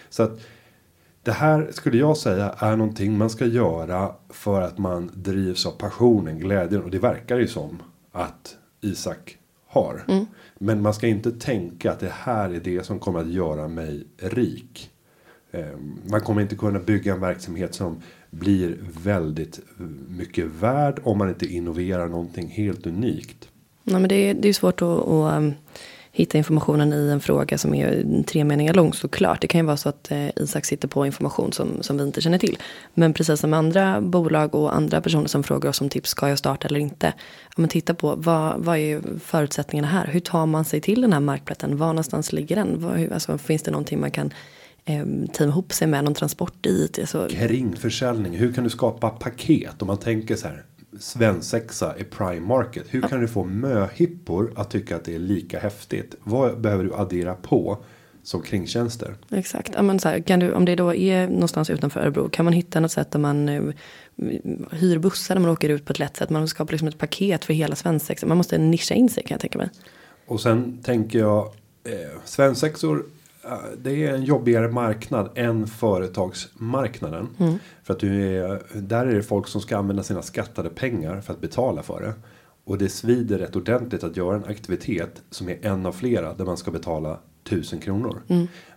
Så 0.09 0.23
att 0.23 0.39
det 1.23 1.31
här 1.31 1.69
skulle 1.71 1.97
jag 1.97 2.17
säga 2.17 2.55
är 2.57 2.75
någonting 2.75 3.17
man 3.17 3.29
ska 3.29 3.45
göra 3.45 4.11
för 4.29 4.61
att 4.61 4.77
man 4.77 5.11
drivs 5.13 5.65
av 5.65 5.71
passionen, 5.71 6.39
glädjen 6.39 6.83
och 6.83 6.91
det 6.91 6.99
verkar 6.99 7.37
ju 7.37 7.47
som 7.47 7.81
att 8.11 8.55
Isak 8.81 9.37
har. 9.67 10.03
Men 10.59 10.81
man 10.81 10.93
ska 10.93 11.07
inte 11.07 11.31
tänka 11.31 11.91
att 11.91 11.99
det 11.99 12.11
här 12.13 12.49
är 12.49 12.59
det 12.59 12.85
som 12.85 12.99
kommer 12.99 13.19
att 13.19 13.31
göra 13.31 13.67
mig 13.67 14.07
rik. 14.17 14.89
Eh, 15.51 15.65
Man 16.09 16.21
kommer 16.21 16.41
inte 16.41 16.55
kunna 16.55 16.79
bygga 16.79 17.13
en 17.13 17.19
verksamhet 17.21 17.73
som 17.75 18.01
blir 18.29 18.77
väldigt 19.03 19.59
eh, 19.79 19.85
mycket 20.07 20.45
värd 20.45 20.99
om 21.03 21.17
man 21.17 21.29
inte 21.29 21.45
innoverar 21.45 22.07
någonting 22.07 22.47
helt 22.47 22.87
unikt. 22.87 23.49
Nej, 23.83 23.99
men 24.01 24.09
det, 24.09 24.15
är, 24.15 24.33
det 24.33 24.49
är 24.49 24.53
svårt 24.53 24.81
att, 24.81 24.87
att 24.87 25.37
um, 25.37 25.53
hitta 26.15 26.37
informationen 26.37 26.93
i 26.93 27.09
en 27.09 27.19
fråga 27.19 27.57
som 27.57 27.73
är 27.73 28.23
tre 28.23 28.43
meningar 28.43 28.73
lång 28.73 28.93
såklart. 28.93 29.41
Det 29.41 29.47
kan 29.47 29.61
ju 29.61 29.65
vara 29.65 29.77
så 29.77 29.89
att 29.89 30.11
eh, 30.11 30.29
Isak 30.35 30.65
sitter 30.65 30.87
på 30.87 31.05
information 31.05 31.53
som, 31.53 31.83
som 31.83 31.97
vi 31.97 32.03
inte 32.03 32.21
känner 32.21 32.37
till. 32.37 32.57
Men 32.93 33.13
precis 33.13 33.39
som 33.39 33.53
andra 33.53 34.01
bolag 34.01 34.55
och 34.55 34.75
andra 34.75 35.01
personer 35.01 35.27
som 35.27 35.43
frågar 35.43 35.69
oss 35.69 35.81
om 35.81 35.89
tips, 35.89 36.09
ska 36.09 36.29
jag 36.29 36.37
starta 36.37 36.67
eller 36.67 36.79
inte? 36.79 37.13
Ja, 37.45 37.53
men 37.55 37.69
titta 37.69 37.93
på 37.93 38.15
vad, 38.15 38.59
vad 38.59 38.77
är 38.77 39.01
förutsättningarna 39.19 39.87
här? 39.87 40.07
Hur 40.07 40.19
tar 40.19 40.45
man 40.45 40.65
sig 40.65 40.81
till 40.81 41.01
den 41.01 41.13
här 41.13 41.19
markplatsen? 41.19 41.77
Var 41.77 41.87
någonstans 41.87 42.33
ligger 42.33 42.55
den? 42.55 42.81
Vad, 42.81 42.97
hur, 42.97 43.13
alltså, 43.13 43.37
finns 43.37 43.63
det 43.63 43.71
någonting 43.71 43.99
man 43.99 44.11
kan 44.11 44.33
eh, 44.85 45.05
team 45.33 45.49
ihop 45.49 45.73
sig 45.73 45.87
med? 45.87 46.03
Någon 46.03 46.13
transport 46.13 46.53
dit? 46.61 46.99
Alltså, 46.99 47.27
Kringförsäljning, 47.29 48.37
hur 48.37 48.53
kan 48.53 48.63
du 48.63 48.69
skapa 48.69 49.09
paket? 49.09 49.81
Om 49.81 49.87
man 49.87 49.97
tänker 49.97 50.35
så 50.35 50.47
här. 50.47 50.63
Svensexa 50.99 51.97
i 51.97 52.03
prime 52.03 52.47
market. 52.47 52.85
Hur 52.89 53.01
kan 53.01 53.21
du 53.21 53.27
få 53.27 53.43
möhippor 53.43 54.53
att 54.55 54.71
tycka 54.71 54.95
att 54.95 55.05
det 55.05 55.15
är 55.15 55.19
lika 55.19 55.59
häftigt? 55.59 56.15
Vad 56.23 56.61
behöver 56.61 56.83
du 56.83 56.93
addera 56.93 57.35
på 57.35 57.77
som 58.23 58.41
kringtjänster? 58.41 59.15
Exakt. 59.29 59.71
Ja, 59.75 59.81
men 59.81 59.99
så 59.99 60.09
här, 60.09 60.19
kan 60.19 60.39
du, 60.39 60.53
om 60.53 60.65
det 60.65 60.75
då 60.75 60.93
är 60.93 61.27
någonstans 61.27 61.69
utanför 61.69 61.99
Örebro. 61.99 62.29
Kan 62.29 62.45
man 62.45 62.53
hitta 62.53 62.79
något 62.79 62.91
sätt 62.91 63.11
där 63.11 63.19
man 63.19 63.49
eh, 63.49 63.63
hyr 64.71 64.97
bussar 64.97 65.35
när 65.35 65.41
man 65.41 65.51
åker 65.51 65.69
ut 65.69 65.85
på 65.85 65.93
ett 65.93 65.99
lätt 65.99 66.17
sätt. 66.17 66.29
Man 66.29 66.47
skapar 66.47 66.71
liksom 66.71 66.87
ett 66.87 66.97
paket 66.97 67.45
för 67.45 67.53
hela 67.53 67.75
svensexan. 67.75 68.29
Man 68.29 68.37
måste 68.37 68.57
nischa 68.57 68.95
in 68.95 69.09
sig 69.09 69.23
kan 69.23 69.35
jag 69.35 69.41
tänka 69.41 69.57
mig. 69.57 69.69
Och 70.25 70.41
sen 70.41 70.79
tänker 70.83 71.19
jag. 71.19 71.45
Eh, 71.83 72.19
svensexor. 72.25 73.05
Eh, 73.45 73.57
Det 73.77 74.07
är 74.07 74.13
en 74.13 74.23
jobbigare 74.23 74.67
marknad 74.67 75.29
än 75.35 75.67
företagsmarknaden. 75.67 77.27
För 77.83 77.93
att 77.93 77.99
du 77.99 78.37
är, 78.37 78.61
där 78.81 79.05
är 79.05 79.15
det 79.15 79.23
folk 79.23 79.47
som 79.47 79.61
ska 79.61 79.77
använda 79.77 80.03
sina 80.03 80.21
skattade 80.21 80.69
pengar 80.69 81.21
för 81.21 81.33
att 81.33 81.41
betala 81.41 81.83
för 81.83 82.01
det. 82.01 82.13
Och 82.65 82.77
det 82.77 82.89
svider 82.89 83.39
rätt 83.39 83.55
ordentligt 83.55 84.03
att 84.03 84.17
göra 84.17 84.35
en 84.35 84.45
aktivitet 84.45 85.21
som 85.29 85.49
är 85.49 85.65
en 85.65 85.85
av 85.85 85.91
flera 85.91 86.33
där 86.33 86.45
man 86.45 86.57
ska 86.57 86.71
betala 86.71 87.19
tusen 87.43 87.79
kronor. 87.79 88.21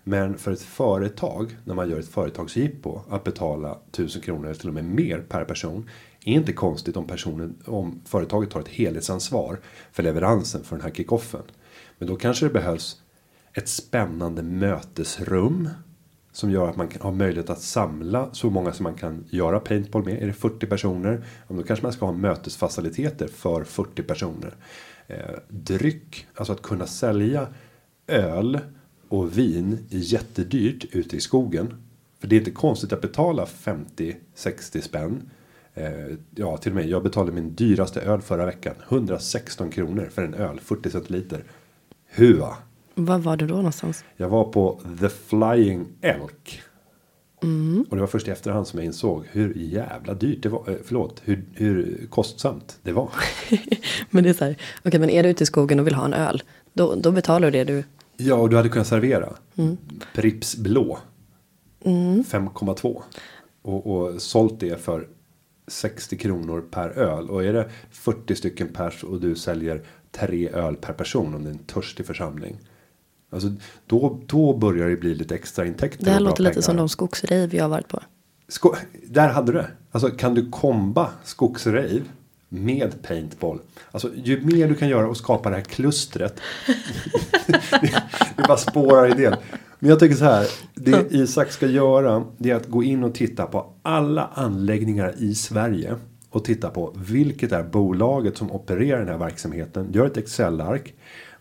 Men 0.04 0.38
för 0.38 0.52
ett 0.52 0.62
företag 0.62 1.56
när 1.64 1.74
man 1.74 1.90
gör 1.90 1.98
ett 1.98 2.08
företagsjippo 2.08 3.00
att 3.10 3.24
betala 3.24 3.78
tusen 3.90 4.22
kronor 4.22 4.44
eller 4.44 4.54
till 4.54 4.68
och 4.68 4.74
med 4.74 4.84
mer 4.84 5.18
per 5.28 5.44
person. 5.44 5.88
Är 6.24 6.32
inte 6.32 6.52
konstigt 6.52 6.96
om 6.96 7.06
personen 7.06 7.54
om 7.64 8.00
företaget 8.04 8.50
tar 8.50 8.60
ett 8.60 8.68
helhetsansvar 8.68 9.58
för 9.92 10.02
leveransen 10.02 10.64
för 10.64 10.76
den 10.76 10.84
här 10.84 10.90
kickoffen. 10.90 11.42
Men 11.98 12.08
då 12.08 12.16
kanske 12.16 12.46
det 12.46 12.52
behövs 12.52 12.96
ett 13.56 13.68
spännande 13.68 14.42
mötesrum 14.42 15.68
som 16.32 16.50
gör 16.50 16.68
att 16.68 16.76
man 16.76 16.90
har 17.00 17.12
möjlighet 17.12 17.50
att 17.50 17.60
samla 17.60 18.28
så 18.32 18.50
många 18.50 18.72
som 18.72 18.84
man 18.84 18.94
kan 18.94 19.24
göra 19.30 19.60
paintball 19.60 20.04
med. 20.04 20.22
Är 20.22 20.26
det 20.26 20.32
40 20.32 20.66
personer? 20.66 21.24
Då 21.48 21.62
kanske 21.62 21.82
man 21.82 21.92
ska 21.92 22.06
ha 22.06 22.12
mötesfaciliteter 22.12 23.28
för 23.28 23.64
40 23.64 24.02
personer. 24.02 24.54
Eh, 25.06 25.16
dryck, 25.48 26.26
alltså 26.34 26.52
att 26.52 26.62
kunna 26.62 26.86
sälja 26.86 27.46
öl 28.06 28.60
och 29.08 29.38
vin 29.38 29.86
är 29.90 29.98
jättedyrt 29.98 30.84
ute 30.94 31.16
i 31.16 31.20
skogen. 31.20 31.74
För 32.20 32.28
det 32.28 32.36
är 32.36 32.38
inte 32.38 32.50
konstigt 32.50 32.92
att 32.92 33.00
betala 33.00 33.44
50-60 33.44 34.80
spänn. 34.80 35.30
Eh, 35.74 36.16
ja, 36.34 36.56
till 36.56 36.72
och 36.72 36.76
med 36.76 36.88
jag 36.88 37.02
betalade 37.02 37.32
min 37.32 37.54
dyraste 37.54 38.00
öl 38.00 38.20
förra 38.20 38.46
veckan. 38.46 38.74
116 38.88 39.70
kronor 39.70 40.10
för 40.14 40.22
en 40.22 40.34
öl, 40.34 40.60
40 40.60 40.90
centiliter. 40.90 41.44
Hua! 42.08 42.56
Var 42.98 43.18
var 43.18 43.36
du 43.36 43.46
då 43.46 43.54
någonstans? 43.54 44.04
Jag 44.16 44.28
var 44.28 44.44
på 44.44 44.80
The 45.00 45.08
Flying 45.08 45.86
Elk. 46.00 46.62
Och 47.90 47.96
det 47.96 48.00
var 48.00 48.06
först 48.06 48.28
i 48.28 48.30
efterhand 48.30 48.66
som 48.66 48.78
jag 48.78 48.86
insåg 48.86 49.26
hur 49.30 49.54
jävla 49.54 50.14
dyrt 50.14 50.42
det 50.42 50.48
var. 50.48 50.70
eh, 50.70 50.76
Förlåt, 50.84 51.22
hur, 51.24 51.44
hur 51.54 52.06
kostsamt 52.10 52.78
det 52.82 52.92
var. 52.92 53.10
Men 54.10 54.24
det 54.24 54.30
är 54.30 54.34
så 54.34 54.44
här. 54.44 54.56
Okej 54.84 55.00
men 55.00 55.10
är 55.10 55.22
du 55.22 55.28
ute 55.28 55.42
i 55.42 55.46
skogen 55.46 55.80
och 55.80 55.86
vill 55.86 55.94
ha 55.94 56.04
en 56.04 56.12
öl. 56.14 56.42
Då, 56.72 56.94
då 56.94 57.10
betalar 57.12 57.50
du 57.50 57.58
det 57.58 57.64
du. 57.64 57.84
Ja, 58.16 58.34
och 58.34 58.50
du 58.50 58.56
hade 58.56 58.68
kunnat 58.68 58.86
servera. 58.86 59.32
Pripps 60.14 60.56
blå. 60.56 60.98
5,2. 61.84 63.02
Och, 63.62 63.86
och 63.96 64.22
sålt 64.22 64.60
det 64.60 64.80
för 64.80 65.08
60 65.68 66.16
kronor 66.18 66.64
per 66.70 66.88
öl. 66.88 67.30
Och 67.30 67.44
är 67.44 67.52
det 67.52 67.70
40 67.90 68.34
stycken 68.34 68.68
pers 68.68 69.04
och 69.04 69.20
du 69.20 69.34
säljer 69.34 69.82
tre 70.12 70.48
öl 70.48 70.76
per 70.76 70.92
person 70.92 71.34
om 71.34 71.44
det 71.44 71.50
är 71.50 71.54
en 71.54 71.58
törstig 71.58 72.06
församling. 72.06 72.56
Alltså 73.30 73.48
då, 73.86 74.20
då 74.26 74.56
börjar 74.56 74.88
det 74.88 74.96
bli 74.96 75.14
lite 75.14 75.34
extra 75.34 75.66
intäkter. 75.66 76.04
Det 76.04 76.10
här 76.10 76.20
låter 76.20 76.42
lite 76.42 76.52
pengar. 76.54 76.62
som 76.62 76.76
de 76.76 76.88
skogsrave 76.88 77.56
jag 77.56 77.64
har 77.64 77.68
varit 77.68 77.88
på. 77.88 78.02
Sko 78.48 78.74
där 79.08 79.28
hade 79.28 79.52
du 79.52 79.58
det. 79.58 79.68
Alltså 79.92 80.10
kan 80.10 80.34
du 80.34 80.50
komba 80.50 81.10
skogsrave 81.24 82.02
med 82.48 83.02
paintball. 83.02 83.60
Alltså 83.90 84.10
ju 84.14 84.40
mer 84.40 84.68
du 84.68 84.74
kan 84.74 84.88
göra 84.88 85.08
och 85.08 85.16
skapa 85.16 85.50
det 85.50 85.56
här 85.56 85.62
klustret. 85.62 86.40
det 88.36 88.42
bara 88.48 88.56
spårar 88.56 89.10
idén. 89.10 89.34
Men 89.78 89.90
jag 89.90 90.00
tycker 90.00 90.16
så 90.16 90.24
här. 90.24 90.46
Det 90.74 91.12
Isak 91.12 91.52
ska 91.52 91.66
göra. 91.66 92.24
Det 92.38 92.50
är 92.50 92.54
att 92.54 92.66
gå 92.66 92.82
in 92.82 93.04
och 93.04 93.14
titta 93.14 93.46
på 93.46 93.72
alla 93.82 94.30
anläggningar 94.34 95.14
i 95.18 95.34
Sverige. 95.34 95.96
Och 96.30 96.44
titta 96.44 96.70
på 96.70 96.92
vilket 96.96 97.52
är 97.52 97.62
bolaget 97.62 98.36
som 98.36 98.50
opererar 98.50 98.98
den 98.98 99.08
här 99.08 99.18
verksamheten. 99.18 99.92
Gör 99.92 100.06
ett 100.06 100.16
Excel-ark. 100.16 100.94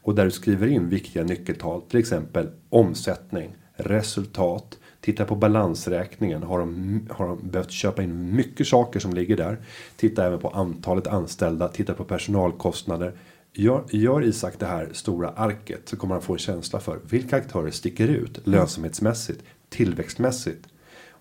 Och 0.05 0.15
där 0.15 0.25
du 0.25 0.31
skriver 0.31 0.67
in 0.67 0.89
viktiga 0.89 1.23
nyckeltal. 1.23 1.81
Till 1.81 1.99
exempel 1.99 2.49
omsättning, 2.69 3.55
resultat. 3.75 4.77
Titta 5.01 5.25
på 5.25 5.35
balansräkningen. 5.35 6.43
Har 6.43 6.59
de, 6.59 7.07
har 7.11 7.27
de 7.27 7.49
behövt 7.49 7.71
köpa 7.71 8.03
in 8.03 8.35
mycket 8.35 8.67
saker 8.67 8.99
som 8.99 9.13
ligger 9.13 9.37
där. 9.37 9.57
Titta 9.95 10.25
även 10.25 10.39
på 10.39 10.49
antalet 10.49 11.07
anställda. 11.07 11.67
Titta 11.67 11.93
på 11.93 12.03
personalkostnader. 12.03 13.13
Gör, 13.53 13.83
gör 13.91 14.23
Isak 14.23 14.59
det 14.59 14.65
här 14.65 14.89
stora 14.93 15.29
arket 15.29 15.81
så 15.89 15.97
kommer 15.97 16.15
han 16.15 16.21
få 16.21 16.33
en 16.33 16.39
känsla 16.39 16.79
för 16.79 16.99
vilka 17.09 17.35
aktörer 17.35 17.71
sticker 17.71 18.07
ut 18.07 18.47
lönsamhetsmässigt, 18.47 19.43
tillväxtmässigt. 19.69 20.67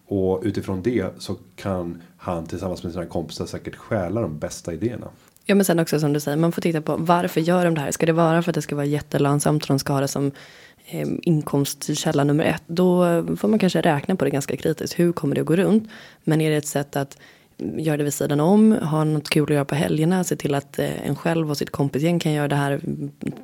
Och 0.07 0.41
utifrån 0.45 0.83
det 0.83 1.15
så 1.19 1.37
kan 1.57 2.03
han 2.17 2.47
tillsammans 2.47 2.83
med 2.83 2.93
sina 2.93 3.07
kompisar 3.07 3.47
säkert 3.47 3.77
stjäla 3.77 4.21
de 4.21 4.39
bästa 4.39 4.73
idéerna. 4.75 5.09
Ja 5.47 5.55
men 5.55 5.65
sen 5.65 5.79
också 5.79 6.01
som 6.01 6.13
du 6.13 6.21
säger, 6.21 6.37
man 6.37 6.53
får 6.53 6.63
titta 6.63 6.81
på 6.81 6.97
varför 6.97 7.41
gör 7.41 7.65
de 7.65 7.75
det 7.75 7.81
här? 7.81 7.91
Ska 7.91 8.07
det 8.07 8.13
vara 8.13 8.43
för 8.43 8.51
att 8.51 8.55
det 8.55 8.63
ska 8.63 8.77
vara 8.77 8.87
jättelönsamt 8.87 9.63
och 9.63 9.69
de 9.69 9.79
ska 9.79 9.93
ha 9.93 10.01
det 10.01 10.09
som 10.09 10.33
eh, 10.87 11.09
inkomstkälla 11.23 12.25
nummer 12.25 12.45
ett? 12.45 12.63
Då 12.67 13.05
får 13.37 13.49
man 13.49 13.59
kanske 13.59 13.81
räkna 13.81 14.17
på 14.17 14.25
det 14.25 14.31
ganska 14.31 14.57
kritiskt. 14.57 14.99
Hur 14.99 15.13
kommer 15.13 15.35
det 15.35 15.41
att 15.41 15.47
gå 15.47 15.57
runt? 15.57 15.91
Men 16.25 16.41
är 16.41 16.51
det 16.51 16.57
ett 16.57 16.67
sätt 16.67 16.97
att 16.97 17.19
göra 17.59 17.97
det 17.97 18.05
vid 18.05 18.15
sidan 18.15 18.41
om, 18.41 18.73
ha 18.73 19.05
något 19.05 19.31
kul 19.31 19.45
att 19.45 19.51
göra 19.51 19.65
på 19.65 19.75
helgerna, 19.75 20.25
se 20.25 20.37
till 20.37 20.55
att 20.55 20.79
eh, 20.79 21.09
en 21.09 21.17
själv 21.17 21.51
och 21.51 21.57
sitt 21.57 21.71
kompisgäng 21.71 22.19
kan 22.19 22.33
göra 22.33 22.49
det 22.49 22.57
här 22.57 22.81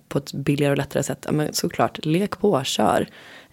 på 0.09 0.19
ett 0.19 0.33
billigare 0.33 0.73
och 0.73 0.79
lättare 0.79 1.03
sätt. 1.03 1.23
Ja, 1.27 1.33
men 1.33 1.53
såklart, 1.53 2.05
lek 2.05 2.39
på, 2.39 2.65
kör. 2.65 3.09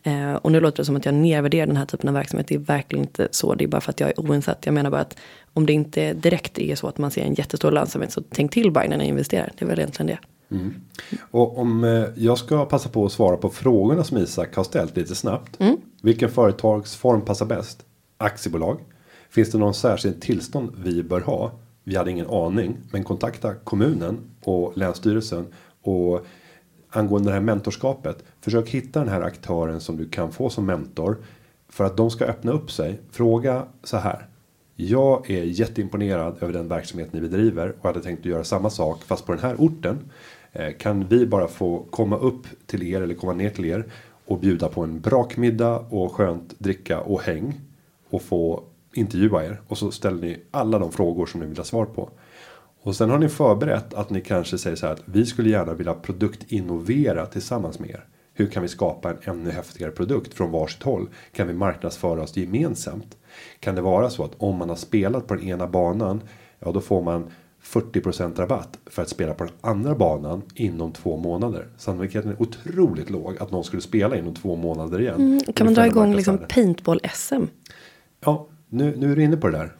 Eh, 0.08 0.36
och 0.36 0.52
nu 0.52 0.60
låter 0.60 0.78
det 0.78 0.86
som 0.86 0.96
att 0.96 1.06
jag 1.06 1.13
nedvärderar 1.13 1.67
den 1.67 1.78
här 1.78 1.86
typen 1.86 2.10
av 2.10 2.15
verksamhet. 2.15 2.48
Det 2.48 2.56
är 2.56 2.60
verkligen 2.60 3.06
inte 3.06 3.28
så. 3.32 3.56
Det 3.56 3.63
är 3.63 3.67
bara 3.67 3.82
för 3.82 3.89
att 3.89 4.00
jag 4.00 4.10
är 4.10 4.20
oinsatt. 4.20 4.65
Jag 4.65 4.74
menar 4.74 4.89
bara 4.89 5.02
att 5.02 5.17
om 5.54 5.65
det 5.65 5.74
inte 5.74 6.13
direkt 6.13 6.60
är 6.60 6.76
så 6.76 6.88
att 6.88 6.98
man 6.98 7.12
ser 7.12 7.22
en 7.22 7.34
jättestor 7.34 7.72
lönsamhet 7.72 8.12
så 8.12 8.24
tänk 8.30 8.52
till 8.52 8.72
bara 8.72 8.86
innan 8.86 9.00
ni 9.00 9.08
investerar. 9.08 9.52
Det 9.58 9.65
är 9.65 9.70
väl 9.70 9.80
egentligen 9.80 10.08
det. 10.08 10.17
Och 11.32 11.58
om 11.58 11.84
eh, 11.84 12.06
jag 12.15 12.38
ska 12.38 12.65
passa 12.65 12.89
på 12.89 13.06
att 13.06 13.12
svara 13.12 13.38
på 13.38 13.50
frågorna 13.50 14.04
som 14.04 14.17
Isak 14.17 14.56
har 14.56 14.63
ställt 14.63 14.98
lite 14.98 15.15
snabbt. 15.15 15.60
Mm. 15.60 15.78
Vilken 16.02 16.30
företagsform 16.30 17.22
passar 17.22 17.46
bäst? 17.46 17.86
Aktiebolag. 18.17 18.80
Finns 19.30 19.52
det 19.52 19.58
någon 19.58 19.74
särskild 19.74 20.22
tillstånd 20.22 20.72
vi 20.78 21.04
bör 21.04 21.22
ha? 21.22 21.52
Vi 21.84 21.96
hade 21.96 22.12
ingen 22.12 22.30
aning, 22.30 22.78
men 22.91 23.04
kontakta 23.04 23.54
kommunen 23.54 24.17
och 24.43 24.78
länsstyrelsen 24.78 25.46
och 25.82 26.26
angående 26.89 27.30
det 27.30 27.34
här 27.34 27.41
mentorskapet. 27.41 28.23
Försök 28.41 28.69
hitta 28.69 29.00
den 29.00 29.10
här 29.10 29.21
aktören 29.21 29.82
som 29.82 29.97
du 29.97 30.10
kan 30.10 30.32
få 30.32 30.50
som 30.50 30.65
mentor 30.65 31.17
för 31.69 31.84
att 31.84 31.97
de 31.97 32.12
ska 32.12 32.26
öppna 32.26 32.52
upp 32.52 32.71
sig. 32.71 33.00
Fråga 33.12 33.63
så 33.84 33.97
här. 33.97 34.28
Jag 34.76 35.30
är 35.30 35.43
jätteimponerad 35.43 36.36
över 36.41 36.54
den 36.54 36.67
verksamhet 36.67 37.13
ni 37.13 37.21
bedriver 37.21 37.73
och 37.80 37.86
hade 37.86 38.02
tänkt 38.02 38.19
att 38.19 38.26
göra 38.26 38.43
samma 38.43 38.69
sak 38.69 39.04
fast 39.04 39.26
på 39.26 39.32
den 39.32 39.41
här 39.41 39.56
orten. 39.58 40.00
Eh, 40.52 40.73
kan 40.73 41.08
vi 41.08 41.26
bara 41.26 41.47
få 41.47 41.86
komma 41.89 42.17
upp 42.17 42.47
till 42.65 42.84
er 42.84 43.02
eller 43.02 43.15
komma 43.15 43.34
ner 43.34 43.50
till 43.50 43.65
er 43.65 43.86
och 44.26 44.39
bjuda 44.39 44.69
på 44.69 44.84
en 44.84 45.00
brakmiddag 45.00 45.78
och 45.89 46.13
skönt 46.13 46.60
dricka 46.60 47.02
och 47.02 47.21
häng 47.21 47.62
och 48.10 48.21
få 48.21 48.63
intervjua 48.93 49.45
er 49.45 49.62
och 49.67 49.78
så 49.78 49.91
ställer 49.91 50.21
ni 50.21 50.39
alla 50.52 50.80
de 50.80 50.91
frågor 50.91 51.26
som 51.26 51.39
ni 51.39 51.45
vill 51.45 51.58
ha 51.58 51.63
svar 51.63 51.86
på. 51.86 52.10
Och 52.88 52.95
sen 52.95 53.10
har 53.10 53.17
ni 53.17 53.30
förberett 53.30 53.93
att 53.93 54.10
ni 54.10 54.21
kanske 54.21 54.58
säger 54.58 54.76
så 54.76 54.86
här 54.86 54.93
att 54.93 55.02
vi 55.06 55.26
skulle 55.26 55.50
gärna 55.50 55.73
vilja 55.73 55.93
produktinnovera 55.93 57.26
tillsammans 57.26 57.80
med 57.80 57.89
er. 57.89 58.06
Hur 58.34 58.47
kan 58.47 58.62
vi 58.62 58.67
skapa 58.67 59.10
en 59.10 59.17
ännu 59.23 59.52
häftigare 59.52 59.91
produkt 59.91 60.34
från 60.34 60.52
varsitt 60.52 60.84
håll? 60.84 61.10
Kan 61.32 61.47
vi 61.47 61.54
marknadsföra 61.54 62.21
oss 62.21 62.38
gemensamt? 62.38 63.17
Kan 63.60 63.76
det 63.76 63.82
vara 63.82 64.10
så 64.10 64.23
att 64.23 64.32
om 64.38 64.56
man 64.58 64.69
har 64.69 64.76
spelat 64.76 65.28
på 65.28 65.36
den 65.36 65.43
ena 65.43 65.67
banan, 65.67 66.21
ja 66.60 66.71
då 66.71 66.82
får 66.82 67.02
man 67.02 67.28
40% 67.63 68.36
rabatt 68.36 68.80
för 68.86 69.02
att 69.02 69.10
spela 69.10 69.34
på 69.34 69.43
den 69.43 69.54
andra 69.62 69.95
banan 69.95 70.41
inom 70.56 70.91
två 70.91 71.17
månader. 71.17 71.67
Sannolikheten 71.78 72.32
är 72.32 72.41
otroligt 72.41 73.10
låg 73.10 73.38
att 73.39 73.52
någon 73.52 73.63
skulle 73.63 73.82
spela 73.82 74.17
inom 74.17 74.36
två 74.36 74.56
månader 74.56 75.02
igen. 75.02 75.15
Mm, 75.15 75.39
kan 75.54 75.65
man 75.65 75.73
dra 75.73 75.88
igång 75.88 76.15
liksom 76.15 76.36
marknadsvärde. 76.36 76.67
paintball-SM? 76.67 77.47
Ja, 78.19 78.47
nu, 78.69 78.95
nu 78.97 79.12
är 79.12 79.15
du 79.15 79.23
inne 79.23 79.38
på 79.38 79.47
det 79.47 79.58
där. 79.58 79.76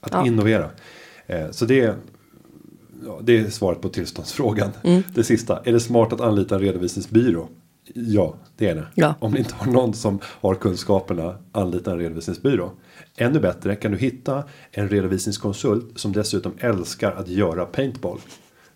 Att 0.00 0.12
Ja. 0.12 0.26
innovera. 0.26 0.70
Eh, 1.26 1.50
så 1.50 1.64
det 1.64 1.80
är, 1.80 1.94
ja, 3.06 3.20
det 3.22 3.38
är 3.38 3.50
svaret 3.50 3.80
på 3.80 3.88
tillståndsfrågan. 3.88 4.70
Det 5.14 5.24
sista, 5.24 5.62
är 5.64 5.72
det 5.72 5.80
smart 5.80 6.12
att 6.12 6.20
anlita 6.20 6.54
en 6.54 6.60
redovisningsbyrå? 6.60 7.48
Ja, 7.94 8.34
det 8.56 8.68
är 8.68 8.74
det. 8.74 8.86
Ja. 8.94 9.14
Om 9.20 9.32
ni 9.32 9.38
inte 9.38 9.54
har 9.54 9.72
någon 9.72 9.94
som 9.94 10.18
har 10.24 10.54
kunskaperna, 10.54 11.36
anlita 11.52 11.92
en 11.92 11.98
redovisningsbyrå. 11.98 12.70
Ännu 13.16 13.40
bättre 13.40 13.76
kan 13.76 13.92
du 13.92 13.98
hitta 13.98 14.44
en 14.70 14.88
redovisningskonsult 14.88 15.98
som 15.98 16.12
dessutom 16.12 16.52
älskar 16.58 17.12
att 17.12 17.28
göra 17.28 17.64
paintball. 17.64 18.18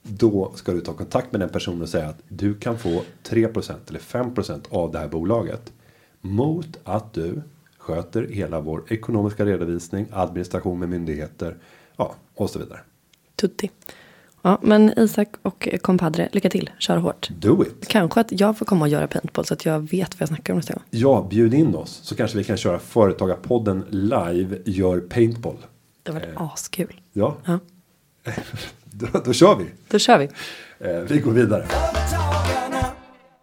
Då 0.02 0.52
ska 0.54 0.72
du 0.72 0.80
ta 0.80 0.92
kontakt 0.92 1.32
med 1.32 1.40
den 1.40 1.48
personen 1.48 1.82
och 1.82 1.88
säga 1.88 2.08
att 2.08 2.22
du 2.28 2.54
kan 2.54 2.78
få 2.78 3.02
3% 3.24 3.72
eller 3.88 4.00
5% 4.00 4.60
av 4.70 4.92
det 4.92 4.98
här 4.98 5.08
bolaget. 5.08 5.72
Mot 6.20 6.78
att 6.84 7.12
du 7.12 7.42
sköter 7.78 8.26
hela 8.26 8.60
vår 8.60 8.82
ekonomiska 8.88 9.44
redovisning, 9.44 10.06
administration 10.12 10.78
med 10.78 10.88
myndigheter, 10.88 11.56
ja 11.96 12.14
och 12.34 12.50
så 12.50 12.58
vidare. 12.58 12.80
Tutti. 13.36 13.70
Ja, 14.46 14.58
men 14.62 14.98
Isak 14.98 15.28
och 15.42 15.68
kompadre, 15.82 16.28
lycka 16.32 16.50
till. 16.50 16.70
Kör 16.78 16.96
hårt. 16.96 17.28
Do 17.38 17.62
it! 17.62 17.88
Kanske 17.88 18.20
att 18.20 18.40
jag 18.40 18.58
får 18.58 18.66
komma 18.66 18.84
och 18.84 18.88
göra 18.88 19.06
paintball 19.06 19.44
så 19.44 19.54
att 19.54 19.64
jag 19.64 19.80
vet 19.80 20.14
vad 20.14 20.20
jag 20.20 20.28
snackar 20.28 20.52
om 20.52 20.56
nästa 20.58 20.74
gång. 20.74 20.82
Ja, 20.90 21.26
bjud 21.30 21.54
in 21.54 21.74
oss 21.74 22.00
så 22.02 22.14
kanske 22.16 22.38
vi 22.38 22.44
kan 22.44 22.56
köra 22.56 22.78
Företagarpodden 22.78 23.84
live 23.90 24.58
gör 24.64 25.00
paintball. 25.00 25.56
Det 26.02 26.12
var 26.12 26.22
askul. 26.36 27.00
Ja, 27.12 27.36
Ja, 27.44 27.58
då, 28.84 29.06
då 29.24 29.32
kör 29.32 29.56
vi! 29.56 29.66
då 29.88 29.98
kör 29.98 30.18
vi. 30.18 30.28
Eh, 30.78 31.00
vi 31.00 31.18
går 31.18 31.32
vidare. 31.32 31.66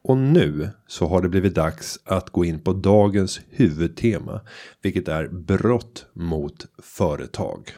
Och 0.04 0.18
nu 0.18 0.70
så 0.88 1.08
har 1.08 1.22
det 1.22 1.30
blivit 1.30 1.56
dags 1.56 2.00
att 2.06 2.30
gå 2.30 2.46
in 2.46 2.60
på 2.60 2.74
dagens 2.74 3.42
huvudtema. 3.50 4.42
Vilket 4.82 5.08
är 5.08 5.28
brott 5.28 6.06
mot 6.14 6.66
företag. 6.84 7.74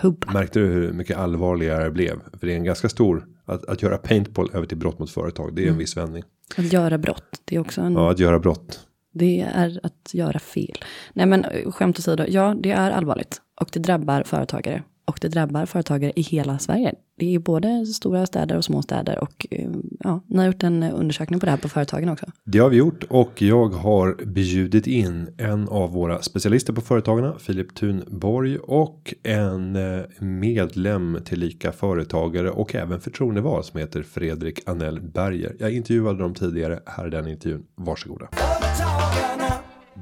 Hubba. 0.00 0.32
Märkte 0.32 0.60
du 0.60 0.66
hur 0.66 0.92
mycket 0.92 1.16
allvarligare 1.16 1.84
det 1.84 1.90
blev? 1.90 2.20
För 2.40 2.46
det 2.46 2.52
är 2.52 2.56
en 2.56 2.64
ganska 2.64 2.88
stor. 2.88 3.26
Att, 3.44 3.64
att 3.68 3.82
göra 3.82 3.98
paintball 3.98 4.50
över 4.54 4.66
till 4.66 4.76
brott 4.76 4.98
mot 4.98 5.10
företag. 5.10 5.54
Det 5.54 5.64
är 5.64 5.70
en 5.70 5.78
viss 5.78 5.96
vändning. 5.96 6.22
Att 6.56 6.72
göra 6.72 6.98
brott, 6.98 7.42
det 7.44 7.56
är 7.56 7.60
också 7.60 7.80
en... 7.80 7.92
Ja, 7.92 8.10
att 8.10 8.18
göra 8.18 8.38
brott. 8.38 8.80
Det 9.12 9.40
är 9.40 9.80
att 9.82 10.10
göra 10.12 10.38
fel. 10.38 10.78
Nej 11.12 11.26
men 11.26 11.44
eh, 11.44 11.70
skämt 11.70 11.98
åsido, 11.98 12.24
ja 12.28 12.54
det 12.60 12.70
är 12.70 12.90
allvarligt. 12.90 13.42
Och 13.60 13.68
det 13.72 13.80
drabbar 13.80 14.22
företagare. 14.22 14.82
Och 15.10 15.18
det 15.20 15.28
drabbar 15.28 15.66
företagare 15.66 16.12
i 16.16 16.22
hela 16.22 16.58
Sverige. 16.58 16.94
Det 17.16 17.34
är 17.34 17.38
både 17.38 17.86
stora 17.86 18.26
städer 18.26 18.56
och 18.56 18.64
små 18.64 18.82
städer. 18.82 19.18
Och 19.18 19.46
eh, 19.50 19.70
ja, 20.00 20.24
ni 20.26 20.38
har 20.38 20.46
gjort 20.46 20.62
en 20.62 20.82
undersökning 20.82 21.40
på 21.40 21.46
det 21.46 21.50
här 21.50 21.58
på 21.58 21.68
företagen 21.68 22.08
också. 22.08 22.26
Det 22.44 22.58
har 22.58 22.68
vi 22.68 22.76
gjort 22.76 23.04
och 23.08 23.42
jag 23.42 23.68
har 23.68 24.24
bjudit 24.26 24.86
in 24.86 25.28
en 25.38 25.68
av 25.68 25.92
våra 25.92 26.22
specialister 26.22 26.72
på 26.72 26.80
företagarna, 26.80 27.34
Filip 27.38 27.74
Thunborg 27.74 28.58
och 28.58 29.14
en 29.22 29.76
eh, 29.76 30.00
medlem 30.18 31.18
tillika 31.24 31.72
företagare 31.72 32.50
och 32.50 32.74
även 32.74 33.00
förtroendevald 33.00 33.64
som 33.64 33.80
heter 33.80 34.02
Fredrik 34.02 34.68
Anell 34.68 35.00
Berger. 35.00 35.56
Jag 35.58 35.72
intervjuade 35.72 36.18
dem 36.18 36.34
tidigare. 36.34 36.80
Här 36.86 37.04
är 37.04 37.10
den 37.10 37.28
intervjun. 37.28 37.62
Varsågoda. 37.74 38.28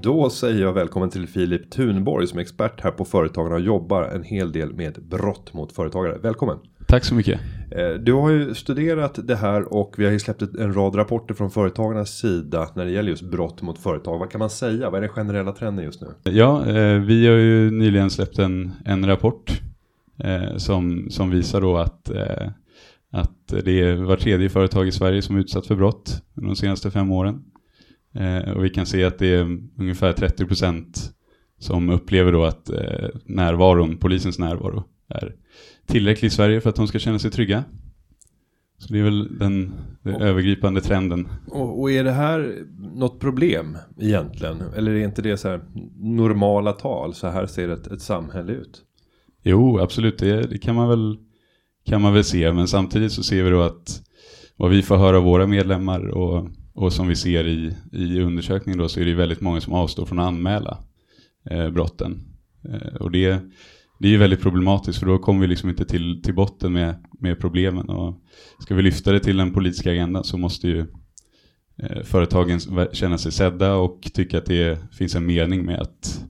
Då 0.02 0.30
säger 0.30 0.62
jag 0.62 0.72
välkommen 0.72 1.11
till 1.11 1.26
Filip 1.26 1.70
Thunborg 1.70 2.26
som 2.26 2.38
är 2.38 2.42
expert 2.42 2.80
här 2.80 2.90
på 2.90 3.04
Företagarna 3.04 3.54
och 3.54 3.61
jobbar 3.61 4.02
en 4.02 4.22
hel 4.22 4.52
del 4.52 4.74
med 4.74 4.98
brott 5.11 5.54
mot 5.54 5.72
företagare. 5.72 6.18
Välkommen! 6.22 6.58
Tack 6.87 7.04
så 7.04 7.14
mycket. 7.14 7.40
Eh, 7.70 7.88
Du 7.88 8.12
har 8.12 8.30
ju 8.30 8.54
studerat 8.54 9.18
det 9.28 9.37
här 9.37 9.74
och 9.74 9.94
vi 9.98 10.04
har 10.04 10.12
ju 10.12 10.18
släppt 10.18 10.42
en 10.42 10.74
rad 10.74 10.96
rapporter 10.98 11.34
från 11.34 11.50
företagarnas 11.50 12.18
sida 12.18 12.68
när 12.74 12.84
det 12.84 12.90
gäller 12.90 13.11
just 13.11 13.30
brott 13.30 13.62
mot 13.62 13.78
företag. 13.78 14.18
Vad 14.18 14.30
kan 14.30 14.38
man 14.38 14.50
säga? 14.50 14.90
Vad 14.90 14.98
är 14.98 15.00
den 15.00 15.11
generella 15.11 15.52
trenden 15.52 15.84
just 15.84 16.00
nu? 16.00 16.08
Ja, 16.32 16.66
eh, 16.66 16.98
vi 17.00 17.26
har 17.26 17.37
ju 17.37 17.70
nyligen 17.70 18.11
släppt 18.11 18.38
en, 18.38 18.72
en 18.84 19.06
rapport 19.06 19.61
eh, 20.24 20.56
som, 20.56 21.06
som 21.11 21.30
visar 21.30 21.61
då 21.61 21.76
att, 21.76 22.11
att 23.12 23.64
det 23.64 23.82
är 23.82 23.96
var 23.96 24.16
tredje 24.16 24.48
företag 24.48 24.88
i 24.88 24.92
Sverige 24.92 25.22
som 25.22 25.37
är 25.37 25.40
utsatt 25.40 25.66
för 25.66 25.74
brott 25.74 26.22
de 26.34 26.56
senaste 26.56 26.90
fem 26.90 27.11
åren. 27.11 27.42
Eh, 28.18 28.50
och 28.50 28.64
vi 28.64 28.70
kan 28.70 28.87
se 28.87 29.04
att 29.04 29.18
det 29.18 29.26
är 29.26 29.59
ungefär 29.78 30.12
30 30.12 30.46
procent 30.46 31.12
som 31.59 31.90
upplever 31.90 32.33
då 32.33 32.44
att 32.44 32.70
eh, 32.70 33.09
närvaron, 33.24 33.96
polisens 33.96 34.38
närvaro 34.38 34.85
är 35.09 35.35
tillräcklig 35.87 36.28
i 36.28 36.31
Sverige 36.31 36.61
för 36.61 36.70
att 36.70 36.76
de 36.76 36.88
ska 36.88 36.98
känna 36.98 37.18
sig 37.18 37.31
trygga. 37.31 37.64
Så 38.78 38.92
det 38.92 38.98
är 38.98 39.02
väl 39.02 39.38
den, 39.38 39.72
den 40.02 40.22
övergripande 40.22 40.81
trenden. 40.81 41.28
Och, 41.46 41.81
och 41.81 41.90
är 41.90 42.04
det 42.04 42.12
här 42.12 42.66
något 42.94 43.20
problem 43.20 43.78
egentligen? 43.98 44.57
Eller 44.76 44.92
är 44.92 45.04
inte 45.04 45.22
det 45.22 45.37
så 45.37 45.48
här 45.48 45.61
normala 45.96 46.72
tal? 46.72 47.14
Så 47.14 47.28
här 47.28 47.46
ser 47.46 47.68
ett, 47.68 47.87
ett 47.87 48.02
samhälle 48.02 48.52
ut. 48.52 48.83
Jo, 49.42 49.78
absolut. 49.78 50.18
Det, 50.18 50.42
det 50.42 50.59
kan, 50.59 50.74
man 50.74 50.88
väl, 50.88 51.16
kan 51.85 52.02
man 52.02 52.14
väl 52.14 52.24
se. 52.24 52.52
Men 52.52 52.68
samtidigt 52.68 53.12
så 53.12 53.22
ser 53.22 53.42
vi 53.42 53.50
då 53.50 53.62
att 53.62 54.02
vad 54.57 54.70
vi 54.70 54.83
får 54.83 54.96
höra 54.96 55.16
av 55.16 55.22
våra 55.24 55.46
medlemmar 55.46 56.09
och, 56.09 56.48
och 56.79 56.93
som 56.93 57.09
vi 57.09 57.17
ser 57.17 57.47
i, 57.47 57.77
i 57.93 58.21
undersökningen 58.21 58.79
då 58.79 58.88
så 58.88 59.01
är 59.01 59.05
det 59.05 59.11
ju 59.11 59.17
väldigt 59.17 59.41
många 59.41 59.61
som 59.61 59.73
avstår 59.73 60.07
från 60.07 60.19
att 60.19 60.27
anmäla 60.27 60.79
eh, 61.51 61.71
brotten. 61.71 62.21
Eh, 62.64 62.95
och 63.01 63.11
det, 63.11 63.41
det 63.99 64.09
är 64.09 64.12
ju 64.12 64.17
väldigt 64.17 64.43
problematiskt 64.43 64.99
för 64.99 65.07
då 65.07 65.19
kommer 65.19 65.41
vi 65.41 65.47
liksom 65.47 65.69
inte 65.71 65.85
till, 65.85 66.23
till 66.23 66.35
botten 66.35 66.73
med, 66.73 67.05
med 67.21 67.41
problemen. 67.41 67.88
Och 67.88 68.14
ska 68.61 68.75
vi 68.75 68.83
lyfta 68.83 69.12
det 69.12 69.21
till 69.21 69.37
den 69.37 69.53
politiska 69.53 69.91
agendan 69.91 70.25
så 70.25 70.38
måste 70.38 70.69
ju 70.69 70.87
eh, 71.83 72.03
företagen 72.03 72.61
känna 72.93 73.19
sig 73.19 73.33
sedda 73.33 73.75
och 73.75 74.11
tycka 74.14 74.38
att 74.38 74.47
det 74.47 74.79
finns 74.93 75.14
en 75.14 75.27
mening 75.27 75.64
med 75.64 75.81
att, 75.81 76.25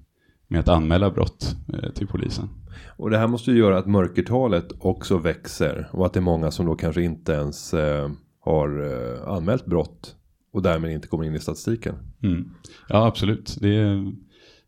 med 0.48 0.60
att 0.60 0.68
anmäla 0.68 1.10
brott 1.10 1.56
eh, 1.72 1.90
till 1.90 2.06
polisen. 2.06 2.48
Och 2.96 3.10
det 3.10 3.18
här 3.18 3.26
måste 3.26 3.50
ju 3.50 3.58
göra 3.58 3.78
att 3.78 3.86
mörkertalet 3.86 4.72
också 4.78 5.18
växer. 5.18 5.88
Och 5.92 6.06
att 6.06 6.12
det 6.12 6.20
är 6.20 6.22
många 6.22 6.50
som 6.50 6.66
då 6.66 6.74
kanske 6.74 7.02
inte 7.02 7.32
ens 7.32 7.74
eh, 7.74 8.10
har 8.40 8.68
eh, 8.84 9.28
anmält 9.32 9.66
brott. 9.66 10.14
Och 10.52 10.62
därmed 10.62 10.92
inte 10.92 11.08
kommer 11.08 11.24
in 11.24 11.34
i 11.34 11.40
statistiken. 11.40 11.94
Mm. 12.22 12.50
Ja, 12.88 13.06
absolut. 13.06 13.56
Det 13.60 13.76
är, 13.76 14.12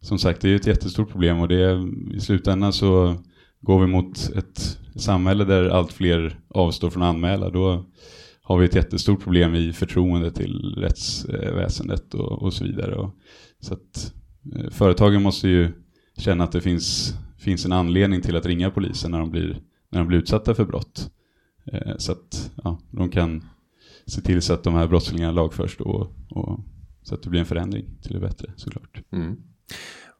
som 0.01 0.19
sagt, 0.19 0.41
det 0.41 0.49
är 0.49 0.57
ett 0.57 0.67
jättestort 0.67 1.11
problem 1.11 1.41
och 1.41 1.49
det 1.49 1.63
är, 1.63 1.89
i 2.15 2.21
slutändan 2.21 2.73
så 2.73 3.17
går 3.61 3.81
vi 3.81 3.87
mot 3.87 4.31
ett 4.37 4.79
samhälle 4.97 5.45
där 5.45 5.69
allt 5.69 5.93
fler 5.93 6.41
avstår 6.49 6.91
från 6.91 7.03
att 7.03 7.15
anmäla. 7.15 7.51
Då 7.51 7.85
har 8.43 8.59
vi 8.59 8.65
ett 8.65 8.75
jättestort 8.75 9.23
problem 9.23 9.55
i 9.55 9.73
förtroende 9.73 10.31
till 10.31 10.75
rättsväsendet 10.79 12.15
och, 12.15 12.43
och 12.43 12.53
så 12.53 12.65
vidare. 12.65 12.95
Och, 12.95 13.15
så 13.61 13.75
att 13.75 14.15
eh, 14.57 14.71
företagen 14.71 15.23
måste 15.23 15.49
ju 15.49 15.69
känna 16.17 16.45
att 16.45 16.53
det 16.53 16.61
finns, 16.61 17.15
finns 17.39 17.65
en 17.65 17.73
anledning 17.73 18.21
till 18.21 18.37
att 18.37 18.47
ringa 18.47 18.71
polisen 18.71 19.11
när 19.11 19.19
de 19.19 19.31
blir, 19.31 19.63
när 19.91 19.99
de 19.99 20.09
blir 20.09 20.19
utsatta 20.19 20.55
för 20.55 20.65
brott. 20.65 21.11
Eh, 21.73 21.97
så 21.97 22.13
att 22.13 22.51
ja, 22.65 22.79
de 22.91 23.11
kan 23.11 23.45
se 24.11 24.21
till 24.21 24.43
så 24.43 24.55
att 24.55 24.65
de 24.65 24.75
här 24.75 24.87
brottslingarna 24.87 25.33
lagförs 25.33 25.77
då 25.77 25.85
och, 25.85 26.09
och 26.31 26.61
så 27.03 27.15
att 27.15 27.23
det 27.23 27.31
blir 27.31 27.41
en 27.41 27.47
förändring 27.47 27.85
till 28.03 28.13
det 28.13 28.21
bättre 28.21 28.53
såklart. 28.57 29.03
Mm. 29.13 29.37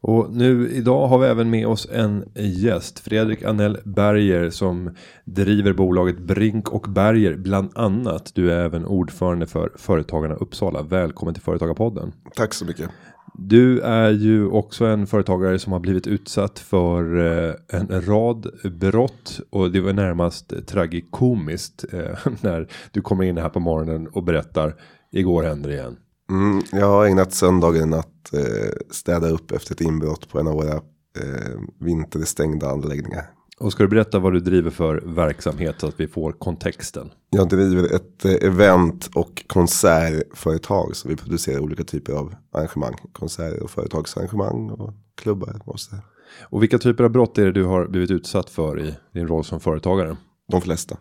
Och 0.03 0.33
nu 0.33 0.71
idag 0.71 1.09
har 1.09 1.19
vi 1.19 1.27
även 1.27 1.51
med 1.51 1.67
oss 1.67 1.89
en 1.93 2.25
gäst, 2.35 2.99
Fredrik 2.99 3.43
Anell 3.43 3.79
Berger 3.85 4.51
som 4.51 4.95
driver 5.25 5.73
bolaget 5.73 6.19
Brink 6.19 6.69
och 6.69 6.87
Berger 6.89 7.37
bland 7.37 7.71
annat. 7.75 8.33
Du 8.35 8.53
är 8.53 8.65
även 8.65 8.85
ordförande 8.85 9.47
för 9.47 9.73
Företagarna 9.77 10.35
Uppsala. 10.35 10.83
Välkommen 10.83 11.35
till 11.35 11.43
Företagarpodden. 11.43 12.13
Tack 12.37 12.55
så 12.55 12.65
mycket. 12.65 12.91
Du 13.35 13.81
är 13.81 14.11
ju 14.11 14.47
också 14.47 14.85
en 14.85 15.07
företagare 15.07 15.59
som 15.59 15.73
har 15.73 15.81
blivit 15.81 16.07
utsatt 16.07 16.59
för 16.59 17.19
eh, 17.19 17.55
en 17.69 18.07
rad 18.07 18.47
brott 18.81 19.41
och 19.51 19.73
det 19.73 19.81
var 19.81 19.93
närmast 19.93 20.67
tragikomiskt 20.67 21.85
eh, 21.93 22.19
när 22.41 22.69
du 22.91 23.01
kommer 23.01 23.25
in 23.25 23.39
här 23.39 23.49
på 23.49 23.61
morgonen 23.61 24.09
och 24.09 24.23
berättar 24.23 24.75
igår 25.13 25.43
hände 25.43 25.69
det 25.69 25.75
igen. 25.75 25.97
Mm, 26.31 26.63
jag 26.73 26.87
har 26.87 27.07
ägnat 27.07 27.33
söndagen 27.33 27.95
att 27.95 28.35
eh, 28.35 28.73
städa 28.91 29.29
upp 29.29 29.53
efter 29.53 29.75
ett 29.75 29.81
inbrott 29.81 30.29
på 30.29 30.41
en 30.41 30.47
av 30.47 30.55
våra 30.55 30.75
eh, 30.75 31.61
vinterstängda 31.79 32.71
anläggningar. 32.71 33.31
Och 33.61 33.73
ska 33.73 33.83
du 33.83 33.89
berätta 33.89 34.19
vad 34.19 34.33
du 34.33 34.41
driver 34.41 34.71
för 34.71 35.03
verksamhet 35.07 35.75
så 35.79 35.87
att 35.87 36.01
vi 36.01 36.09
får 36.09 36.33
kontexten? 36.33 37.11
Jag 37.31 37.49
driver 37.49 37.95
ett 37.95 38.25
eh, 38.25 38.49
event 38.49 39.11
och 39.15 39.45
konsertföretag. 39.47 40.97
Så 40.97 41.09
vi 41.09 41.17
producerar 41.17 41.61
olika 41.61 41.85
typer 41.85 42.13
av 42.13 42.35
arrangemang. 42.53 42.95
Konserter 43.13 43.63
och 43.63 43.71
företagsarrangemang 43.71 44.71
och 44.71 44.95
klubbar 45.17 45.61
och 45.65 45.81
så. 45.81 45.97
Och 46.43 46.63
vilka 46.63 46.79
typer 46.79 47.05
av 47.05 47.11
brott 47.11 47.39
är 47.39 47.45
det 47.45 47.53
du 47.53 47.65
har 47.65 47.87
blivit 47.89 48.11
utsatt 48.11 48.51
för 48.51 48.81
i 48.81 48.95
din 49.15 49.29
roll 49.29 49.45
som 49.45 49.61
företagare? 49.61 50.17
De 50.53 50.61
flesta. 50.61 50.97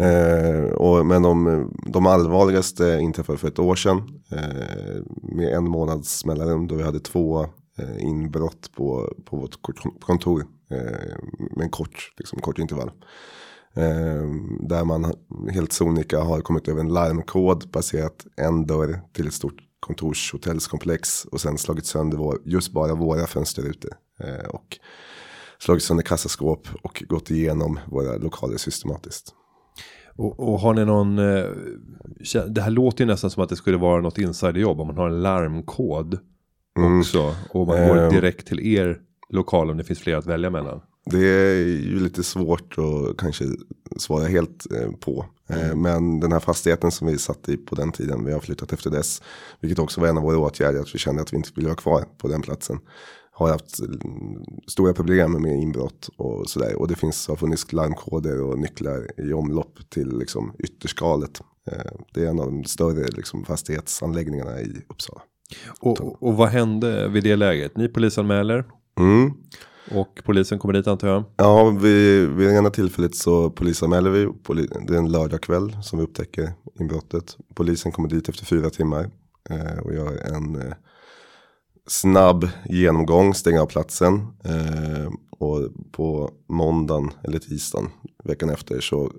Eh, 0.00 0.72
och, 0.72 1.06
men 1.06 1.22
de, 1.22 1.70
de 1.92 2.06
allvarligaste 2.06 2.98
inträffade 3.02 3.38
för 3.38 3.48
ett 3.48 3.58
år 3.58 3.74
sedan. 3.74 3.98
Eh, 4.32 5.02
med 5.36 5.48
en 5.48 5.64
månads 5.64 6.24
mellanrum 6.24 6.66
då 6.66 6.74
vi 6.74 6.82
hade 6.82 7.00
två 7.00 7.42
eh, 7.78 8.04
inbrott 8.04 8.70
på, 8.76 9.14
på 9.24 9.36
vårt 9.36 9.60
kont- 9.62 10.00
kontor. 10.00 10.44
Eh, 10.72 11.16
med 11.56 11.64
en 11.64 11.70
kort, 11.70 12.12
liksom, 12.16 12.40
kort 12.40 12.58
intervall. 12.58 12.90
Eh, 13.76 14.24
där 14.60 14.84
man 14.84 15.12
helt 15.50 15.72
sonika 15.72 16.20
har 16.20 16.40
kommit 16.40 16.68
över 16.68 16.80
en 16.80 16.88
larmkod. 16.88 17.72
Passerat 17.72 18.26
en 18.36 18.66
dörr 18.66 19.00
till 19.12 19.26
ett 19.26 19.34
stort 19.34 19.56
kontorshotellskomplex. 19.80 21.24
Och 21.24 21.40
sen 21.40 21.58
slagit 21.58 21.86
sönder 21.86 22.18
vår, 22.18 22.38
just 22.44 22.72
bara 22.72 22.94
våra 22.94 23.26
fönsterrutor. 23.26 23.90
Eh, 24.20 24.48
och 24.48 24.78
slagit 25.58 25.82
sönder 25.82 26.04
kassaskåp 26.04 26.68
och 26.82 27.02
gått 27.08 27.30
igenom 27.30 27.78
våra 27.86 28.16
lokaler 28.16 28.56
systematiskt. 28.56 29.34
Och, 30.16 30.40
och 30.40 30.60
har 30.60 30.74
ni 30.74 30.84
någon, 30.84 31.18
eh, 31.18 31.44
det 32.48 32.60
här 32.62 32.70
låter 32.70 33.04
ju 33.04 33.06
nästan 33.06 33.30
som 33.30 33.42
att 33.42 33.48
det 33.48 33.56
skulle 33.56 33.76
vara 33.76 34.00
något 34.00 34.18
insiderjobb 34.18 34.80
om 34.80 34.86
man 34.86 34.96
har 34.96 35.08
en 35.08 35.22
larmkod 35.22 36.18
också. 36.98 37.34
Och 37.50 37.66
man 37.66 37.88
går 37.88 37.96
Eh. 37.98 38.10
direkt 38.10 38.46
till 38.46 38.60
er 38.60 38.98
lokal 39.32 39.70
om 39.70 39.76
det 39.76 39.84
finns 39.84 40.00
fler 40.00 40.16
att 40.16 40.26
välja 40.26 40.50
mellan. 40.50 40.80
Det 41.04 41.26
är 41.28 41.56
ju 41.66 42.00
lite 42.00 42.22
svårt 42.22 42.74
att 42.78 43.16
kanske 43.16 43.44
svara 43.96 44.24
helt 44.26 44.72
eh, 44.72 44.90
på. 45.00 45.26
Eh, 45.48 45.76
Men 45.76 46.20
den 46.20 46.32
här 46.32 46.40
fastigheten 46.40 46.90
som 46.90 47.06
vi 47.06 47.18
satt 47.18 47.48
i 47.48 47.56
på 47.56 47.74
den 47.74 47.92
tiden, 47.92 48.24
vi 48.24 48.32
har 48.32 48.40
flyttat 48.40 48.72
efter 48.72 48.90
dess. 48.90 49.22
Vilket 49.60 49.78
också 49.78 50.00
var 50.00 50.08
en 50.08 50.16
av 50.18 50.22
våra 50.22 50.38
åtgärder, 50.38 50.80
att 50.80 50.94
vi 50.94 50.98
kände 50.98 51.22
att 51.22 51.32
vi 51.32 51.36
inte 51.36 51.50
ville 51.54 51.68
vara 51.68 51.76
kvar 51.76 52.04
på 52.18 52.28
den 52.28 52.42
platsen. 52.42 52.78
Har 53.34 53.48
haft 53.48 53.78
mm, 53.80 54.42
stora 54.66 54.92
problem 54.92 55.42
med 55.42 55.62
inbrott 55.62 56.08
och 56.16 56.50
sådär. 56.50 56.74
Och 56.80 56.88
det 56.88 56.94
finns, 56.94 57.28
har 57.28 57.36
funnits 57.36 57.72
larmkoder 57.72 58.42
och 58.42 58.58
nycklar 58.58 59.20
i 59.20 59.32
omlopp 59.32 59.78
till 59.90 60.18
liksom 60.18 60.52
ytterskalet. 60.58 61.40
Eh, 61.70 61.92
Det 62.14 62.24
är 62.24 62.28
en 62.30 62.40
av 62.40 62.46
de 62.46 62.64
större 62.64 63.08
liksom, 63.08 63.44
fastighetsanläggningarna 63.44 64.60
i 64.60 64.82
Uppsala. 64.88 65.20
Och, 65.80 66.22
och 66.22 66.36
vad 66.36 66.48
hände 66.48 67.08
vid 67.08 67.24
det 67.24 67.36
läget? 67.36 67.76
Ni 67.76 67.88
polisanmäler 67.88 68.64
Mm. 68.98 69.32
och 69.90 70.20
polisen 70.24 70.58
kommer 70.58 70.74
dit 70.74 70.86
antar 70.86 71.08
jag. 71.08 71.24
Ja, 71.36 71.70
vid, 71.70 72.28
vid 72.28 72.48
det 72.48 72.54
ena 72.54 72.70
tillfället 72.70 73.14
så 73.14 73.50
polisanmäler 73.50 74.10
vi. 74.10 74.26
Poli, 74.42 74.68
det 74.86 74.94
är 74.94 74.98
en 74.98 75.12
lördagkväll 75.12 75.76
som 75.82 75.98
vi 75.98 76.04
upptäcker 76.04 76.52
inbrottet. 76.80 77.36
Polisen 77.54 77.92
kommer 77.92 78.08
dit 78.08 78.28
efter 78.28 78.44
fyra 78.44 78.70
timmar. 78.70 79.10
Eh, 79.50 79.78
och 79.78 79.94
gör 79.94 80.34
en 80.34 80.54
eh, 80.62 80.74
snabb 81.86 82.48
genomgång, 82.64 83.34
stänger 83.34 83.60
av 83.60 83.66
platsen. 83.66 84.14
Eh, 84.44 85.12
och 85.38 85.68
på 85.92 86.30
måndagen 86.48 87.10
eller 87.24 87.38
tisdagen 87.38 87.90
veckan 88.24 88.50
efter 88.50 88.80
så 88.80 89.12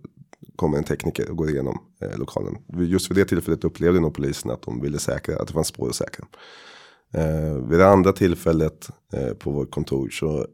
kommer 0.56 0.78
en 0.78 0.84
tekniker 0.84 1.30
och 1.30 1.38
går 1.38 1.50
igenom 1.50 1.80
eh, 2.02 2.18
lokalen. 2.18 2.58
Just 2.78 3.12
vid 3.12 3.18
det 3.18 3.26
tillfället 3.26 3.64
upplevde 3.64 4.00
nog 4.00 4.14
polisen 4.14 4.52
att 4.52 4.62
de 4.62 4.82
ville 4.82 5.00
säkra, 5.00 5.42
att 5.42 5.48
det 5.48 5.54
fanns 5.54 5.68
spår 5.68 5.90
att 5.90 5.96
säkra. 5.96 6.26
Eh, 7.14 7.54
vid 7.54 7.80
det 7.80 7.88
andra 7.88 8.14
tillfället 8.14 8.90
eh, 9.14 9.34
på 9.34 9.52
vårt 9.52 9.72
kontor 9.72 10.10
så 10.10 10.48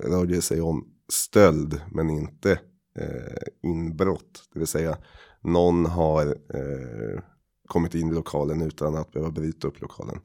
rörde 0.00 0.34
det 0.34 0.42
sig 0.42 0.60
om 0.60 0.88
stöld 1.12 1.80
men 1.90 2.10
inte 2.10 2.52
eh, 2.98 3.42
inbrott. 3.62 4.48
Det 4.52 4.58
vill 4.58 4.68
säga 4.68 4.98
någon 5.40 5.86
har 5.86 6.26
eh, 6.26 7.22
kommit 7.66 7.94
in 7.94 8.10
i 8.10 8.14
lokalen 8.14 8.62
utan 8.62 8.96
att 8.96 9.12
behöva 9.12 9.30
bryta 9.30 9.68
upp 9.68 9.80
lokalen. 9.80 10.20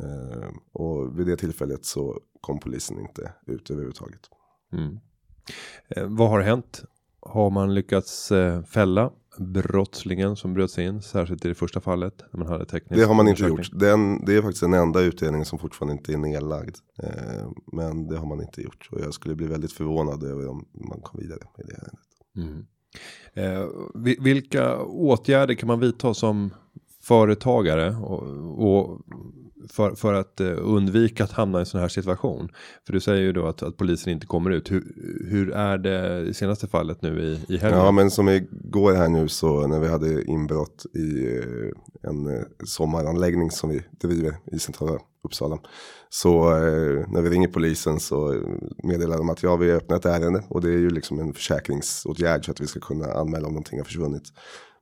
Eh, 0.00 0.50
och 0.72 1.18
vid 1.18 1.26
det 1.26 1.36
tillfället 1.36 1.84
så 1.84 2.20
kom 2.40 2.60
polisen 2.60 3.00
inte 3.00 3.32
ut 3.46 3.70
överhuvudtaget. 3.70 4.20
Mm. 4.72 4.98
Eh, 5.88 6.06
vad 6.08 6.30
har 6.30 6.40
hänt? 6.40 6.84
Har 7.20 7.50
man 7.50 7.74
lyckats 7.74 8.32
eh, 8.32 8.62
fälla 8.62 9.12
brottslingen 9.40 10.36
som 10.36 10.54
bröt 10.54 10.70
sig 10.70 10.84
in? 10.86 11.02
Särskilt 11.02 11.44
i 11.44 11.48
det 11.48 11.54
första 11.54 11.80
fallet. 11.80 12.22
När 12.32 12.38
man 12.40 12.48
hade 12.48 12.64
teknisk 12.66 13.00
Det 13.00 13.06
har 13.06 13.14
man 13.14 13.28
inte 13.28 13.42
gjort. 13.42 13.70
Den, 13.72 14.24
det 14.24 14.34
är 14.36 14.42
faktiskt 14.42 14.60
den 14.62 14.74
enda 14.74 15.00
utredningen 15.00 15.44
som 15.44 15.58
fortfarande 15.58 15.92
inte 15.92 16.12
är 16.12 16.16
nedlagd. 16.18 16.76
Eh, 17.02 17.50
men 17.72 18.06
det 18.08 18.16
har 18.16 18.26
man 18.26 18.40
inte 18.42 18.62
gjort. 18.62 18.88
Och 18.92 19.00
jag 19.00 19.14
skulle 19.14 19.34
bli 19.34 19.46
väldigt 19.46 19.72
förvånad 19.72 20.24
över 20.24 20.48
om 20.48 20.66
man 20.88 21.00
kom 21.00 21.20
vidare 21.20 21.40
med 21.56 21.66
det 21.66 21.74
ärendet. 21.74 22.00
Mm. 22.36 22.66
Eh, 23.34 23.68
vi- 23.94 24.18
vilka 24.20 24.82
åtgärder 24.82 25.54
kan 25.54 25.66
man 25.66 25.80
vidta 25.80 26.14
som 26.14 26.50
företagare 27.02 27.96
och, 27.96 28.22
och 28.74 29.00
för, 29.68 29.94
för 29.94 30.14
att 30.14 30.40
eh, 30.40 30.54
undvika 30.60 31.24
att 31.24 31.32
hamna 31.32 31.58
i 31.58 31.60
en 31.60 31.66
sån 31.66 31.80
här 31.80 31.88
situation? 31.88 32.48
För 32.86 32.92
du 32.92 33.00
säger 33.00 33.22
ju 33.22 33.32
då 33.32 33.46
att, 33.46 33.62
att 33.62 33.76
polisen 33.76 34.12
inte 34.12 34.26
kommer 34.26 34.50
ut. 34.50 34.70
Hur, 34.70 34.84
hur 35.30 35.50
är 35.50 35.78
det 35.78 36.20
i 36.20 36.34
senaste 36.34 36.66
fallet 36.66 37.02
nu 37.02 37.22
i, 37.22 37.54
i 37.54 37.58
helgen? 37.58 37.80
Ja 37.80 37.90
men 37.92 38.10
som 38.10 38.28
igår 38.28 38.92
här 38.92 39.08
nu 39.08 39.28
så 39.28 39.66
när 39.66 39.80
vi 39.80 39.88
hade 39.88 40.24
inbrott 40.24 40.86
i 40.94 41.36
eh, 41.36 42.10
en 42.10 42.26
eh, 42.26 42.42
sommaranläggning 42.64 43.50
som 43.50 43.70
vi 43.70 43.82
driver 44.00 44.36
i 44.52 44.58
centrala 44.58 44.98
Uppsala. 45.24 45.58
Så 46.08 46.50
eh, 46.50 47.08
när 47.08 47.22
vi 47.22 47.30
ringer 47.30 47.48
polisen 47.48 48.00
så 48.00 48.42
meddelar 48.82 49.18
de 49.18 49.30
att 49.30 49.42
ja 49.42 49.56
vi 49.56 49.70
har 49.70 49.76
öppnat 49.76 50.04
ett 50.04 50.12
ärende 50.12 50.44
och 50.48 50.60
det 50.60 50.68
är 50.68 50.78
ju 50.78 50.90
liksom 50.90 51.18
en 51.18 51.32
försäkringsåtgärd 51.32 52.44
så 52.44 52.50
att 52.50 52.60
vi 52.60 52.66
ska 52.66 52.80
kunna 52.80 53.12
anmäla 53.12 53.46
om 53.46 53.52
någonting 53.52 53.78
har 53.78 53.84
försvunnit. 53.84 54.22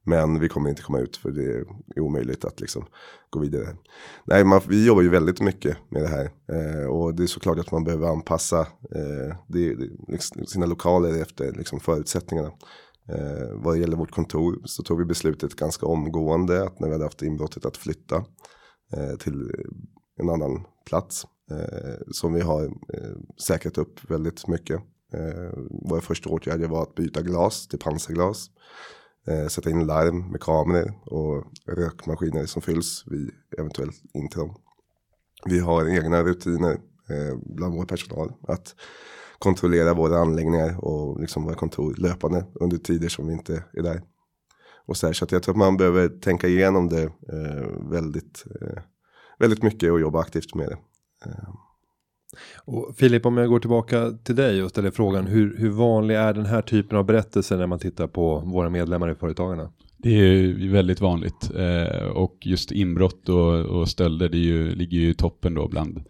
Men 0.09 0.41
vi 0.41 0.49
kommer 0.49 0.71
inte 0.71 0.83
komma 0.83 0.99
ut 0.99 1.17
för 1.17 1.31
det 1.31 1.45
är 1.45 1.65
omöjligt 2.01 2.45
att 2.45 2.61
liksom 2.61 2.87
gå 3.31 3.41
vidare. 3.41 3.77
Nej, 4.25 4.45
man, 4.45 4.61
vi 4.69 4.87
jobbar 4.87 5.03
ju 5.03 5.09
väldigt 5.09 5.41
mycket 5.41 5.77
med 5.89 6.03
det 6.03 6.09
här. 6.09 6.31
Eh, 6.53 6.87
och 6.87 7.15
det 7.15 7.23
är 7.23 7.27
såklart 7.27 7.59
att 7.59 7.73
man 7.73 7.85
behöver 7.85 8.09
anpassa 8.09 8.61
eh, 8.61 9.37
det, 9.47 9.75
det, 9.75 9.89
liksom, 10.09 10.47
sina 10.47 10.67
lokaler 10.67 11.23
efter 11.23 11.53
liksom, 11.53 11.81
förutsättningarna. 11.81 12.53
Eh, 13.09 13.51
vad 13.55 13.75
det 13.75 13.81
gäller 13.81 13.97
vårt 13.97 14.11
kontor 14.11 14.61
så 14.65 14.83
tog 14.83 14.99
vi 14.99 15.05
beslutet 15.05 15.57
ganska 15.57 15.87
omgående 15.87 16.65
att 16.65 16.81
när 16.81 16.89
vi 16.89 16.95
hade 16.95 17.05
haft 17.05 17.23
inbrottet 17.23 17.67
att 17.67 17.77
flytta 17.77 18.17
eh, 18.93 19.17
till 19.19 19.51
en 20.21 20.31
annan 20.31 20.65
plats. 20.87 21.27
Eh, 21.51 21.99
som 22.11 22.33
vi 22.33 22.41
har 22.41 22.65
eh, 22.65 23.17
säkrat 23.47 23.79
upp 23.79 24.11
väldigt 24.11 24.49
mycket. 24.49 24.81
Eh, 25.15 25.59
våra 25.89 26.01
första 26.01 26.29
åtgärder 26.31 26.69
var 26.69 26.83
att 26.83 26.95
byta 26.95 27.23
glas 27.23 27.69
till 27.69 27.79
pansarglas. 27.79 28.51
Eh, 29.27 29.47
sätta 29.47 29.71
in 29.71 29.87
larm 29.87 30.31
med 30.31 30.41
kameror 30.41 30.95
och 31.07 31.45
rökmaskiner 31.67 32.47
som 32.47 32.63
fylls 32.63 33.05
vid 33.07 33.31
eventuellt 33.59 34.03
intrång. 34.15 34.57
Vi 35.45 35.59
har 35.59 35.89
egna 35.89 36.23
rutiner 36.23 36.73
eh, 37.09 37.39
bland 37.43 37.75
vår 37.75 37.85
personal 37.85 38.33
att 38.49 38.75
kontrollera 39.39 39.95
våra 39.95 40.19
anläggningar 40.19 40.85
och 40.85 41.21
liksom 41.21 41.45
våra 41.45 41.55
kontor 41.55 41.95
löpande 41.99 42.47
under 42.55 42.77
tider 42.77 43.09
som 43.09 43.27
vi 43.27 43.33
inte 43.33 43.65
är 43.73 43.83
där. 43.83 44.03
Och 44.87 44.97
så, 44.97 45.07
här, 45.07 45.13
så 45.13 45.25
att 45.25 45.33
jag 45.33 45.43
tror 45.43 45.53
att 45.53 45.59
man 45.59 45.77
behöver 45.77 46.09
tänka 46.09 46.49
igenom 46.49 46.89
det 46.89 47.03
eh, 47.03 47.91
väldigt, 47.91 48.45
eh, 48.61 48.83
väldigt 49.39 49.63
mycket 49.63 49.93
och 49.93 50.01
jobba 50.01 50.21
aktivt 50.21 50.55
med 50.55 50.69
det. 50.69 50.79
Eh, 51.31 51.55
och 52.65 52.97
Filip, 52.97 53.27
om 53.27 53.37
jag 53.37 53.49
går 53.49 53.61
tillbaka 53.61 54.11
till 54.11 54.37
dig 54.37 54.63
och 54.63 54.71
ställer 54.71 54.91
frågan 54.91 55.27
hur, 55.27 55.57
hur 55.59 55.71
vanlig 55.71 56.15
är 56.15 56.35
den 56.35 56.47
här 56.47 56.63
typen 56.63 56.99
av 56.99 57.05
berättelser 57.05 57.57
när 57.57 57.67
man 57.67 57.79
tittar 57.79 58.07
på 58.07 58.39
våra 58.39 58.71
medlemmar 58.71 59.11
i 59.11 59.15
Företagarna? 59.15 59.73
Det 59.97 60.11
är 60.11 60.33
ju 60.33 60.71
väldigt 60.73 61.01
vanligt 61.01 61.51
eh, 61.57 62.07
och 62.07 62.37
just 62.41 62.73
inbrott 62.73 63.29
och, 63.29 63.55
och 63.55 63.89
stölder 63.89 64.29
det 64.29 64.39
ju, 64.39 64.75
ligger 64.75 64.99
ju 64.99 65.11
i 65.11 65.15
toppen 65.15 65.55
då 65.55 65.69
bland, 65.69 66.05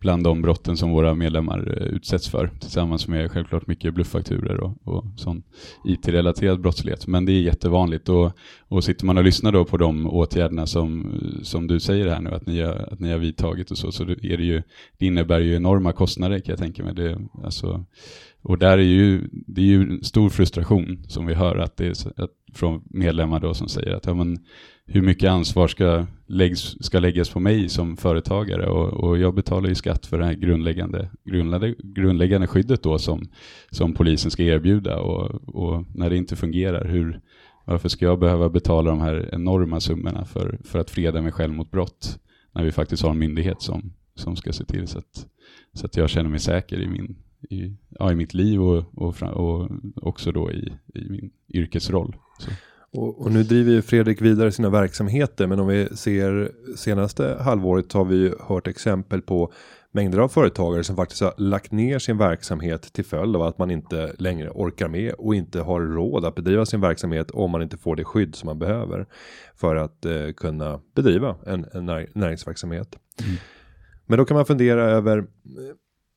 bland 0.00 0.24
de 0.24 0.42
brotten 0.42 0.76
som 0.76 0.90
våra 0.90 1.14
medlemmar 1.14 1.76
eh, 1.76 1.86
utsätts 1.86 2.28
för 2.28 2.50
tillsammans 2.60 3.08
med 3.08 3.30
självklart 3.30 3.66
mycket 3.66 3.94
blufffakturer 3.94 4.60
och, 4.60 4.74
och 4.84 5.04
sån 5.16 5.42
IT-relaterad 5.84 6.60
brottslighet. 6.60 7.06
Men 7.06 7.24
det 7.24 7.32
är 7.32 7.40
jättevanligt 7.40 8.08
och, 8.08 8.32
och 8.68 8.84
sitter 8.84 9.06
man 9.06 9.18
och 9.18 9.24
lyssnar 9.24 9.52
då 9.52 9.64
på 9.64 9.76
de 9.76 10.06
åtgärderna 10.06 10.66
som, 10.66 11.20
som 11.42 11.66
du 11.66 11.80
säger 11.80 12.08
här 12.08 12.20
nu 12.20 12.30
att 12.30 12.46
ni 12.46 12.60
har, 12.60 12.74
att 12.92 13.00
ni 13.00 13.10
har 13.10 13.18
vidtagit 13.18 13.70
och 13.70 13.78
så, 13.78 13.92
så 13.92 14.02
är 14.02 14.36
det 14.36 14.44
ju, 14.44 14.62
det 14.98 15.06
innebär 15.06 15.40
ju 15.40 15.54
enorma 15.54 15.92
kostnader 15.92 16.38
kan 16.38 16.52
jag 16.52 16.58
tänka 16.58 16.84
mig. 16.84 16.94
Det, 16.94 17.18
alltså, 17.44 17.84
och 18.42 18.58
där 18.58 18.78
är 18.78 18.82
ju, 18.82 19.28
det 19.32 19.60
är 19.60 19.64
ju 19.64 20.02
stor 20.02 20.28
frustration 20.28 21.04
som 21.08 21.26
vi 21.26 21.34
hör 21.34 21.56
att 21.56 21.76
det 21.76 21.86
är, 21.86 22.22
att, 22.22 22.30
från 22.54 22.82
medlemmar 22.84 23.40
då 23.40 23.54
som 23.54 23.68
säger 23.68 23.94
att 23.94 24.06
ja, 24.06 24.14
men, 24.14 24.38
hur 24.90 25.02
mycket 25.02 25.30
ansvar 25.30 25.68
ska, 25.68 26.06
läggs, 26.26 26.76
ska 26.80 26.98
läggas 26.98 27.30
på 27.30 27.40
mig 27.40 27.68
som 27.68 27.96
företagare 27.96 28.66
och, 28.66 29.04
och 29.04 29.18
jag 29.18 29.34
betalar 29.34 29.68
ju 29.68 29.74
skatt 29.74 30.06
för 30.06 30.18
det 30.18 30.24
här 30.24 30.32
grundläggande, 30.32 31.10
grundläggande, 31.24 31.74
grundläggande 31.78 32.46
skyddet 32.46 32.82
då 32.82 32.98
som, 32.98 33.28
som 33.70 33.94
polisen 33.94 34.30
ska 34.30 34.42
erbjuda 34.42 35.00
och, 35.00 35.48
och 35.48 35.84
när 35.94 36.10
det 36.10 36.16
inte 36.16 36.36
fungerar, 36.36 36.84
hur, 36.84 37.20
varför 37.64 37.88
ska 37.88 38.04
jag 38.04 38.18
behöva 38.18 38.48
betala 38.48 38.90
de 38.90 39.00
här 39.00 39.28
enorma 39.32 39.80
summorna 39.80 40.24
för, 40.24 40.58
för 40.64 40.78
att 40.78 40.90
freda 40.90 41.22
mig 41.22 41.32
själv 41.32 41.52
mot 41.52 41.70
brott 41.70 42.18
när 42.52 42.64
vi 42.64 42.72
faktiskt 42.72 43.02
har 43.02 43.10
en 43.10 43.18
myndighet 43.18 43.62
som, 43.62 43.92
som 44.14 44.36
ska 44.36 44.52
se 44.52 44.64
till 44.64 44.88
så 44.88 44.98
att, 44.98 45.26
så 45.72 45.86
att 45.86 45.96
jag 45.96 46.10
känner 46.10 46.30
mig 46.30 46.40
säker 46.40 46.80
i 46.80 46.88
min 46.88 47.16
i, 47.50 47.74
ja, 47.88 48.12
i 48.12 48.14
mitt 48.14 48.34
liv 48.34 48.62
och, 48.62 48.84
och, 48.94 49.22
och 49.22 49.70
också 49.96 50.32
då 50.32 50.52
i, 50.52 50.72
i 50.94 51.08
min 51.08 51.30
yrkesroll. 51.48 52.16
Så. 52.38 52.50
Och, 52.92 53.20
och, 53.20 53.32
nu 53.32 53.42
driver 53.42 53.72
ju 53.72 53.82
Fredrik 53.82 54.22
vidare 54.22 54.52
sina 54.52 54.70
verksamheter, 54.70 55.46
men 55.46 55.60
om 55.60 55.66
vi 55.66 55.88
ser 55.96 56.52
senaste 56.76 57.38
halvåret 57.40 57.92
har 57.92 58.04
vi 58.04 58.16
ju 58.16 58.34
hört 58.40 58.66
exempel 58.66 59.22
på 59.22 59.52
mängder 59.92 60.18
av 60.18 60.28
företagare 60.28 60.84
som 60.84 60.96
faktiskt 60.96 61.20
har 61.20 61.34
lagt 61.36 61.72
ner 61.72 61.98
sin 61.98 62.18
verksamhet 62.18 62.92
till 62.92 63.04
följd 63.04 63.36
av 63.36 63.42
att 63.42 63.58
man 63.58 63.70
inte 63.70 64.12
längre 64.18 64.50
orkar 64.50 64.88
med 64.88 65.12
och 65.12 65.34
inte 65.34 65.60
har 65.60 65.80
råd 65.80 66.24
att 66.24 66.34
bedriva 66.34 66.66
sin 66.66 66.80
verksamhet 66.80 67.30
om 67.30 67.50
man 67.50 67.62
inte 67.62 67.76
får 67.76 67.96
det 67.96 68.04
skydd 68.04 68.34
som 68.34 68.46
man 68.46 68.58
behöver 68.58 69.06
för 69.54 69.76
att 69.76 70.04
eh, 70.04 70.30
kunna 70.36 70.80
bedriva 70.94 71.36
en, 71.46 71.66
en 71.72 72.06
näringsverksamhet. 72.14 72.98
Mm. 73.24 73.36
Men 74.06 74.18
då 74.18 74.24
kan 74.24 74.34
man 74.34 74.46
fundera 74.46 74.82
över 74.82 75.26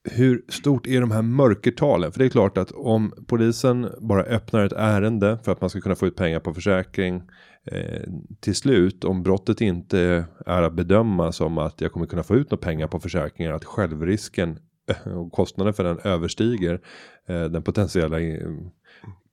hur 0.03 0.45
stort 0.47 0.87
är 0.87 1.01
de 1.01 1.11
här 1.11 1.21
mörkertalen? 1.21 2.11
För 2.11 2.19
det 2.19 2.25
är 2.25 2.29
klart 2.29 2.57
att 2.57 2.71
om 2.71 3.13
polisen 3.27 3.89
bara 3.99 4.23
öppnar 4.23 4.65
ett 4.65 4.73
ärende 4.73 5.39
för 5.43 5.51
att 5.51 5.61
man 5.61 5.69
ska 5.69 5.81
kunna 5.81 5.95
få 5.95 6.07
ut 6.07 6.15
pengar 6.15 6.39
på 6.39 6.53
försäkring 6.53 7.23
eh, 7.65 8.03
till 8.39 8.55
slut 8.55 9.03
om 9.03 9.23
brottet 9.23 9.61
inte 9.61 10.25
är 10.45 10.61
att 10.61 10.73
bedöma 10.73 11.31
som 11.31 11.57
att 11.57 11.81
jag 11.81 11.91
kommer 11.91 12.05
kunna 12.05 12.23
få 12.23 12.35
ut 12.35 12.51
några 12.51 12.61
pengar 12.61 12.87
på 12.87 12.99
försäkringar 12.99 13.53
att 13.53 13.65
självrisken 13.65 14.59
och 15.15 15.31
kostnaden 15.31 15.73
för 15.73 15.83
den 15.83 15.99
överstiger 16.03 16.81
eh, 17.27 17.43
den 17.43 17.63
potentiella 17.63 18.19
eh, 18.19 18.47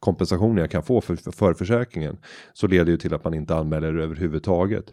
kompensationen 0.01 0.57
jag 0.57 0.71
kan 0.71 0.83
få 0.83 1.01
för, 1.01 1.17
för, 1.17 1.31
för 1.31 1.55
försäkringen 1.55 2.19
så 2.53 2.67
leder 2.67 2.91
ju 2.91 2.97
till 2.97 3.15
att 3.15 3.25
man 3.25 3.35
inte 3.35 3.57
anmäler 3.57 3.95
överhuvudtaget. 3.95 4.85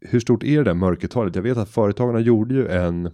Hur 0.00 0.20
stort 0.20 0.44
är 0.44 0.56
det 0.56 0.64
där 0.64 0.74
mörkertalet? 0.74 1.36
Jag 1.36 1.42
vet 1.42 1.58
att 1.58 1.70
företagarna 1.70 2.20
gjorde 2.20 2.54
ju 2.54 2.68
en 2.68 3.10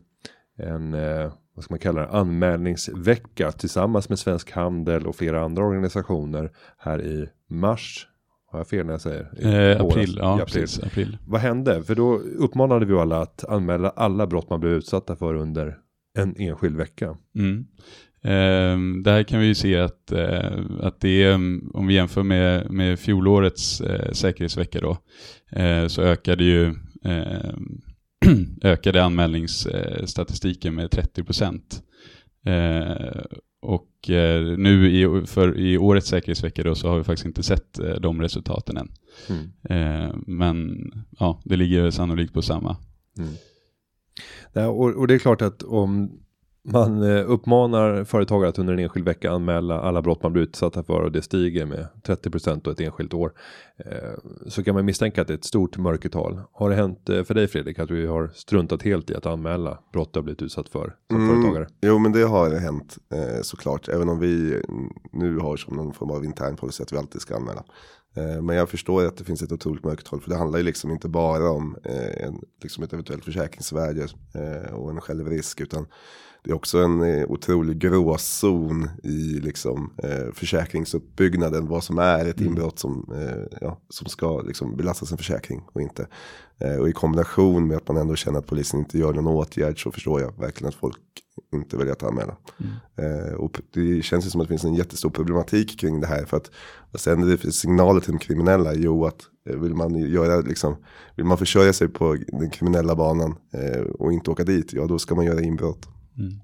en 0.57 0.95
eh, 0.95 1.33
vad 1.55 1.65
ska 1.65 1.73
man 1.73 1.79
kalla 1.79 2.01
det, 2.01 2.09
anmälningsvecka 2.09 3.53
tillsammans 3.53 4.09
med 4.09 4.19
Svensk 4.19 4.51
Handel 4.51 5.07
och 5.07 5.17
flera 5.17 5.45
andra 5.45 5.65
organisationer 5.65 6.51
här 6.79 7.03
i 7.03 7.29
mars. 7.51 8.09
Har 8.47 8.59
jag 8.59 8.69
fel 8.69 8.87
när 8.87 8.93
jag 8.93 9.01
säger? 9.01 9.23
Eh, 9.39 9.81
april, 9.81 10.19
ja, 10.19 10.35
april. 10.35 10.63
Precis, 10.63 10.85
april. 10.85 11.19
Vad 11.27 11.41
hände? 11.41 11.83
För 11.83 11.95
då 11.95 12.15
uppmanade 12.19 12.87
vi 12.87 12.95
alla 12.95 13.23
att 13.23 13.45
anmäla 13.45 13.91
alla 13.91 14.27
brott 14.27 14.51
man 14.51 14.61
blev 14.61 14.73
utsatta 14.73 15.17
för 15.17 15.35
under 15.35 15.79
en 16.19 16.35
enskild 16.39 16.77
vecka. 16.77 17.17
Mm. 17.39 17.67
Eh, 18.23 19.03
där 19.03 19.23
kan 19.23 19.41
vi 19.41 19.47
ju 19.47 19.55
se 19.55 19.79
att, 19.79 20.13
eh, 20.13 20.61
att 20.81 21.01
det 21.01 21.23
är, 21.23 21.35
om 21.75 21.87
vi 21.87 21.95
jämför 21.95 22.23
med, 22.23 22.71
med 22.71 22.99
fjolårets 22.99 23.81
eh, 23.81 24.13
säkerhetsvecka 24.13 24.81
då, 24.81 24.99
eh, 25.61 25.87
så 25.87 26.03
ökade 26.03 26.45
ju 26.45 26.67
ehm, 27.05 27.81
ökade 28.63 29.05
anmälningsstatistiken 29.05 30.75
med 30.75 30.91
30 30.91 31.25
procent. 31.25 31.83
Eh, 32.47 33.25
och 33.63 34.11
eh, 34.11 34.59
nu 34.59 34.91
i, 34.91 35.27
för, 35.27 35.59
i 35.59 35.79
årets 35.79 36.09
säkerhetsvecka 36.09 36.63
då 36.63 36.75
så 36.75 36.89
har 36.89 36.99
vi 36.99 37.05
faktiskt 37.05 37.27
inte 37.27 37.43
sett 37.43 37.79
eh, 37.79 37.95
de 37.95 38.21
resultaten 38.21 38.77
än. 38.77 38.89
Mm. 39.29 40.25
Men 40.27 40.77
ja, 41.19 41.41
det 41.45 41.57
ligger 41.57 41.91
sannolikt 41.91 42.35
på 42.35 42.43
samma. 42.43 42.77
Mm. 43.19 43.31
Ja, 44.53 44.67
och, 44.67 44.95
och, 44.95 45.09
det 45.09 45.15
är 45.15 45.19
klart 45.19 45.43
att 45.43 45.63
om 45.63 46.21
man 46.67 47.03
eh, 47.03 47.31
uppmanar 47.31 48.05
företagare 48.05 48.49
att 48.49 48.59
under 48.59 48.73
en 48.73 48.79
enskild 48.79 49.05
vecka 49.05 49.31
anmäla 49.31 49.81
alla 49.81 50.03
brott 50.03 50.23
man 50.23 50.33
blir 50.33 50.43
utsatta 50.43 50.83
för 50.83 51.01
och 51.01 51.13
det 51.13 51.23
stiger 51.23 51.67
med 51.67 51.87
30% 52.07 52.61
på 52.61 52.71
ett 52.71 52.81
enskilt 52.81 53.15
år. 53.15 53.33
Eh, 53.77 54.19
så 54.49 54.65
kan 54.65 54.75
man 54.75 54.85
misstänka 54.85 55.23
att 55.23 55.29
det 55.29 55.33
är 55.33 55.39
ett 55.39 55.45
stort 55.45 55.77
mörkertal. 55.77 56.41
Har 56.53 56.71
det 56.71 56.77
hänt 56.77 57.09
eh, 57.09 57.25
för 57.25 57.35
dig 57.35 57.49
Fredrik 57.49 57.79
att 57.79 57.89
du 57.89 58.09
har 58.09 58.31
struntat 58.35 58.83
helt 58.83 59.11
i 59.11 59.15
att 59.15 59.27
anmäla 59.27 59.79
brott 59.93 60.13
du 60.13 60.19
har 60.19 60.25
blivit 60.25 60.43
utsatt 60.43 60.69
för 60.69 60.97
som 61.11 61.17
mm, 61.17 61.43
företagare? 61.43 61.69
Jo 61.81 61.99
men 61.99 62.13
det 62.13 62.23
har 62.23 62.51
hänt 62.51 62.99
såklart. 63.43 63.89
Även 63.89 64.09
om 64.09 64.19
vi 64.19 64.63
nu 65.13 65.39
har 65.39 65.57
som 65.57 65.77
någon 65.77 65.93
form 65.93 66.11
av 66.11 66.25
intern 66.25 66.57
policy 66.57 66.83
att 66.83 66.93
vi 66.93 66.97
alltid 66.97 67.21
ska 67.21 67.37
anmäla. 67.37 67.65
Men 68.43 68.57
jag 68.57 68.69
förstår 68.69 69.05
att 69.05 69.17
det 69.17 69.25
finns 69.25 69.43
ett 69.43 69.53
otroligt 69.53 69.85
mörkertal. 69.85 70.21
För 70.21 70.31
det 70.31 70.37
handlar 70.37 70.59
ju 70.59 70.65
liksom 70.65 70.91
inte 70.91 71.09
bara 71.09 71.51
om 71.51 71.77
en, 71.85 72.41
liksom 72.63 72.85
ett 72.85 72.93
eventuellt 72.93 73.25
försäkringsvärde 73.25 74.07
och 74.73 74.91
en 74.91 75.01
självrisk. 75.01 75.61
Utan 75.61 75.87
det 76.45 76.51
är 76.51 76.55
också 76.55 76.79
en 76.79 77.03
eh, 77.03 77.31
otrolig 77.31 77.79
gråzon 77.79 78.89
i 79.03 79.41
liksom, 79.41 79.93
eh, 80.03 80.33
försäkringsuppbyggnaden. 80.35 81.69
Vad 81.69 81.85
som 81.85 81.99
är 81.99 82.27
ett 82.27 82.41
mm. 82.41 82.49
inbrott 82.49 82.79
som, 82.79 83.13
eh, 83.15 83.59
ja, 83.61 83.81
som 83.89 84.07
ska 84.07 84.41
liksom, 84.41 84.77
belastas 84.77 85.13
en 85.13 85.19
försäkring 85.19 85.63
och 85.73 85.83
inte. 85.83 86.07
Eh, 86.59 86.77
och 86.77 86.89
i 86.89 86.93
kombination 86.93 87.67
med 87.67 87.77
att 87.77 87.89
man 87.89 87.97
ändå 87.97 88.17
känner 88.17 88.39
att 88.39 88.47
polisen 88.47 88.81
inte 88.81 88.99
gör 88.99 89.13
någon 89.13 89.27
åtgärd 89.27 89.83
så 89.83 89.93
förstår 89.93 90.21
jag 90.21 90.39
verkligen 90.39 90.69
att 90.69 90.75
folk 90.75 90.99
inte 91.53 91.77
väljer 91.77 91.93
att 91.93 92.03
anmäla. 92.03 92.37
Mm. 92.61 93.27
Eh, 93.27 93.35
och 93.35 93.61
det 93.73 94.03
känns 94.03 94.27
ju 94.27 94.31
som 94.31 94.41
att 94.41 94.49
det 94.49 94.53
finns 94.53 94.65
en 94.65 94.75
jättestor 94.75 95.11
problematik 95.11 95.81
kring 95.81 96.01
det 96.01 96.07
här. 96.07 96.25
För 96.25 96.37
att 96.37 96.51
vad 96.91 97.01
sänder 97.01 97.29
det 97.29 97.37
för 97.37 97.51
signaler 97.51 98.01
till 98.01 98.13
de 98.13 98.19
kriminella? 98.19 98.75
Jo, 98.75 99.07
att 99.07 99.23
eh, 99.49 99.57
vill 99.57 99.75
man 99.75 99.95
göra 99.95 100.41
liksom, 100.41 100.77
vill 101.17 101.27
man 101.27 101.39
försörja 101.39 101.73
sig 101.73 101.89
på 101.89 102.17
den 102.29 102.51
kriminella 102.51 102.95
banan 102.95 103.35
eh, 103.53 103.81
och 103.81 104.13
inte 104.13 104.31
åka 104.31 104.45
dit, 104.45 104.73
ja 104.73 104.87
då 104.87 104.99
ska 104.99 105.15
man 105.15 105.25
göra 105.25 105.41
inbrott. 105.41 105.89
Mm. 106.19 106.41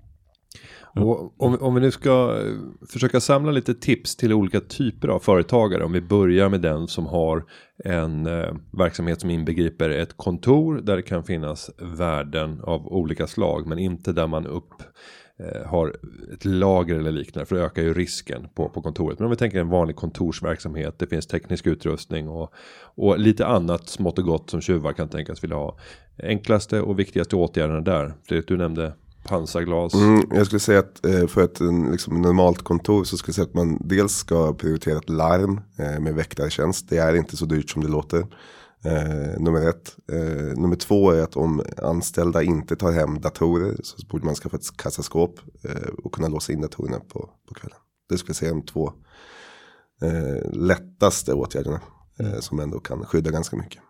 Och 0.95 1.35
om, 1.37 1.57
om 1.61 1.75
vi 1.75 1.81
nu 1.81 1.91
ska 1.91 2.39
eh, 2.41 2.87
försöka 2.89 3.21
samla 3.21 3.53
lite 3.53 3.75
tips 3.75 4.17
till 4.17 4.33
olika 4.33 4.61
typer 4.61 5.09
av 5.09 5.19
företagare. 5.19 5.85
Om 5.85 5.93
vi 5.93 6.01
börjar 6.01 6.49
med 6.49 6.61
den 6.61 6.89
som 6.89 7.07
har 7.07 7.45
en 7.85 8.27
eh, 8.27 8.55
verksamhet 8.73 9.21
som 9.21 9.31
inbegriper 9.31 9.91
ett 9.91 10.17
kontor 10.17 10.81
där 10.81 10.97
det 10.97 11.03
kan 11.03 11.25
finnas 11.25 11.71
värden 11.79 12.61
av 12.61 12.87
olika 12.87 13.27
slag. 13.27 13.67
Men 13.67 13.79
inte 13.79 14.13
där 14.13 14.27
man 14.27 14.47
upp 14.47 14.83
eh, 15.39 15.67
har 15.67 15.97
ett 16.33 16.45
lager 16.45 16.95
eller 16.95 17.13
liknande 17.13 17.47
för 17.47 17.57
det 17.57 17.63
ökar 17.63 17.83
ju 17.83 17.95
risken 17.95 18.49
på, 18.55 18.69
på 18.69 18.83
kontoret. 18.83 19.19
Men 19.19 19.25
om 19.25 19.31
vi 19.31 19.37
tänker 19.37 19.61
en 19.61 19.69
vanlig 19.69 19.97
kontorsverksamhet, 19.97 20.99
det 20.99 21.07
finns 21.07 21.27
teknisk 21.27 21.67
utrustning 21.67 22.29
och, 22.29 22.53
och 22.95 23.19
lite 23.19 23.47
annat 23.47 23.89
smått 23.89 24.19
och 24.19 24.25
gott 24.25 24.51
som 24.51 24.61
tjuvar 24.61 24.93
kan 24.93 25.09
tänkas 25.09 25.45
vilja 25.45 25.57
ha. 25.57 25.79
Enklaste 26.23 26.81
och 26.81 26.99
viktigaste 26.99 27.37
åtgärderna 27.37 27.81
där, 27.81 28.15
Fredrik 28.25 28.49
du 28.49 28.57
nämnde 28.57 28.93
pansarglas. 29.25 29.95
Mm, 29.95 30.23
jag 30.31 30.47
skulle 30.47 30.61
säga 30.61 30.79
att 30.79 31.07
eh, 31.07 31.27
för 31.27 31.45
ett 31.45 31.61
liksom, 31.91 32.23
normalt 32.23 32.63
kontor 32.63 33.05
så 33.05 33.17
skulle 33.17 33.31
jag 33.31 33.35
säga 33.35 33.47
att 33.47 33.55
man 33.55 33.79
dels 33.81 34.17
ska 34.17 34.55
prioritera 34.55 34.99
ett 34.99 35.09
larm 35.09 35.61
eh, 35.79 36.01
med 36.01 36.15
väktartjänst. 36.15 36.89
Det 36.89 36.99
är 36.99 37.15
inte 37.15 37.37
så 37.37 37.45
dyrt 37.45 37.71
som 37.71 37.83
det 37.83 37.89
låter. 37.89 38.27
Eh, 38.85 39.41
nummer 39.41 39.69
ett. 39.69 39.97
Eh, 40.13 40.59
nummer 40.61 40.77
två 40.77 41.11
är 41.11 41.23
att 41.23 41.37
om 41.37 41.63
anställda 41.83 42.43
inte 42.43 42.77
tar 42.77 42.93
hem 42.93 43.21
datorer 43.21 43.77
så 43.83 44.07
borde 44.07 44.25
man 44.25 44.35
skaffa 44.35 44.57
ett 44.57 44.77
kassaskåp 44.77 45.41
eh, 45.65 45.89
och 46.05 46.13
kunna 46.13 46.29
låsa 46.29 46.53
in 46.53 46.61
datorerna 46.61 47.01
på, 47.01 47.31
på 47.49 47.55
kvällen. 47.55 47.79
Det 48.09 48.19
skulle 48.19 48.31
jag 48.31 48.37
säga 48.37 48.51
är 48.51 48.55
de 48.55 48.63
två 48.63 48.93
eh, 50.03 50.53
lättaste 50.53 51.35
åtgärderna 51.35 51.81
mm. 52.19 52.43
som 52.43 52.61
ändå 52.61 52.81
kan 52.81 53.05
skydda 53.05 53.31
ganska 53.31 53.57
mycket. 53.57 53.83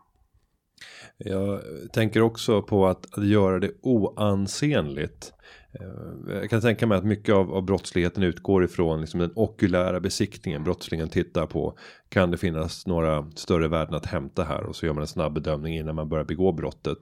Jag 1.25 1.61
tänker 1.93 2.23
också 2.23 2.63
på 2.63 2.87
att, 2.87 3.19
att 3.19 3.27
göra 3.27 3.59
det 3.59 3.71
oansenligt. 3.83 5.33
Eh, 5.73 6.35
jag 6.35 6.51
kan 6.51 6.61
tänka 6.61 6.87
mig 6.87 6.99
att 6.99 7.05
mycket 7.05 7.35
av, 7.35 7.55
av 7.55 7.63
brottsligheten 7.63 8.23
utgår 8.23 8.65
ifrån 8.65 9.01
liksom 9.01 9.21
den 9.21 9.33
okulära 9.35 10.01
besiktningen. 10.01 10.65
Brottslingen 10.65 11.09
tittar 11.09 11.47
på. 11.47 11.79
Kan 12.09 12.31
det 12.31 12.37
finnas 12.37 12.87
några 12.87 13.31
större 13.35 13.69
värden 13.69 13.95
att 13.95 14.07
hämta 14.07 14.45
här? 14.45 14.63
Och 14.63 14.77
så 14.77 14.87
gör 14.87 14.93
man 14.93 15.03
en 15.03 15.09
snabb 15.09 15.33
bedömning 15.33 15.77
innan 15.77 15.95
man 15.95 16.09
börjar 16.09 16.25
begå 16.25 16.53
brottet. 16.53 16.99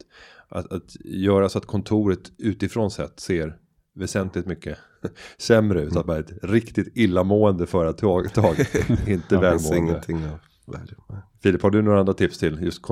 Att, 0.48 0.72
att 0.72 0.96
göra 1.04 1.48
så 1.48 1.58
att 1.58 1.66
kontoret 1.66 2.32
utifrån 2.38 2.90
sett 2.90 3.20
ser 3.20 3.56
väsentligt 3.94 4.46
mycket 4.46 4.78
sämre 5.38 5.82
ut. 5.82 5.96
Att 5.96 6.06
man 6.06 6.16
är 6.16 6.20
ett 6.20 6.32
riktigt 6.42 6.96
illamående 6.96 7.66
företag. 7.66 8.26
Inte 9.06 9.36
välmående. 9.36 10.02
Filip, 11.42 11.62
har 11.62 11.70
du 11.70 11.82
några 11.82 12.00
andra 12.00 12.14
tips 12.14 12.38
till 12.38 12.62
just 12.62 12.82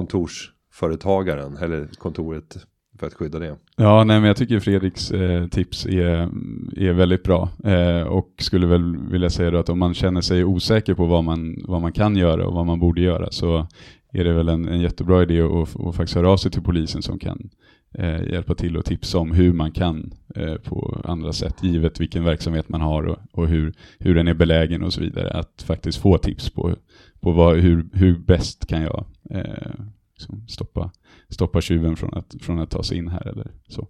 företagaren 0.78 1.56
eller 1.56 1.88
kontoret 1.98 2.56
för 2.98 3.06
att 3.06 3.14
skydda 3.14 3.38
det? 3.38 3.56
Ja, 3.76 4.04
nej, 4.04 4.20
men 4.20 4.26
jag 4.26 4.36
tycker 4.36 4.60
Fredriks 4.60 5.10
eh, 5.10 5.46
tips 5.46 5.86
är, 5.86 6.28
är 6.76 6.92
väldigt 6.92 7.22
bra. 7.22 7.48
Eh, 7.64 8.02
och 8.02 8.34
skulle 8.38 8.66
väl 8.66 8.96
vilja 8.96 9.30
säga 9.30 9.50
då 9.50 9.58
att 9.58 9.68
om 9.68 9.78
man 9.78 9.94
känner 9.94 10.20
sig 10.20 10.44
osäker 10.44 10.94
på 10.94 11.06
vad 11.06 11.24
man, 11.24 11.56
vad 11.64 11.82
man 11.82 11.92
kan 11.92 12.16
göra 12.16 12.46
och 12.46 12.54
vad 12.54 12.66
man 12.66 12.78
borde 12.80 13.00
göra 13.00 13.30
så 13.30 13.66
är 14.12 14.24
det 14.24 14.32
väl 14.32 14.48
en, 14.48 14.68
en 14.68 14.80
jättebra 14.80 15.22
idé 15.22 15.40
att, 15.40 15.80
att 15.80 15.96
faktiskt 15.96 16.16
höra 16.16 16.30
av 16.30 16.36
sig 16.36 16.50
till 16.50 16.62
polisen 16.62 17.02
som 17.02 17.18
kan 17.18 17.50
eh, 17.94 18.22
hjälpa 18.22 18.54
till 18.54 18.76
och 18.76 18.84
tipsa 18.84 19.18
om 19.18 19.32
hur 19.32 19.52
man 19.52 19.72
kan 19.72 20.12
eh, 20.34 20.54
på 20.54 21.00
andra 21.04 21.32
sätt, 21.32 21.54
givet 21.62 22.00
vilken 22.00 22.24
verksamhet 22.24 22.68
man 22.68 22.80
har 22.80 23.02
och, 23.02 23.18
och 23.32 23.48
hur, 23.48 23.74
hur 23.98 24.14
den 24.14 24.28
är 24.28 24.34
belägen 24.34 24.82
och 24.82 24.92
så 24.92 25.00
vidare. 25.00 25.30
Att 25.30 25.62
faktiskt 25.66 25.98
få 25.98 26.18
tips 26.18 26.50
på, 26.50 26.74
på 27.20 27.32
vad, 27.32 27.56
hur, 27.56 27.86
hur 27.92 28.18
bäst 28.18 28.66
kan 28.66 28.82
jag 28.82 29.04
eh, 29.30 29.72
liksom 30.16 30.48
stoppa, 30.48 30.90
stoppa 31.28 31.60
tjuven 31.60 31.96
från 31.96 32.14
att, 32.14 32.34
från 32.40 32.58
att 32.58 32.70
ta 32.70 32.82
sig 32.82 32.98
in 32.98 33.08
här 33.08 33.26
eller 33.28 33.52
så. 33.68 33.88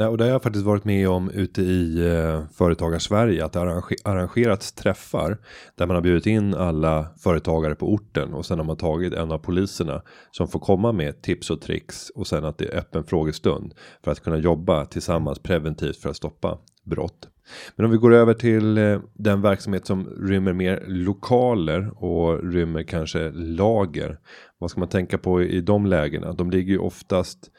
Nej, 0.00 0.08
och 0.08 0.18
det 0.18 0.24
har 0.24 0.30
jag 0.30 0.42
faktiskt 0.42 0.64
varit 0.64 0.84
med 0.84 1.08
om 1.08 1.30
ute 1.30 1.62
i 1.62 2.06
eh, 2.08 2.42
Företagarsverige 2.52 3.44
att 3.44 3.52
det 3.52 3.58
har 3.58 3.84
arrangerats 4.04 4.72
träffar 4.72 5.38
där 5.74 5.86
man 5.86 5.96
har 5.96 6.02
bjudit 6.02 6.26
in 6.26 6.54
alla 6.54 7.06
företagare 7.18 7.74
på 7.74 7.92
orten 7.92 8.34
och 8.34 8.46
sen 8.46 8.58
har 8.58 8.66
man 8.66 8.76
tagit 8.76 9.12
en 9.12 9.32
av 9.32 9.38
poliserna 9.38 10.02
som 10.30 10.48
får 10.48 10.60
komma 10.60 10.92
med 10.92 11.22
tips 11.22 11.50
och 11.50 11.60
tricks 11.60 12.10
och 12.10 12.26
sen 12.26 12.44
att 12.44 12.58
det 12.58 12.64
är 12.64 12.78
öppen 12.78 13.04
frågestund 13.04 13.74
för 14.04 14.10
att 14.10 14.20
kunna 14.20 14.36
jobba 14.36 14.84
tillsammans 14.84 15.38
preventivt 15.38 15.96
för 15.96 16.08
att 16.08 16.16
stoppa 16.16 16.58
brott. 16.84 17.28
Men 17.76 17.84
om 17.86 17.92
vi 17.92 17.98
går 17.98 18.14
över 18.14 18.34
till 18.34 18.78
eh, 18.78 19.00
den 19.14 19.42
verksamhet 19.42 19.86
som 19.86 20.08
rymmer 20.08 20.52
mer 20.52 20.84
lokaler 20.86 22.04
och 22.04 22.52
rymmer 22.52 22.82
kanske 22.82 23.30
lager. 23.30 24.18
Vad 24.58 24.70
ska 24.70 24.80
man 24.80 24.88
tänka 24.88 25.18
på 25.18 25.42
i 25.42 25.60
de 25.60 25.86
lägena? 25.86 26.32
De 26.32 26.50
ligger 26.50 26.72
ju 26.72 26.78
oftast 26.78 27.50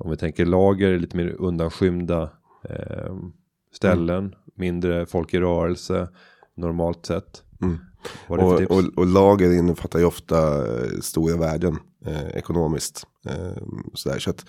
om 0.00 0.10
vi 0.10 0.16
tänker 0.16 0.46
lager, 0.46 0.98
lite 0.98 1.16
mer 1.16 1.36
undanskymda 1.38 2.30
eh, 2.68 3.14
ställen, 3.72 4.34
mindre 4.54 5.06
folk 5.06 5.34
i 5.34 5.40
rörelse 5.40 6.08
normalt 6.56 7.06
sett. 7.06 7.42
Mm. 7.62 7.78
Och, 8.26 8.70
och, 8.70 8.84
och 8.96 9.06
lager 9.06 9.52
innefattar 9.52 9.98
ju 9.98 10.04
ofta 10.04 10.58
eh, 10.58 11.00
stora 11.00 11.36
värden 11.36 11.78
eh, 12.06 12.28
ekonomiskt. 12.28 13.06
Eh, 13.26 13.62
sådär. 13.94 14.18
Så 14.18 14.30
att 14.30 14.46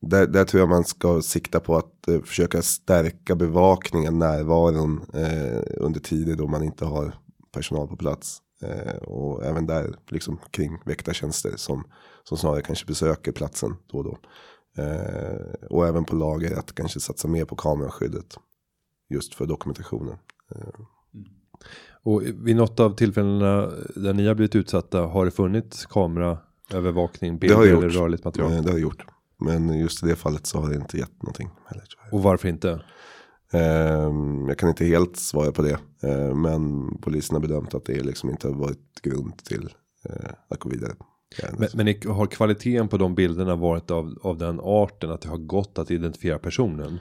där, 0.00 0.26
där 0.26 0.44
tror 0.44 0.60
jag 0.60 0.68
man 0.68 0.84
ska 0.84 1.22
sikta 1.22 1.60
på 1.60 1.76
att 1.76 2.08
eh, 2.08 2.20
försöka 2.20 2.62
stärka 2.62 3.34
bevakningen, 3.34 4.18
närvaron 4.18 5.00
eh, 5.14 5.62
under 5.76 6.00
tider 6.00 6.36
då 6.36 6.46
man 6.46 6.62
inte 6.62 6.84
har 6.84 7.14
personal 7.52 7.88
på 7.88 7.96
plats. 7.96 8.38
Eh, 8.62 8.96
och 8.96 9.44
även 9.44 9.66
där 9.66 9.94
liksom 10.08 10.38
kring 10.50 10.78
väktartjänster 10.84 11.52
som, 11.56 11.84
som 12.24 12.38
snarare 12.38 12.62
kanske 12.62 12.86
besöker 12.86 13.32
platsen 13.32 13.76
då 13.86 13.98
och 13.98 14.04
då. 14.04 14.18
Eh, 14.78 15.66
och 15.70 15.86
även 15.86 16.04
på 16.04 16.16
lager 16.16 16.58
att 16.58 16.74
kanske 16.74 17.00
satsa 17.00 17.28
mer 17.28 17.44
på 17.44 17.56
kameraskyddet. 17.56 18.36
Just 19.08 19.34
för 19.34 19.46
dokumentationen. 19.46 20.16
Och 22.02 22.22
vid 22.22 22.56
något 22.56 22.80
av 22.80 22.96
tillfällena 22.96 23.70
där 23.94 24.12
ni 24.12 24.26
har 24.26 24.34
blivit 24.34 24.56
utsatta 24.56 25.00
har 25.00 25.24
det 25.24 25.30
funnits 25.30 25.86
kameraövervakning, 25.86 27.38
Det 27.38 27.46
det 27.46 27.54
eller 27.54 27.66
gjort. 27.82 27.94
rörligt 27.94 28.24
material? 28.24 28.52
Eh, 28.52 28.58
det 28.62 28.68
har 28.68 28.72
jag 28.72 28.80
gjort. 28.80 29.06
Men 29.38 29.78
just 29.78 30.02
i 30.02 30.06
det 30.06 30.16
fallet 30.16 30.46
så 30.46 30.60
har 30.60 30.68
det 30.70 30.76
inte 30.76 30.98
gett 30.98 31.22
någonting 31.22 31.50
heller. 31.66 31.84
Och 32.12 32.22
varför 32.22 32.48
inte? 32.48 32.84
Ehm, 33.52 34.48
jag 34.48 34.58
kan 34.58 34.68
inte 34.68 34.84
helt 34.84 35.16
svara 35.16 35.52
på 35.52 35.62
det. 35.62 35.78
Eh, 36.02 36.34
men 36.34 36.88
polisen 36.98 37.34
har 37.34 37.40
bedömt 37.40 37.74
att 37.74 37.84
det 37.84 38.02
liksom 38.02 38.30
inte 38.30 38.48
har 38.48 38.54
varit 38.54 39.00
grund 39.02 39.36
till 39.44 39.68
eh, 40.08 40.30
att 40.48 40.60
gå 40.60 40.68
vidare. 40.68 40.92
Men, 41.58 41.68
men 41.74 41.86
har 42.14 42.26
kvaliteten 42.26 42.88
på 42.88 42.96
de 42.96 43.14
bilderna 43.14 43.56
varit 43.56 43.90
av, 43.90 44.18
av 44.22 44.38
den 44.38 44.60
arten 44.62 45.10
att 45.10 45.20
det 45.20 45.28
har 45.28 45.36
gått 45.38 45.78
att 45.78 45.90
identifiera 45.90 46.38
personen? 46.38 46.98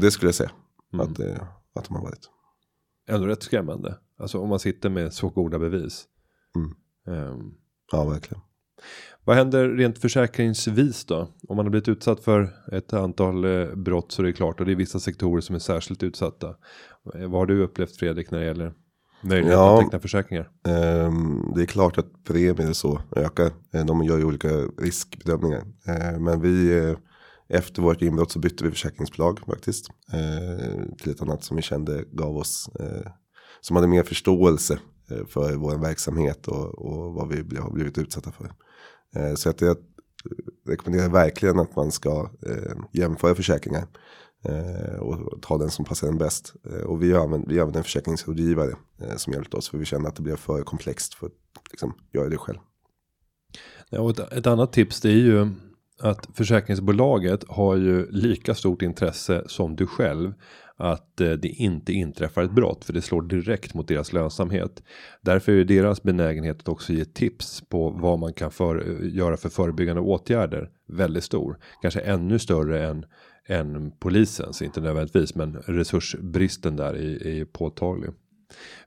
Det 0.00 0.10
skulle 0.10 0.28
jag 0.28 0.34
säga 0.34 0.50
Mm. 0.92 1.06
att, 1.06 1.16
det, 1.16 1.46
att 1.74 1.84
de 1.84 1.94
har 1.96 2.02
varit. 2.02 2.30
Ändå 3.08 3.26
rätt 3.26 3.42
skrämmande. 3.42 3.98
Alltså 4.18 4.38
om 4.38 4.48
man 4.48 4.58
sitter 4.58 4.88
med 4.90 5.12
så 5.12 5.28
goda 5.28 5.58
bevis. 5.58 6.04
Mm. 6.56 6.74
Ehm, 7.18 7.54
Ja, 7.92 8.04
verkligen. 8.04 8.42
Vad 9.24 9.36
händer 9.36 9.68
rent 9.68 9.98
försäkringsvis 9.98 11.04
då? 11.04 11.28
Om 11.48 11.56
man 11.56 11.66
har 11.66 11.70
blivit 11.70 11.88
utsatt 11.88 12.20
för 12.20 12.50
ett 12.72 12.92
antal 12.92 13.44
eh, 13.44 13.74
brott 13.74 14.12
så 14.12 14.22
är 14.22 14.26
det 14.26 14.32
klart 14.32 14.60
och 14.60 14.66
det 14.66 14.72
är 14.72 14.76
vissa 14.76 15.00
sektorer 15.00 15.40
som 15.40 15.54
är 15.54 15.58
särskilt 15.58 16.02
utsatta. 16.02 16.48
Eh, 17.14 17.20
Vad 17.20 17.32
har 17.40 17.46
du 17.46 17.62
upplevt 17.62 17.96
Fredrik 17.96 18.30
när 18.30 18.38
det 18.38 18.46
gäller 18.46 18.72
möjlighet 19.22 19.52
Ja. 19.52 19.74
att 19.78 19.84
teckna 19.84 20.00
försäkringar? 20.00 20.50
Ehm, 20.68 21.52
det 21.54 21.62
är 21.62 21.66
klart 21.66 21.98
att 21.98 22.24
premier 22.24 22.72
så 22.72 23.00
ökar. 23.16 23.50
Eh, 23.74 23.84
De 23.84 24.02
gör 24.04 24.18
ju 24.18 24.24
olika 24.24 24.48
riskbedömningar. 24.78 25.62
Eh, 25.86 26.18
men 26.20 26.40
vi, 26.40 26.78
eh, 26.78 26.96
efter 27.48 27.82
vårt 27.82 28.02
inbrott 28.02 28.32
så 28.32 28.38
bytte 28.38 28.64
vi 28.64 28.70
försäkringsbolag 28.70 29.38
faktiskt. 29.46 29.88
eh, 30.12 30.82
Till 31.02 31.12
ett 31.12 31.22
annat 31.22 31.44
som 31.44 31.56
vi 31.56 31.62
kände 31.62 32.04
gav 32.12 32.36
oss, 32.36 32.70
eh, 32.80 33.10
som 33.60 33.76
hade 33.76 33.88
mer 33.88 34.02
förståelse 34.02 34.78
eh, 35.10 35.26
för 35.26 35.56
vår 35.56 35.78
verksamhet 35.78 36.48
och, 36.48 36.78
och 36.78 37.14
vad 37.14 37.28
vi 37.28 37.56
har 37.56 37.70
blivit 37.72 37.98
utsatta 37.98 38.32
för. 38.32 38.52
Eh, 39.16 39.34
Så 39.34 39.50
att 39.50 39.60
jag 39.60 39.76
rekommenderar 40.68 41.08
verkligen 41.08 41.58
att 41.58 41.76
man 41.76 41.90
ska 41.92 42.30
eh, 42.46 42.72
jämföra 42.92 43.34
försäkringar 43.34 43.86
eh, 44.44 44.98
Och 45.00 45.42
ta 45.42 45.58
den 45.58 45.70
som 45.70 45.84
passar 45.84 46.06
den 46.06 46.18
bäst. 46.18 46.54
Eh, 46.70 46.86
Och 46.86 47.02
vi 47.02 47.14
använde, 47.14 47.46
vi 47.48 47.60
använde 47.60 47.78
en 47.78 47.84
försäkringsrådgivare 47.84 48.72
eh, 49.00 49.16
som 49.16 49.32
hjälpte 49.32 49.56
oss. 49.56 49.68
För 49.68 49.78
vi 49.78 49.84
kände 49.84 50.08
att 50.08 50.16
det 50.16 50.22
blev 50.22 50.36
för 50.36 50.62
komplext 50.62 51.14
för 51.14 51.26
att 51.26 51.32
liksom, 51.70 51.94
göra 52.12 52.28
det 52.28 52.36
själv. 52.36 52.58
Ja, 53.90 54.00
och 54.00 54.10
ett, 54.10 54.32
ett 54.32 54.46
annat 54.46 54.72
tips 54.72 55.00
det 55.00 55.08
är 55.08 55.12
ju 55.12 55.48
att 56.00 56.28
försäkringsbolaget 56.34 57.44
har 57.48 57.76
ju 57.76 58.10
lika 58.10 58.54
stort 58.54 58.82
intresse 58.82 59.44
som 59.46 59.76
du 59.76 59.86
själv 59.86 60.32
att 60.76 61.20
eh, 61.20 61.30
det 61.30 61.48
inte 61.48 61.92
inträffar 61.92 62.42
ett 62.42 62.52
brott 62.52 62.84
för 62.84 62.92
det 62.92 63.02
slår 63.02 63.22
direkt 63.22 63.74
mot 63.74 63.88
deras 63.88 64.12
lönsamhet. 64.12 64.82
Därför 65.20 65.52
är 65.52 65.64
deras 65.64 66.02
benägenhet 66.02 66.60
att 66.60 66.68
också 66.68 66.92
ge 66.92 67.04
tips 67.04 67.62
på 67.68 67.90
vad 67.90 68.18
man 68.18 68.32
kan 68.32 68.50
för, 68.50 68.88
eh, 68.88 69.14
göra 69.16 69.36
för 69.36 69.48
förebyggande 69.48 70.02
åtgärder 70.02 70.70
väldigt 70.88 71.24
stor. 71.24 71.58
Kanske 71.82 72.00
ännu 72.00 72.38
större 72.38 72.88
än 72.88 73.04
än 73.46 73.92
polisens, 73.98 74.62
inte 74.62 74.80
nödvändigtvis, 74.80 75.34
men 75.34 75.56
resursbristen 75.56 76.76
där 76.76 76.94
är, 76.94 77.26
är 77.26 77.34
ju 77.34 77.46
påtaglig. 77.46 78.10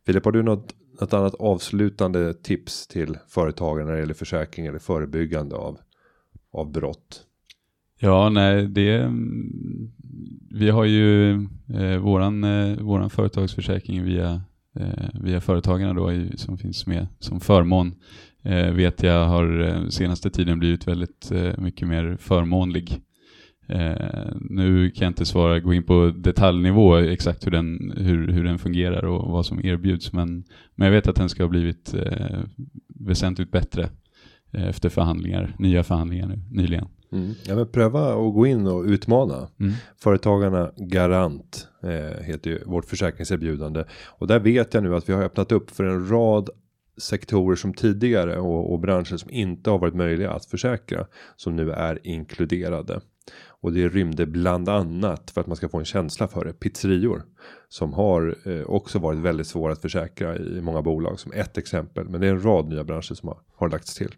Filip, 0.05 0.25
har 0.25 0.31
du 0.31 0.43
något, 0.43 0.75
något 1.01 1.13
annat 1.13 1.35
avslutande 1.35 2.33
tips 2.33 2.87
till 2.87 3.17
företagare 3.27 3.85
när 3.85 3.93
det 3.93 3.99
gäller 3.99 4.13
försäkring 4.13 4.65
eller 4.65 4.79
förebyggande 4.79 5.55
av, 5.55 5.79
av 6.51 6.71
brott? 6.71 7.25
Ja, 7.99 8.29
nej, 8.29 8.67
det... 8.67 9.13
Vi 10.51 10.69
har 10.69 10.85
ju 10.85 11.33
eh, 11.73 11.97
våran, 11.97 12.43
eh, 12.43 12.77
våran 12.79 13.09
företagsförsäkring 13.09 14.03
via, 14.03 14.41
eh, 14.75 15.09
via 15.13 15.41
Företagarna 15.41 15.93
då, 15.93 16.11
i, 16.11 16.37
som 16.37 16.57
finns 16.57 16.87
med 16.87 17.07
som 17.19 17.39
förmån. 17.39 17.95
Eh, 18.43 18.71
vet 18.71 19.03
jag 19.03 19.27
har 19.27 19.59
eh, 19.61 19.87
senaste 19.89 20.29
tiden 20.29 20.59
blivit 20.59 20.87
väldigt 20.87 21.31
eh, 21.31 21.57
mycket 21.57 21.87
mer 21.87 22.17
förmånlig. 22.19 23.01
Eh, 23.67 24.27
nu 24.35 24.89
kan 24.89 25.05
jag 25.05 25.09
inte 25.09 25.25
svara, 25.25 25.59
gå 25.59 25.73
in 25.73 25.83
på 25.83 26.13
detaljnivå 26.15 26.95
exakt 26.95 27.47
hur 27.47 27.51
den, 27.51 27.93
hur, 27.97 28.27
hur 28.27 28.43
den 28.43 28.59
fungerar 28.59 29.05
och 29.05 29.31
vad 29.31 29.45
som 29.45 29.65
erbjuds, 29.65 30.13
men, 30.13 30.43
men 30.75 30.85
jag 30.85 30.91
vet 30.91 31.07
att 31.07 31.15
den 31.15 31.29
ska 31.29 31.43
ha 31.43 31.49
blivit 31.49 31.93
eh, 31.93 32.39
väsentligt 32.87 33.51
bättre 33.51 33.89
eh, 34.51 34.67
efter 34.67 34.89
förhandlingar, 34.89 35.55
nya 35.59 35.83
förhandlingar 35.83 36.27
nu, 36.27 36.41
nyligen. 36.51 36.87
Ja, 37.47 37.55
men 37.55 37.67
pröva 37.67 38.09
att 38.09 38.33
gå 38.33 38.47
in 38.47 38.67
och 38.67 38.83
utmana. 38.83 39.47
Mm. 39.59 39.73
Företagarna 39.97 40.71
Garant 40.77 41.67
eh, 41.83 42.23
heter 42.23 42.49
ju 42.49 42.63
vårt 42.65 42.85
försäkringserbjudande. 42.85 43.83
Och 44.05 44.27
där 44.27 44.39
vet 44.39 44.73
jag 44.73 44.83
nu 44.83 44.95
att 44.95 45.09
vi 45.09 45.13
har 45.13 45.23
öppnat 45.23 45.51
upp 45.51 45.71
för 45.71 45.83
en 45.83 46.09
rad 46.09 46.49
sektorer 46.97 47.55
som 47.55 47.73
tidigare 47.73 48.37
och, 48.37 48.73
och 48.73 48.79
branscher 48.79 49.17
som 49.17 49.31
inte 49.31 49.69
har 49.69 49.79
varit 49.79 49.95
möjliga 49.95 50.31
att 50.31 50.45
försäkra. 50.45 51.05
Som 51.35 51.55
nu 51.55 51.71
är 51.71 52.07
inkluderade. 52.07 53.01
Och 53.63 53.73
det 53.73 53.89
rymde 53.89 54.25
bland 54.25 54.69
annat 54.69 55.31
för 55.31 55.41
att 55.41 55.47
man 55.47 55.55
ska 55.55 55.69
få 55.69 55.79
en 55.79 55.85
känsla 55.85 56.27
för 56.27 56.45
det. 56.45 56.53
Pizzerior. 56.53 57.23
Som 57.69 57.93
har 57.93 58.37
eh, 58.45 58.61
också 58.61 58.99
varit 58.99 59.19
väldigt 59.19 59.47
svåra 59.47 59.73
att 59.73 59.81
försäkra 59.81 60.37
i 60.37 60.61
många 60.61 60.81
bolag. 60.81 61.19
Som 61.19 61.31
ett 61.31 61.57
exempel. 61.57 62.09
Men 62.09 62.21
det 62.21 62.27
är 62.27 62.31
en 62.31 62.43
rad 62.43 62.69
nya 62.69 62.83
branscher 62.83 63.13
som 63.13 63.29
har, 63.29 63.37
har 63.55 63.69
lagts 63.69 63.95
till. 63.95 64.15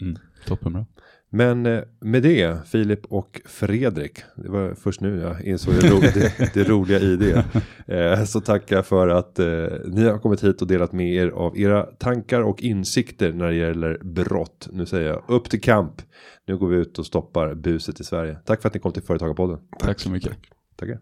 Mm. 0.00 0.18
Toppenbra. 0.46 0.86
Men 1.34 1.66
eh, 1.66 1.82
med 2.00 2.22
det, 2.22 2.66
Filip 2.66 3.06
och 3.08 3.40
Fredrik. 3.44 4.22
Det 4.36 4.48
var 4.48 4.74
först 4.74 5.00
nu 5.00 5.20
jag 5.20 5.44
insåg 5.44 5.74
det, 5.74 5.90
ro 5.90 6.00
det, 6.00 6.54
det 6.54 6.64
roliga 6.64 6.98
i 7.00 7.16
det. 7.16 7.44
Eh, 7.86 8.24
så 8.24 8.40
tackar 8.40 8.76
jag 8.76 8.86
för 8.86 9.08
att 9.08 9.38
eh, 9.38 9.46
ni 9.86 10.04
har 10.04 10.18
kommit 10.18 10.44
hit 10.44 10.62
och 10.62 10.68
delat 10.68 10.92
med 10.92 11.14
er 11.14 11.28
av 11.28 11.58
era 11.58 11.82
tankar 11.82 12.40
och 12.40 12.62
insikter 12.62 13.32
när 13.32 13.46
det 13.46 13.54
gäller 13.54 13.98
brott. 14.02 14.68
Nu 14.72 14.86
säger 14.86 15.08
jag 15.08 15.22
upp 15.28 15.50
till 15.50 15.60
kamp. 15.60 16.02
Nu 16.46 16.56
går 16.56 16.68
vi 16.68 16.76
ut 16.76 16.98
och 16.98 17.06
stoppar 17.06 17.54
buset 17.54 18.00
i 18.00 18.04
Sverige. 18.04 18.38
Tack 18.44 18.62
för 18.62 18.68
att 18.68 18.74
ni 18.74 18.80
kom 18.80 18.92
till 18.92 19.02
Företagarpodden. 19.02 19.58
Tack 19.78 20.00
så 20.00 20.10
mycket. 20.10 20.32
Tackar. 20.76 20.98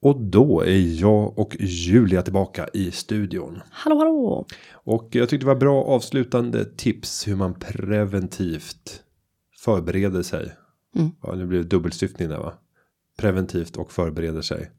Och 0.00 0.20
då 0.20 0.60
är 0.60 1.00
jag 1.00 1.38
och 1.38 1.56
Julia 1.60 2.22
tillbaka 2.22 2.68
i 2.74 2.90
studion. 2.90 3.60
Hallå, 3.70 3.98
hallå. 3.98 4.46
Och 4.72 5.08
jag 5.12 5.28
tyckte 5.28 5.46
det 5.46 5.52
var 5.52 5.60
bra 5.60 5.84
avslutande 5.84 6.64
tips 6.64 7.28
hur 7.28 7.36
man 7.36 7.54
preventivt 7.54 9.02
förbereder 9.56 10.22
sig. 10.22 10.56
Mm. 10.96 11.10
Ja, 11.22 11.34
nu 11.34 11.46
blir 11.46 11.58
det 11.58 11.64
dubbelsyftning 11.64 12.28
där 12.28 12.38
va? 12.38 12.52
Preventivt 13.18 13.76
och 13.76 13.92
förbereder 13.92 14.42
sig. 14.42 14.70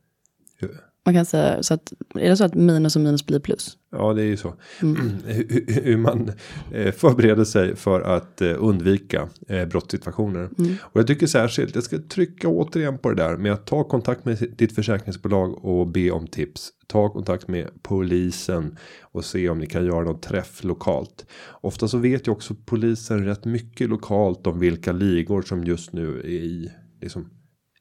Man 1.05 1.15
kan 1.15 1.25
säga 1.25 1.63
så 1.63 1.73
att, 1.73 1.93
är 2.15 2.29
det 2.29 2.37
så 2.37 2.43
att 2.43 2.53
minus 2.55 2.95
och 2.95 3.01
minus 3.01 3.25
blir 3.25 3.39
plus? 3.39 3.77
Ja, 3.91 4.13
det 4.13 4.21
är 4.21 4.25
ju 4.25 4.37
så. 4.37 4.53
Hur- 4.79 5.81
Hur 5.83 5.97
man 5.97 6.31
eh, 6.73 6.91
förbereder 6.93 7.43
sig 7.43 7.75
för 7.75 8.01
att 8.01 8.41
eh, 8.41 8.55
undvika 8.59 9.29
eh, 9.47 9.65
brottssituationer. 9.65 10.49
Och 10.81 10.99
jag 10.99 11.07
tycker 11.07 11.27
särskilt, 11.27 11.75
jag 11.75 11.83
ska 11.83 11.97
trycka 11.97 12.47
återigen 12.47 12.97
på 12.97 13.09
det 13.09 13.15
där 13.15 13.37
med 13.37 13.51
att 13.53 13.65
ta 13.67 13.83
kontakt 13.83 14.25
med 14.25 14.37
ditt 14.57 14.75
försäkringsbolag 14.75 15.65
och 15.65 15.87
be 15.87 16.11
om 16.11 16.27
tips. 16.27 16.69
Ta 16.87 17.09
kontakt 17.09 17.47
med 17.47 17.67
polisen 17.81 18.77
och 19.01 19.25
se 19.25 19.49
om 19.49 19.59
ni 19.59 19.67
kan 19.67 19.85
göra 19.85 20.03
någon 20.03 20.21
träff 20.21 20.63
lokalt. 20.63 21.25
Ofta 21.61 21.87
så 21.87 21.97
vet 21.97 22.27
ju 22.27 22.31
också 22.31 22.55
polisen 22.65 23.25
rätt 23.25 23.45
mycket 23.45 23.89
lokalt 23.89 24.47
om 24.47 24.59
vilka 24.59 24.91
ligor 24.91 25.41
som 25.41 25.63
just 25.63 25.93
nu 25.93 26.19
är 26.19 26.23
i, 26.25 26.71
liksom, 27.01 27.29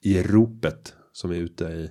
i 0.02 0.22
ropet 0.22 0.94
som 1.12 1.30
är 1.30 1.34
ute 1.36 1.64
i, 1.64 1.90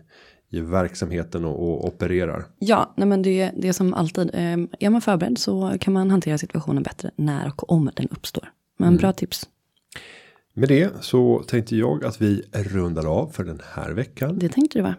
i 0.49 0.59
verksamheten 0.59 1.45
och, 1.45 1.63
och 1.63 1.85
opererar. 1.87 2.45
Ja, 2.59 2.93
nej 2.97 3.07
men 3.07 3.21
det, 3.21 3.51
det 3.57 3.67
är 3.67 3.73
som 3.73 3.93
alltid. 3.93 4.29
eh, 4.33 4.57
Är 4.79 4.89
man 4.89 5.01
förberedd 5.01 5.37
så 5.37 5.75
kan 5.79 5.93
man 5.93 6.11
hantera 6.11 6.37
situationen 6.37 6.83
bättre 6.83 7.11
när 7.15 7.47
och 7.47 7.71
om 7.71 7.89
den 7.95 8.07
uppstår. 8.11 8.51
Men 8.77 8.97
bra 8.97 9.13
tips. 9.13 9.49
Med 10.53 10.69
det 10.69 10.91
så 11.03 11.43
tänkte 11.47 11.75
jag 11.75 12.05
att 12.05 12.21
vi 12.21 12.43
rundar 12.53 13.05
av 13.05 13.27
för 13.27 13.43
den 13.43 13.61
här 13.73 13.91
veckan. 13.91 14.39
Det 14.39 14.49
tänkte 14.49 14.79
du 14.79 14.83
va? 14.83 14.95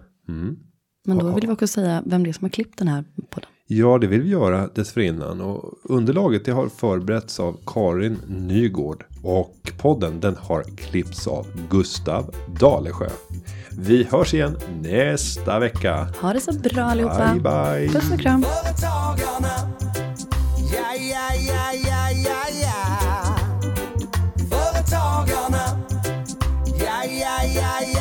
Men 1.05 1.19
då 1.19 1.33
vill 1.35 1.47
vi 1.47 1.53
också 1.53 1.67
säga 1.67 2.03
vem 2.07 2.25
det 2.25 2.31
är 2.31 2.33
som 2.33 2.45
har 2.45 2.51
klippt 2.51 2.79
den 2.79 2.89
här 2.89 3.05
podden. 3.31 3.51
Ja, 3.71 3.99
det 3.99 4.07
vill 4.07 4.23
vi 4.23 4.29
göra 4.29 4.69
dessförinnan 4.75 5.41
och 5.41 5.75
underlaget 5.83 6.45
det 6.45 6.53
har 6.53 6.69
förberetts 6.69 7.41
av 7.41 7.57
Karin 7.66 8.19
Nygård 8.29 9.05
och 9.23 9.73
podden 9.79 10.21
den 10.21 10.37
har 10.37 10.62
klippts 10.62 11.27
av 11.27 11.47
Gustav 11.71 12.35
Dalesjö. 12.61 13.09
Vi 13.71 14.05
hörs 14.05 14.35
igen 14.35 14.57
nästa 14.83 15.59
vecka. 15.59 16.09
Ha 16.21 16.33
det 16.33 16.41
så 16.41 16.53
bra 16.53 16.83
allihopa. 16.83 17.33
Bye 17.33 17.41
bye. 17.41 17.89
Puss 17.89 18.12
och 18.12 18.21
kram. 18.21 18.43
Företagarna. 18.43 19.71
Ja, 20.73 20.95
ja, 20.95 21.35
ja, 21.49 21.73
ja, 22.25 22.43
ja. 22.62 23.37
Företagarna. 24.51 25.79
Ja, 26.79 27.05
ja, 27.05 27.45
ja, 27.55 27.89
ja. 27.95 27.98